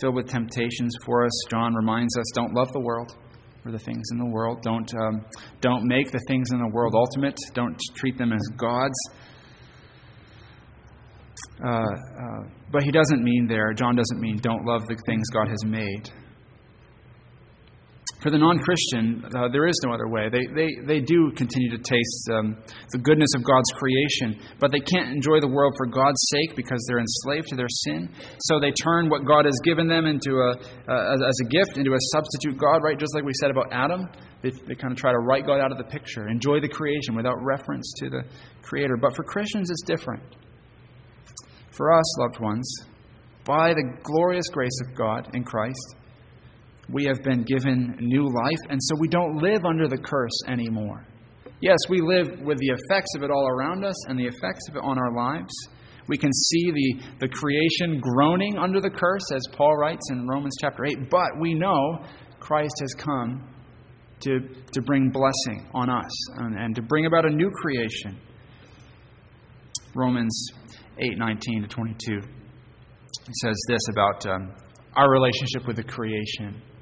filled 0.00 0.14
with 0.14 0.28
temptations 0.28 0.94
for 1.04 1.24
us. 1.24 1.32
John 1.50 1.74
reminds 1.74 2.16
us 2.18 2.24
don't 2.34 2.54
love 2.54 2.72
the 2.72 2.80
world 2.80 3.16
or 3.64 3.72
the 3.72 3.78
things 3.78 4.08
in 4.12 4.18
the 4.18 4.26
world. 4.26 4.62
Don't, 4.62 4.90
um, 4.94 5.24
don't 5.60 5.84
make 5.84 6.10
the 6.10 6.20
things 6.28 6.50
in 6.52 6.58
the 6.58 6.68
world 6.72 6.94
ultimate. 6.94 7.38
Don't 7.54 7.78
treat 7.94 8.16
them 8.16 8.32
as 8.32 8.40
gods. 8.56 8.96
Uh, 11.62 11.68
uh, 11.68 12.48
but 12.72 12.82
he 12.82 12.90
doesn't 12.90 13.22
mean 13.22 13.46
there, 13.46 13.72
John 13.72 13.96
doesn't 13.96 14.20
mean 14.20 14.38
don't 14.38 14.64
love 14.64 14.86
the 14.86 14.96
things 15.06 15.28
God 15.30 15.48
has 15.48 15.64
made. 15.64 16.10
For 18.22 18.28
the 18.28 18.36
non 18.36 18.58
Christian, 18.60 19.24
uh, 19.32 19.48
there 19.48 19.66
is 19.66 19.80
no 19.84 19.94
other 19.94 20.06
way. 20.06 20.28
They, 20.28 20.44
they, 20.52 20.68
they 20.84 21.00
do 21.00 21.32
continue 21.32 21.70
to 21.72 21.80
taste 21.80 22.28
um, 22.28 22.56
the 22.92 22.98
goodness 22.98 23.32
of 23.34 23.42
God's 23.42 23.72
creation, 23.80 24.36
but 24.60 24.70
they 24.70 24.80
can't 24.80 25.08
enjoy 25.08 25.40
the 25.40 25.48
world 25.48 25.72
for 25.78 25.86
God's 25.86 26.20
sake 26.28 26.54
because 26.54 26.84
they're 26.86 27.00
enslaved 27.00 27.48
to 27.48 27.56
their 27.56 27.72
sin. 27.88 28.12
So 28.44 28.60
they 28.60 28.72
turn 28.84 29.08
what 29.08 29.24
God 29.24 29.46
has 29.46 29.56
given 29.64 29.88
them 29.88 30.04
into 30.04 30.36
a, 30.36 30.52
uh, 30.52 31.16
as 31.16 31.38
a 31.40 31.48
gift 31.48 31.78
into 31.80 31.96
a 31.96 32.02
substitute 32.12 32.60
God, 32.60 32.84
right? 32.84 32.98
Just 32.98 33.14
like 33.14 33.24
we 33.24 33.32
said 33.40 33.50
about 33.50 33.72
Adam. 33.72 34.06
They, 34.42 34.50
they 34.50 34.74
kind 34.74 34.92
of 34.92 34.98
try 34.98 35.12
to 35.12 35.18
write 35.18 35.46
God 35.46 35.60
out 35.60 35.72
of 35.72 35.78
the 35.78 35.84
picture, 35.84 36.28
enjoy 36.28 36.60
the 36.60 36.68
creation 36.68 37.14
without 37.14 37.36
reference 37.40 37.92
to 37.98 38.08
the 38.08 38.24
Creator. 38.62 38.96
But 38.96 39.14
for 39.16 39.22
Christians, 39.24 39.70
it's 39.70 39.82
different. 39.82 40.22
For 41.72 41.92
us, 41.92 42.18
loved 42.20 42.40
ones, 42.40 42.70
by 43.44 43.72
the 43.72 43.84
glorious 44.02 44.48
grace 44.52 44.78
of 44.86 44.96
God 44.96 45.28
in 45.34 45.44
Christ, 45.44 45.96
we 46.92 47.04
have 47.04 47.22
been 47.22 47.42
given 47.44 47.96
new 48.00 48.24
life, 48.24 48.70
and 48.70 48.78
so 48.82 48.96
we 48.98 49.08
don't 49.08 49.36
live 49.42 49.64
under 49.64 49.86
the 49.88 49.98
curse 49.98 50.38
anymore. 50.48 51.06
Yes, 51.60 51.76
we 51.88 52.00
live 52.00 52.40
with 52.40 52.58
the 52.58 52.68
effects 52.68 53.10
of 53.16 53.22
it 53.22 53.30
all 53.30 53.46
around 53.46 53.84
us 53.84 54.08
and 54.08 54.18
the 54.18 54.26
effects 54.26 54.68
of 54.70 54.76
it 54.76 54.82
on 54.82 54.98
our 54.98 55.14
lives. 55.14 55.52
We 56.08 56.16
can 56.16 56.32
see 56.32 56.70
the, 56.72 57.02
the 57.20 57.28
creation 57.28 58.00
groaning 58.00 58.58
under 58.58 58.80
the 58.80 58.90
curse, 58.90 59.30
as 59.34 59.42
Paul 59.52 59.76
writes 59.76 60.04
in 60.10 60.26
Romans 60.26 60.56
chapter 60.60 60.86
8, 60.86 61.10
but 61.10 61.38
we 61.38 61.54
know 61.54 62.04
Christ 62.40 62.74
has 62.80 62.94
come 62.94 63.46
to, 64.20 64.40
to 64.72 64.82
bring 64.82 65.10
blessing 65.10 65.68
on 65.74 65.90
us 65.90 66.38
and, 66.38 66.58
and 66.58 66.74
to 66.74 66.82
bring 66.82 67.06
about 67.06 67.26
a 67.26 67.30
new 67.30 67.50
creation. 67.50 68.18
Romans 69.94 70.48
8 70.98 71.18
19 71.18 71.62
to 71.62 71.68
22 71.68 72.16
It 72.16 72.26
says 73.42 73.56
this 73.68 73.80
about 73.90 74.26
um, 74.26 74.52
our 74.94 75.10
relationship 75.10 75.66
with 75.66 75.76
the 75.76 75.82
creation 75.82 76.62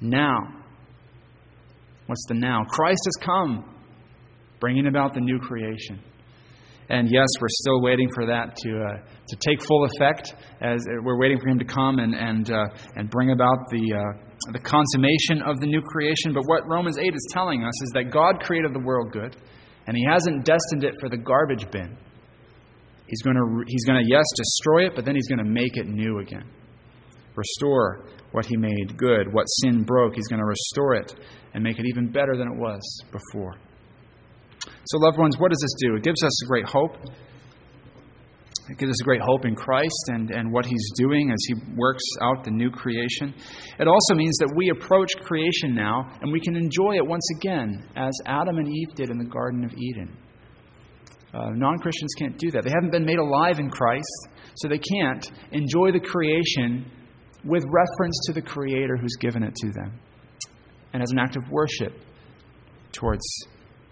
now. 0.00 0.38
What's 2.06 2.24
the 2.28 2.34
now? 2.34 2.64
Christ 2.68 3.00
has 3.04 3.24
come, 3.24 3.64
bringing 4.60 4.86
about 4.86 5.14
the 5.14 5.20
new 5.20 5.38
creation. 5.38 6.00
And 6.88 7.10
yes, 7.10 7.26
we're 7.40 7.48
still 7.50 7.82
waiting 7.82 8.08
for 8.14 8.26
that 8.26 8.54
to, 8.56 8.80
uh, 8.80 9.02
to 9.26 9.36
take 9.40 9.60
full 9.66 9.84
effect 9.84 10.34
as 10.60 10.86
we're 11.02 11.18
waiting 11.18 11.38
for 11.40 11.48
Him 11.48 11.58
to 11.58 11.64
come 11.64 11.98
and, 11.98 12.14
and, 12.14 12.50
uh, 12.50 12.66
and 12.94 13.10
bring 13.10 13.32
about 13.32 13.58
the, 13.70 13.82
uh, 13.92 14.52
the 14.52 14.60
consummation 14.60 15.42
of 15.44 15.58
the 15.58 15.66
new 15.66 15.82
creation. 15.82 16.32
But 16.32 16.44
what 16.46 16.62
Romans 16.68 16.96
8 16.98 17.12
is 17.12 17.28
telling 17.32 17.64
us 17.64 17.82
is 17.82 17.90
that 17.94 18.12
God 18.12 18.40
created 18.40 18.72
the 18.72 18.78
world 18.78 19.10
good, 19.10 19.36
and 19.88 19.96
He 19.96 20.06
hasn't 20.08 20.44
destined 20.44 20.84
it 20.84 20.94
for 21.00 21.08
the 21.08 21.16
garbage 21.16 21.68
bin. 21.72 21.96
He's 23.08 23.22
going 23.22 23.36
to, 23.36 23.64
he's 23.66 23.84
going 23.84 24.02
to 24.04 24.08
yes, 24.08 24.24
destroy 24.36 24.86
it, 24.86 24.92
but 24.94 25.04
then 25.04 25.16
He's 25.16 25.28
going 25.28 25.44
to 25.44 25.50
make 25.50 25.76
it 25.76 25.88
new 25.88 26.20
again. 26.20 26.48
Restore 27.34 28.06
what 28.36 28.44
he 28.44 28.56
made 28.58 28.98
good, 28.98 29.32
what 29.32 29.46
sin 29.62 29.82
broke. 29.82 30.14
He's 30.14 30.28
going 30.28 30.40
to 30.40 30.46
restore 30.46 30.94
it 30.96 31.14
and 31.54 31.64
make 31.64 31.78
it 31.78 31.86
even 31.86 32.12
better 32.12 32.36
than 32.36 32.48
it 32.48 32.58
was 32.58 32.82
before. 33.10 33.54
So, 34.84 34.98
loved 34.98 35.16
ones, 35.18 35.38
what 35.38 35.50
does 35.50 35.60
this 35.62 35.72
do? 35.80 35.96
It 35.96 36.02
gives 36.02 36.22
us 36.22 36.44
a 36.44 36.46
great 36.46 36.66
hope. 36.66 36.96
It 38.68 38.76
gives 38.76 38.90
us 38.90 39.00
a 39.00 39.04
great 39.04 39.22
hope 39.22 39.46
in 39.46 39.54
Christ 39.54 40.04
and, 40.08 40.30
and 40.30 40.52
what 40.52 40.66
He's 40.66 40.90
doing 40.98 41.30
as 41.30 41.38
He 41.48 41.54
works 41.76 42.02
out 42.20 42.44
the 42.44 42.50
new 42.50 42.70
creation. 42.70 43.32
It 43.78 43.88
also 43.88 44.14
means 44.14 44.36
that 44.38 44.52
we 44.54 44.68
approach 44.68 45.16
creation 45.22 45.74
now 45.74 46.12
and 46.20 46.30
we 46.30 46.40
can 46.40 46.56
enjoy 46.56 46.96
it 46.96 47.06
once 47.06 47.26
again, 47.38 47.88
as 47.96 48.12
Adam 48.26 48.58
and 48.58 48.68
Eve 48.68 48.94
did 48.94 49.08
in 49.08 49.16
the 49.16 49.24
Garden 49.24 49.64
of 49.64 49.72
Eden. 49.72 50.14
Uh, 51.32 51.50
non 51.54 51.78
Christians 51.78 52.12
can't 52.18 52.36
do 52.36 52.50
that. 52.50 52.64
They 52.64 52.70
haven't 52.70 52.92
been 52.92 53.06
made 53.06 53.18
alive 53.18 53.60
in 53.60 53.70
Christ, 53.70 54.28
so 54.56 54.68
they 54.68 54.78
can't 54.78 55.30
enjoy 55.52 55.92
the 55.92 56.00
creation 56.00 56.90
with 57.46 57.64
reference 57.70 58.18
to 58.26 58.32
the 58.32 58.42
Creator 58.42 58.96
who's 58.96 59.16
given 59.20 59.42
it 59.42 59.54
to 59.54 59.72
them 59.72 60.00
and 60.92 61.02
as 61.02 61.10
an 61.10 61.18
act 61.18 61.36
of 61.36 61.42
worship 61.50 61.92
towards 62.92 63.24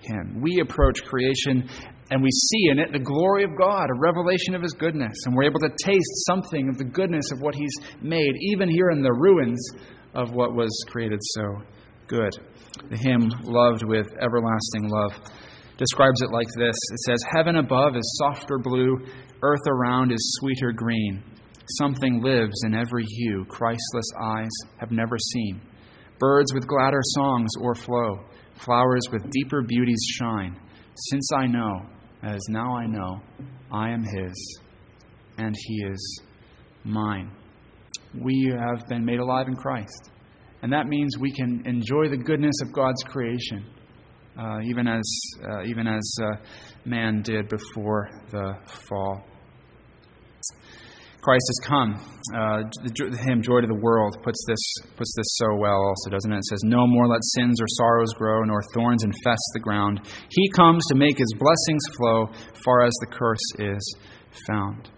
Him. 0.01 0.41
We 0.41 0.61
approach 0.61 1.05
creation 1.05 1.69
and 2.11 2.23
we 2.23 2.31
see 2.31 2.71
in 2.71 2.79
it 2.79 2.93
the 2.93 2.99
glory 2.99 3.45
of 3.45 3.51
God, 3.59 3.89
a 3.91 4.01
revelation 4.01 4.55
of 4.55 4.63
His 4.63 4.73
goodness, 4.73 5.15
and 5.25 5.35
we're 5.35 5.45
able 5.45 5.61
to 5.61 5.71
taste 5.85 6.27
something 6.27 6.69
of 6.69 6.79
the 6.79 6.85
goodness 6.85 7.25
of 7.33 7.41
what 7.41 7.55
He's 7.55 7.75
made, 8.03 8.33
even 8.53 8.69
here 8.69 8.91
in 8.91 9.03
the 9.03 9.13
ruins 9.13 9.61
of 10.15 10.33
what 10.33 10.55
was 10.55 10.71
created 10.89 11.21
so 11.23 11.63
good. 12.07 12.33
The 12.91 12.97
hymn, 12.97 13.31
Loved 13.43 13.85
with 13.85 14.07
Everlasting 14.21 14.89
Love, 14.89 15.13
describes 15.79 16.23
it 16.23 16.31
like 16.31 16.49
this 16.57 16.77
It 16.93 17.01
says, 17.07 17.25
Heaven 17.35 17.57
above 17.57 17.97
is 17.97 18.19
softer 18.23 18.59
blue, 18.59 18.99
earth 19.43 19.67
around 19.69 20.13
is 20.13 20.39
sweeter 20.41 20.73
green. 20.73 21.23
Something 21.79 22.23
lives 22.23 22.63
in 22.67 22.75
every 22.75 23.05
hue 23.05 23.47
Christless 23.49 24.11
eyes 24.23 24.51
have 24.79 24.91
never 24.91 25.17
seen. 25.19 25.63
Birds 26.19 26.53
with 26.53 26.67
gladder 26.67 27.01
songs 27.15 27.51
o'erflow, 27.59 28.23
flowers 28.55 29.03
with 29.11 29.31
deeper 29.31 29.63
beauties 29.63 30.03
shine. 30.13 30.61
Since 31.11 31.31
I 31.33 31.47
know, 31.47 31.81
as 32.23 32.41
now 32.49 32.77
I 32.77 32.87
know, 32.87 33.21
I 33.73 33.91
am 33.91 34.05
His, 34.05 34.61
and 35.39 35.55
He 35.59 35.85
is 35.87 36.23
mine. 36.85 37.33
We 38.15 38.55
have 38.57 38.87
been 38.89 39.05
made 39.05 39.19
alive 39.19 39.49
in 39.49 39.57
Christ, 39.57 40.11
and 40.63 40.73
that 40.73 40.87
means 40.87 41.19
we 41.19 41.33
can 41.33 41.63
enjoy 41.67 42.09
the 42.11 42.19
goodness 42.19 42.55
of 42.63 42.73
God's 42.73 43.03
creation, 43.05 43.65
uh, 44.39 44.61
even 44.65 44.87
as 44.87 45.03
uh, 45.43 45.65
even 45.65 45.87
as 45.87 46.17
uh, 46.23 46.37
man 46.85 47.23
did 47.23 47.49
before 47.49 48.11
the 48.31 48.55
fall. 48.89 49.25
Christ 51.25 51.49
has 51.49 51.61
come. 51.65 51.91
Uh, 52.37 52.69
the, 52.85 53.17
hymn 53.25 53.41
"Joy 53.41 53.65
to 53.65 53.67
the 53.67 53.81
World" 53.81 54.21
puts 54.23 54.45
this 54.45 54.61
puts 54.93 55.09
this 55.17 55.41
so 55.41 55.57
well, 55.57 55.81
also, 55.81 56.11
doesn't 56.11 56.31
it? 56.31 56.37
It 56.37 56.45
says, 56.53 56.61
"No 56.65 56.87
more 56.87 57.09
let 57.09 57.25
sins 57.33 57.57
or 57.63 57.67
sorrows 57.81 58.13
grow, 58.13 58.45
nor 58.45 58.61
thorns 58.75 59.05
infest 59.05 59.47
the 59.55 59.61
ground. 59.61 60.05
He 60.29 60.51
comes 60.51 60.85
to 60.89 60.95
make 60.95 61.17
His 61.17 61.33
blessings 61.39 61.85
flow, 61.97 62.29
far 62.63 62.85
as 62.85 62.93
the 63.01 63.07
curse 63.07 63.41
is 63.59 63.97
found." 64.47 64.91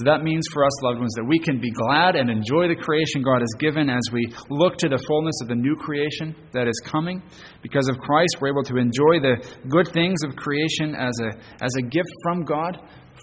So 0.00 0.04
that 0.04 0.24
means 0.24 0.46
for 0.52 0.64
us, 0.64 0.82
loved 0.82 0.98
ones, 0.98 1.12
that 1.16 1.24
we 1.24 1.38
can 1.38 1.60
be 1.60 1.70
glad 1.70 2.16
and 2.16 2.30
enjoy 2.30 2.68
the 2.68 2.76
creation 2.76 3.22
God 3.22 3.40
has 3.40 3.52
given 3.58 3.88
as 3.88 4.02
we 4.12 4.26
look 4.48 4.76
to 4.78 4.88
the 4.88 4.98
fullness 5.06 5.36
of 5.42 5.48
the 5.48 5.54
new 5.54 5.76
creation 5.76 6.34
that 6.52 6.68
is 6.68 6.80
coming. 6.84 7.22
Because 7.62 7.88
of 7.88 7.98
Christ, 7.98 8.36
we're 8.40 8.48
able 8.48 8.64
to 8.64 8.76
enjoy 8.76 9.20
the 9.20 9.36
good 9.68 9.88
things 9.88 10.24
of 10.24 10.36
creation 10.36 10.94
as 10.94 11.20
a, 11.20 11.36
as 11.64 11.72
a 11.78 11.82
gift 11.82 12.10
from 12.22 12.44
God 12.44 12.78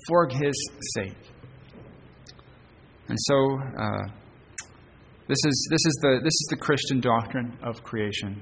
for 0.07 0.29
His 0.29 0.53
sake. 0.95 1.32
And 3.13 3.19
so, 3.27 3.59
uh, 3.77 4.07
this, 5.27 5.37
is, 5.45 5.67
this, 5.69 5.85
is 5.85 5.99
the, 6.01 6.19
this 6.23 6.33
is 6.33 6.47
the 6.49 6.57
Christian 6.57 6.99
doctrine 6.99 7.55
of 7.61 7.83
creation. 7.83 8.41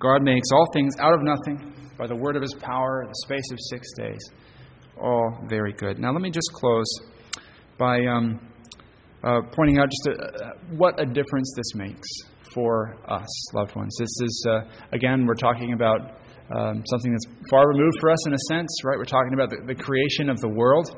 God 0.00 0.24
makes 0.24 0.48
all 0.52 0.66
things 0.72 0.94
out 0.98 1.14
of 1.14 1.20
nothing 1.22 1.72
by 1.96 2.08
the 2.08 2.16
word 2.16 2.34
of 2.34 2.42
his 2.42 2.52
power 2.54 3.02
in 3.02 3.08
the 3.08 3.14
space 3.24 3.48
of 3.52 3.58
six 3.70 3.86
days. 3.96 4.18
All 5.00 5.38
very 5.48 5.72
good. 5.72 6.00
Now, 6.00 6.10
let 6.10 6.20
me 6.20 6.32
just 6.32 6.50
close 6.52 6.84
by 7.78 8.04
um, 8.06 8.40
uh, 9.22 9.42
pointing 9.52 9.78
out 9.78 9.88
just 9.88 10.18
a, 10.18 10.20
uh, 10.20 10.50
what 10.70 11.00
a 11.00 11.06
difference 11.06 11.54
this 11.56 11.76
makes 11.76 12.08
for 12.52 12.96
us, 13.08 13.54
loved 13.54 13.76
ones. 13.76 13.94
This 14.00 14.20
is, 14.20 14.46
uh, 14.50 14.60
again, 14.90 15.26
we're 15.26 15.34
talking 15.34 15.74
about 15.74 16.18
um, 16.50 16.82
something 16.90 17.12
that's 17.12 17.26
far 17.50 17.68
removed 17.68 17.98
for 18.00 18.10
us 18.10 18.26
in 18.26 18.34
a 18.34 18.38
sense, 18.48 18.80
right? 18.82 18.98
We're 18.98 19.04
talking 19.04 19.34
about 19.34 19.50
the, 19.50 19.58
the 19.64 19.80
creation 19.80 20.28
of 20.28 20.40
the 20.40 20.48
world, 20.48 20.90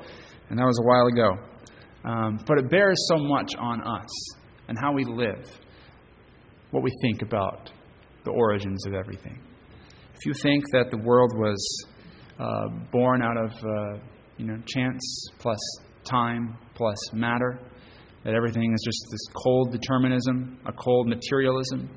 and 0.48 0.58
that 0.58 0.64
was 0.64 0.78
a 0.78 0.86
while 0.86 1.06
ago. 1.08 1.57
Um, 2.04 2.38
but 2.46 2.58
it 2.58 2.70
bears 2.70 2.96
so 3.08 3.18
much 3.18 3.52
on 3.58 3.82
us 3.82 4.08
and 4.68 4.78
how 4.78 4.92
we 4.92 5.04
live, 5.04 5.44
what 6.70 6.82
we 6.82 6.90
think 7.02 7.22
about 7.22 7.70
the 8.24 8.30
origins 8.30 8.86
of 8.86 8.94
everything. 8.94 9.40
If 10.14 10.26
you 10.26 10.32
think 10.42 10.64
that 10.72 10.90
the 10.90 10.98
world 10.98 11.32
was 11.36 11.86
uh, 12.38 12.68
born 12.92 13.22
out 13.22 13.36
of 13.36 13.50
uh, 13.52 14.02
you 14.36 14.46
know 14.46 14.58
chance 14.66 15.30
plus 15.38 15.58
time 16.04 16.56
plus 16.74 16.96
matter, 17.12 17.60
that 18.24 18.34
everything 18.34 18.72
is 18.72 18.82
just 18.84 19.06
this 19.10 19.42
cold 19.42 19.72
determinism, 19.72 20.58
a 20.66 20.72
cold 20.72 21.08
materialism 21.08 21.88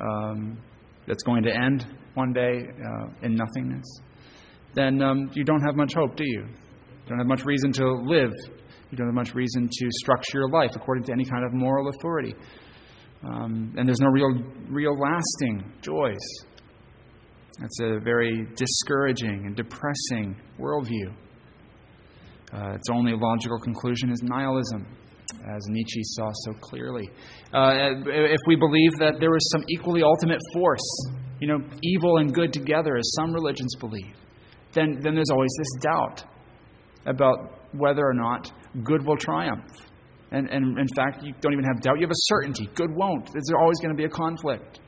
um, 0.00 0.58
that's 1.06 1.22
going 1.22 1.42
to 1.42 1.50
end 1.50 1.86
one 2.14 2.32
day 2.32 2.52
uh, 2.60 3.06
in 3.22 3.34
nothingness, 3.34 3.86
then 4.74 5.02
um, 5.02 5.30
you 5.34 5.44
don't 5.44 5.62
have 5.62 5.76
much 5.76 5.94
hope, 5.94 6.16
do 6.16 6.24
you? 6.24 6.40
You 6.42 7.08
don't 7.08 7.18
have 7.18 7.26
much 7.26 7.44
reason 7.44 7.72
to 7.72 7.92
live 8.04 8.32
you 8.90 8.96
don't 8.96 9.06
have 9.06 9.14
much 9.14 9.34
reason 9.34 9.68
to 9.70 9.88
structure 10.00 10.38
your 10.38 10.50
life 10.50 10.70
according 10.74 11.04
to 11.04 11.12
any 11.12 11.24
kind 11.24 11.44
of 11.44 11.52
moral 11.52 11.88
authority. 11.88 12.34
Um, 13.22 13.74
and 13.76 13.86
there's 13.86 14.00
no 14.00 14.08
real, 14.08 14.30
real 14.68 14.98
lasting 14.98 15.72
joys. 15.82 16.18
That's 17.60 17.80
a 17.82 18.00
very 18.00 18.46
discouraging 18.56 19.44
and 19.46 19.54
depressing 19.54 20.36
worldview. 20.58 21.12
Uh, 22.52 22.74
its 22.74 22.88
only 22.90 23.12
logical 23.12 23.60
conclusion 23.60 24.10
is 24.10 24.22
nihilism, 24.22 24.86
as 25.34 25.62
Nietzsche 25.68 26.00
saw 26.02 26.30
so 26.46 26.52
clearly. 26.54 27.08
Uh, 27.52 27.92
if 28.06 28.40
we 28.46 28.56
believe 28.56 28.92
that 28.98 29.20
there 29.20 29.36
is 29.36 29.50
some 29.52 29.62
equally 29.68 30.02
ultimate 30.02 30.40
force, 30.54 31.10
you 31.38 31.46
know, 31.46 31.58
evil 31.82 32.16
and 32.16 32.34
good 32.34 32.52
together, 32.52 32.96
as 32.96 33.12
some 33.14 33.32
religions 33.32 33.74
believe, 33.78 34.16
then, 34.72 34.98
then 35.02 35.14
there's 35.14 35.30
always 35.30 35.50
this 35.58 35.82
doubt 35.82 36.24
about 37.06 37.58
whether 37.72 38.06
or 38.06 38.14
not 38.14 38.50
good 38.84 39.04
will 39.06 39.16
triumph. 39.16 39.64
And, 40.32 40.48
and 40.48 40.78
in 40.78 40.86
fact, 40.94 41.24
you 41.24 41.34
don't 41.40 41.52
even 41.52 41.64
have 41.64 41.80
doubt. 41.80 41.96
You 41.96 42.02
have 42.02 42.10
a 42.10 42.26
certainty. 42.26 42.68
Good 42.74 42.94
won't. 42.94 43.26
There's 43.32 43.50
always 43.58 43.78
going 43.80 43.90
to 43.90 43.96
be 43.96 44.04
a 44.04 44.08
conflict 44.08 44.80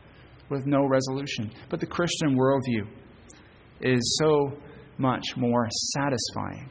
with 0.50 0.66
no 0.66 0.86
resolution. 0.86 1.50
But 1.68 1.80
the 1.80 1.86
Christian 1.86 2.36
worldview 2.36 2.86
is 3.80 4.18
so 4.22 4.52
much 4.98 5.24
more 5.36 5.66
satisfying. 5.94 6.70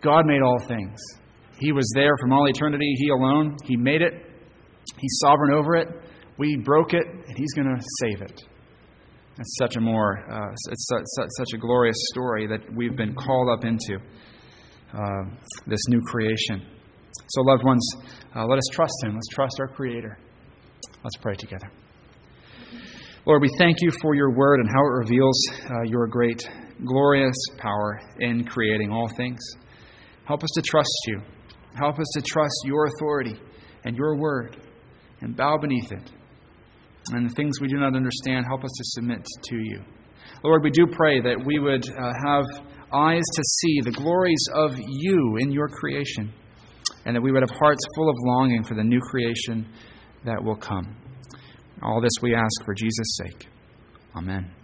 God 0.00 0.26
made 0.26 0.42
all 0.42 0.58
things. 0.58 1.00
He 1.58 1.72
was 1.72 1.90
there 1.94 2.16
from 2.20 2.32
all 2.32 2.48
eternity. 2.48 2.94
He 2.98 3.08
alone. 3.08 3.56
He 3.64 3.76
made 3.76 4.02
it. 4.02 4.14
He's 4.98 5.18
sovereign 5.24 5.52
over 5.52 5.76
it. 5.76 5.88
We 6.38 6.56
broke 6.56 6.92
it, 6.92 7.06
and 7.06 7.36
He's 7.36 7.52
going 7.54 7.68
to 7.68 7.82
save 8.00 8.22
it. 8.22 8.42
It's 9.38 9.56
such 9.58 9.76
a 9.76 9.80
more, 9.80 10.18
uh, 10.30 10.52
it's 10.70 10.88
such, 10.88 11.28
such 11.38 11.54
a 11.54 11.58
glorious 11.58 11.96
story 12.12 12.46
that 12.46 12.60
we've 12.74 12.96
been 12.96 13.14
called 13.14 13.48
up 13.48 13.64
into 13.64 13.98
uh, 14.94 15.24
this 15.66 15.80
new 15.88 16.00
creation. 16.02 16.66
So, 17.28 17.42
loved 17.42 17.64
ones, 17.64 17.86
uh, 18.34 18.46
let 18.46 18.58
us 18.58 18.64
trust 18.72 18.94
Him. 19.04 19.14
Let's 19.14 19.28
trust 19.28 19.56
our 19.60 19.68
Creator. 19.68 20.18
Let's 21.04 21.16
pray 21.20 21.34
together. 21.34 21.70
Lord, 23.24 23.40
we 23.40 23.48
thank 23.58 23.76
you 23.80 23.90
for 24.00 24.14
your 24.14 24.34
word 24.34 24.60
and 24.60 24.68
how 24.68 24.80
it 24.80 24.98
reveals 24.98 25.36
uh, 25.70 25.82
your 25.84 26.06
great, 26.06 26.48
glorious 26.84 27.36
power 27.58 28.00
in 28.18 28.44
creating 28.44 28.90
all 28.90 29.08
things. 29.16 29.40
Help 30.24 30.42
us 30.42 30.50
to 30.54 30.62
trust 30.62 30.90
you. 31.06 31.20
Help 31.78 31.98
us 31.98 32.06
to 32.14 32.22
trust 32.22 32.54
your 32.64 32.86
authority 32.86 33.34
and 33.84 33.96
your 33.96 34.16
word 34.16 34.56
and 35.20 35.36
bow 35.36 35.56
beneath 35.56 35.90
it. 35.92 36.10
And 37.12 37.28
the 37.28 37.34
things 37.34 37.60
we 37.60 37.68
do 37.68 37.76
not 37.76 37.96
understand, 37.96 38.46
help 38.46 38.64
us 38.64 38.70
to 38.70 38.84
submit 38.84 39.26
to 39.44 39.56
you. 39.56 39.80
Lord, 40.44 40.62
we 40.62 40.70
do 40.70 40.86
pray 40.86 41.20
that 41.20 41.36
we 41.44 41.58
would 41.58 41.84
uh, 41.88 42.12
have 42.24 42.44
eyes 42.94 43.22
to 43.34 43.42
see 43.44 43.80
the 43.82 43.92
glories 43.92 44.44
of 44.54 44.78
you 44.78 45.36
in 45.38 45.50
your 45.50 45.68
creation, 45.68 46.32
and 47.04 47.16
that 47.16 47.20
we 47.20 47.32
would 47.32 47.42
have 47.42 47.58
hearts 47.58 47.80
full 47.96 48.08
of 48.08 48.16
longing 48.20 48.64
for 48.64 48.74
the 48.74 48.84
new 48.84 49.00
creation 49.00 49.66
that 50.24 50.42
will 50.42 50.56
come. 50.56 50.96
All 51.82 52.00
this 52.00 52.12
we 52.22 52.34
ask 52.34 52.64
for 52.64 52.74
Jesus' 52.74 53.18
sake. 53.24 53.48
Amen. 54.16 54.61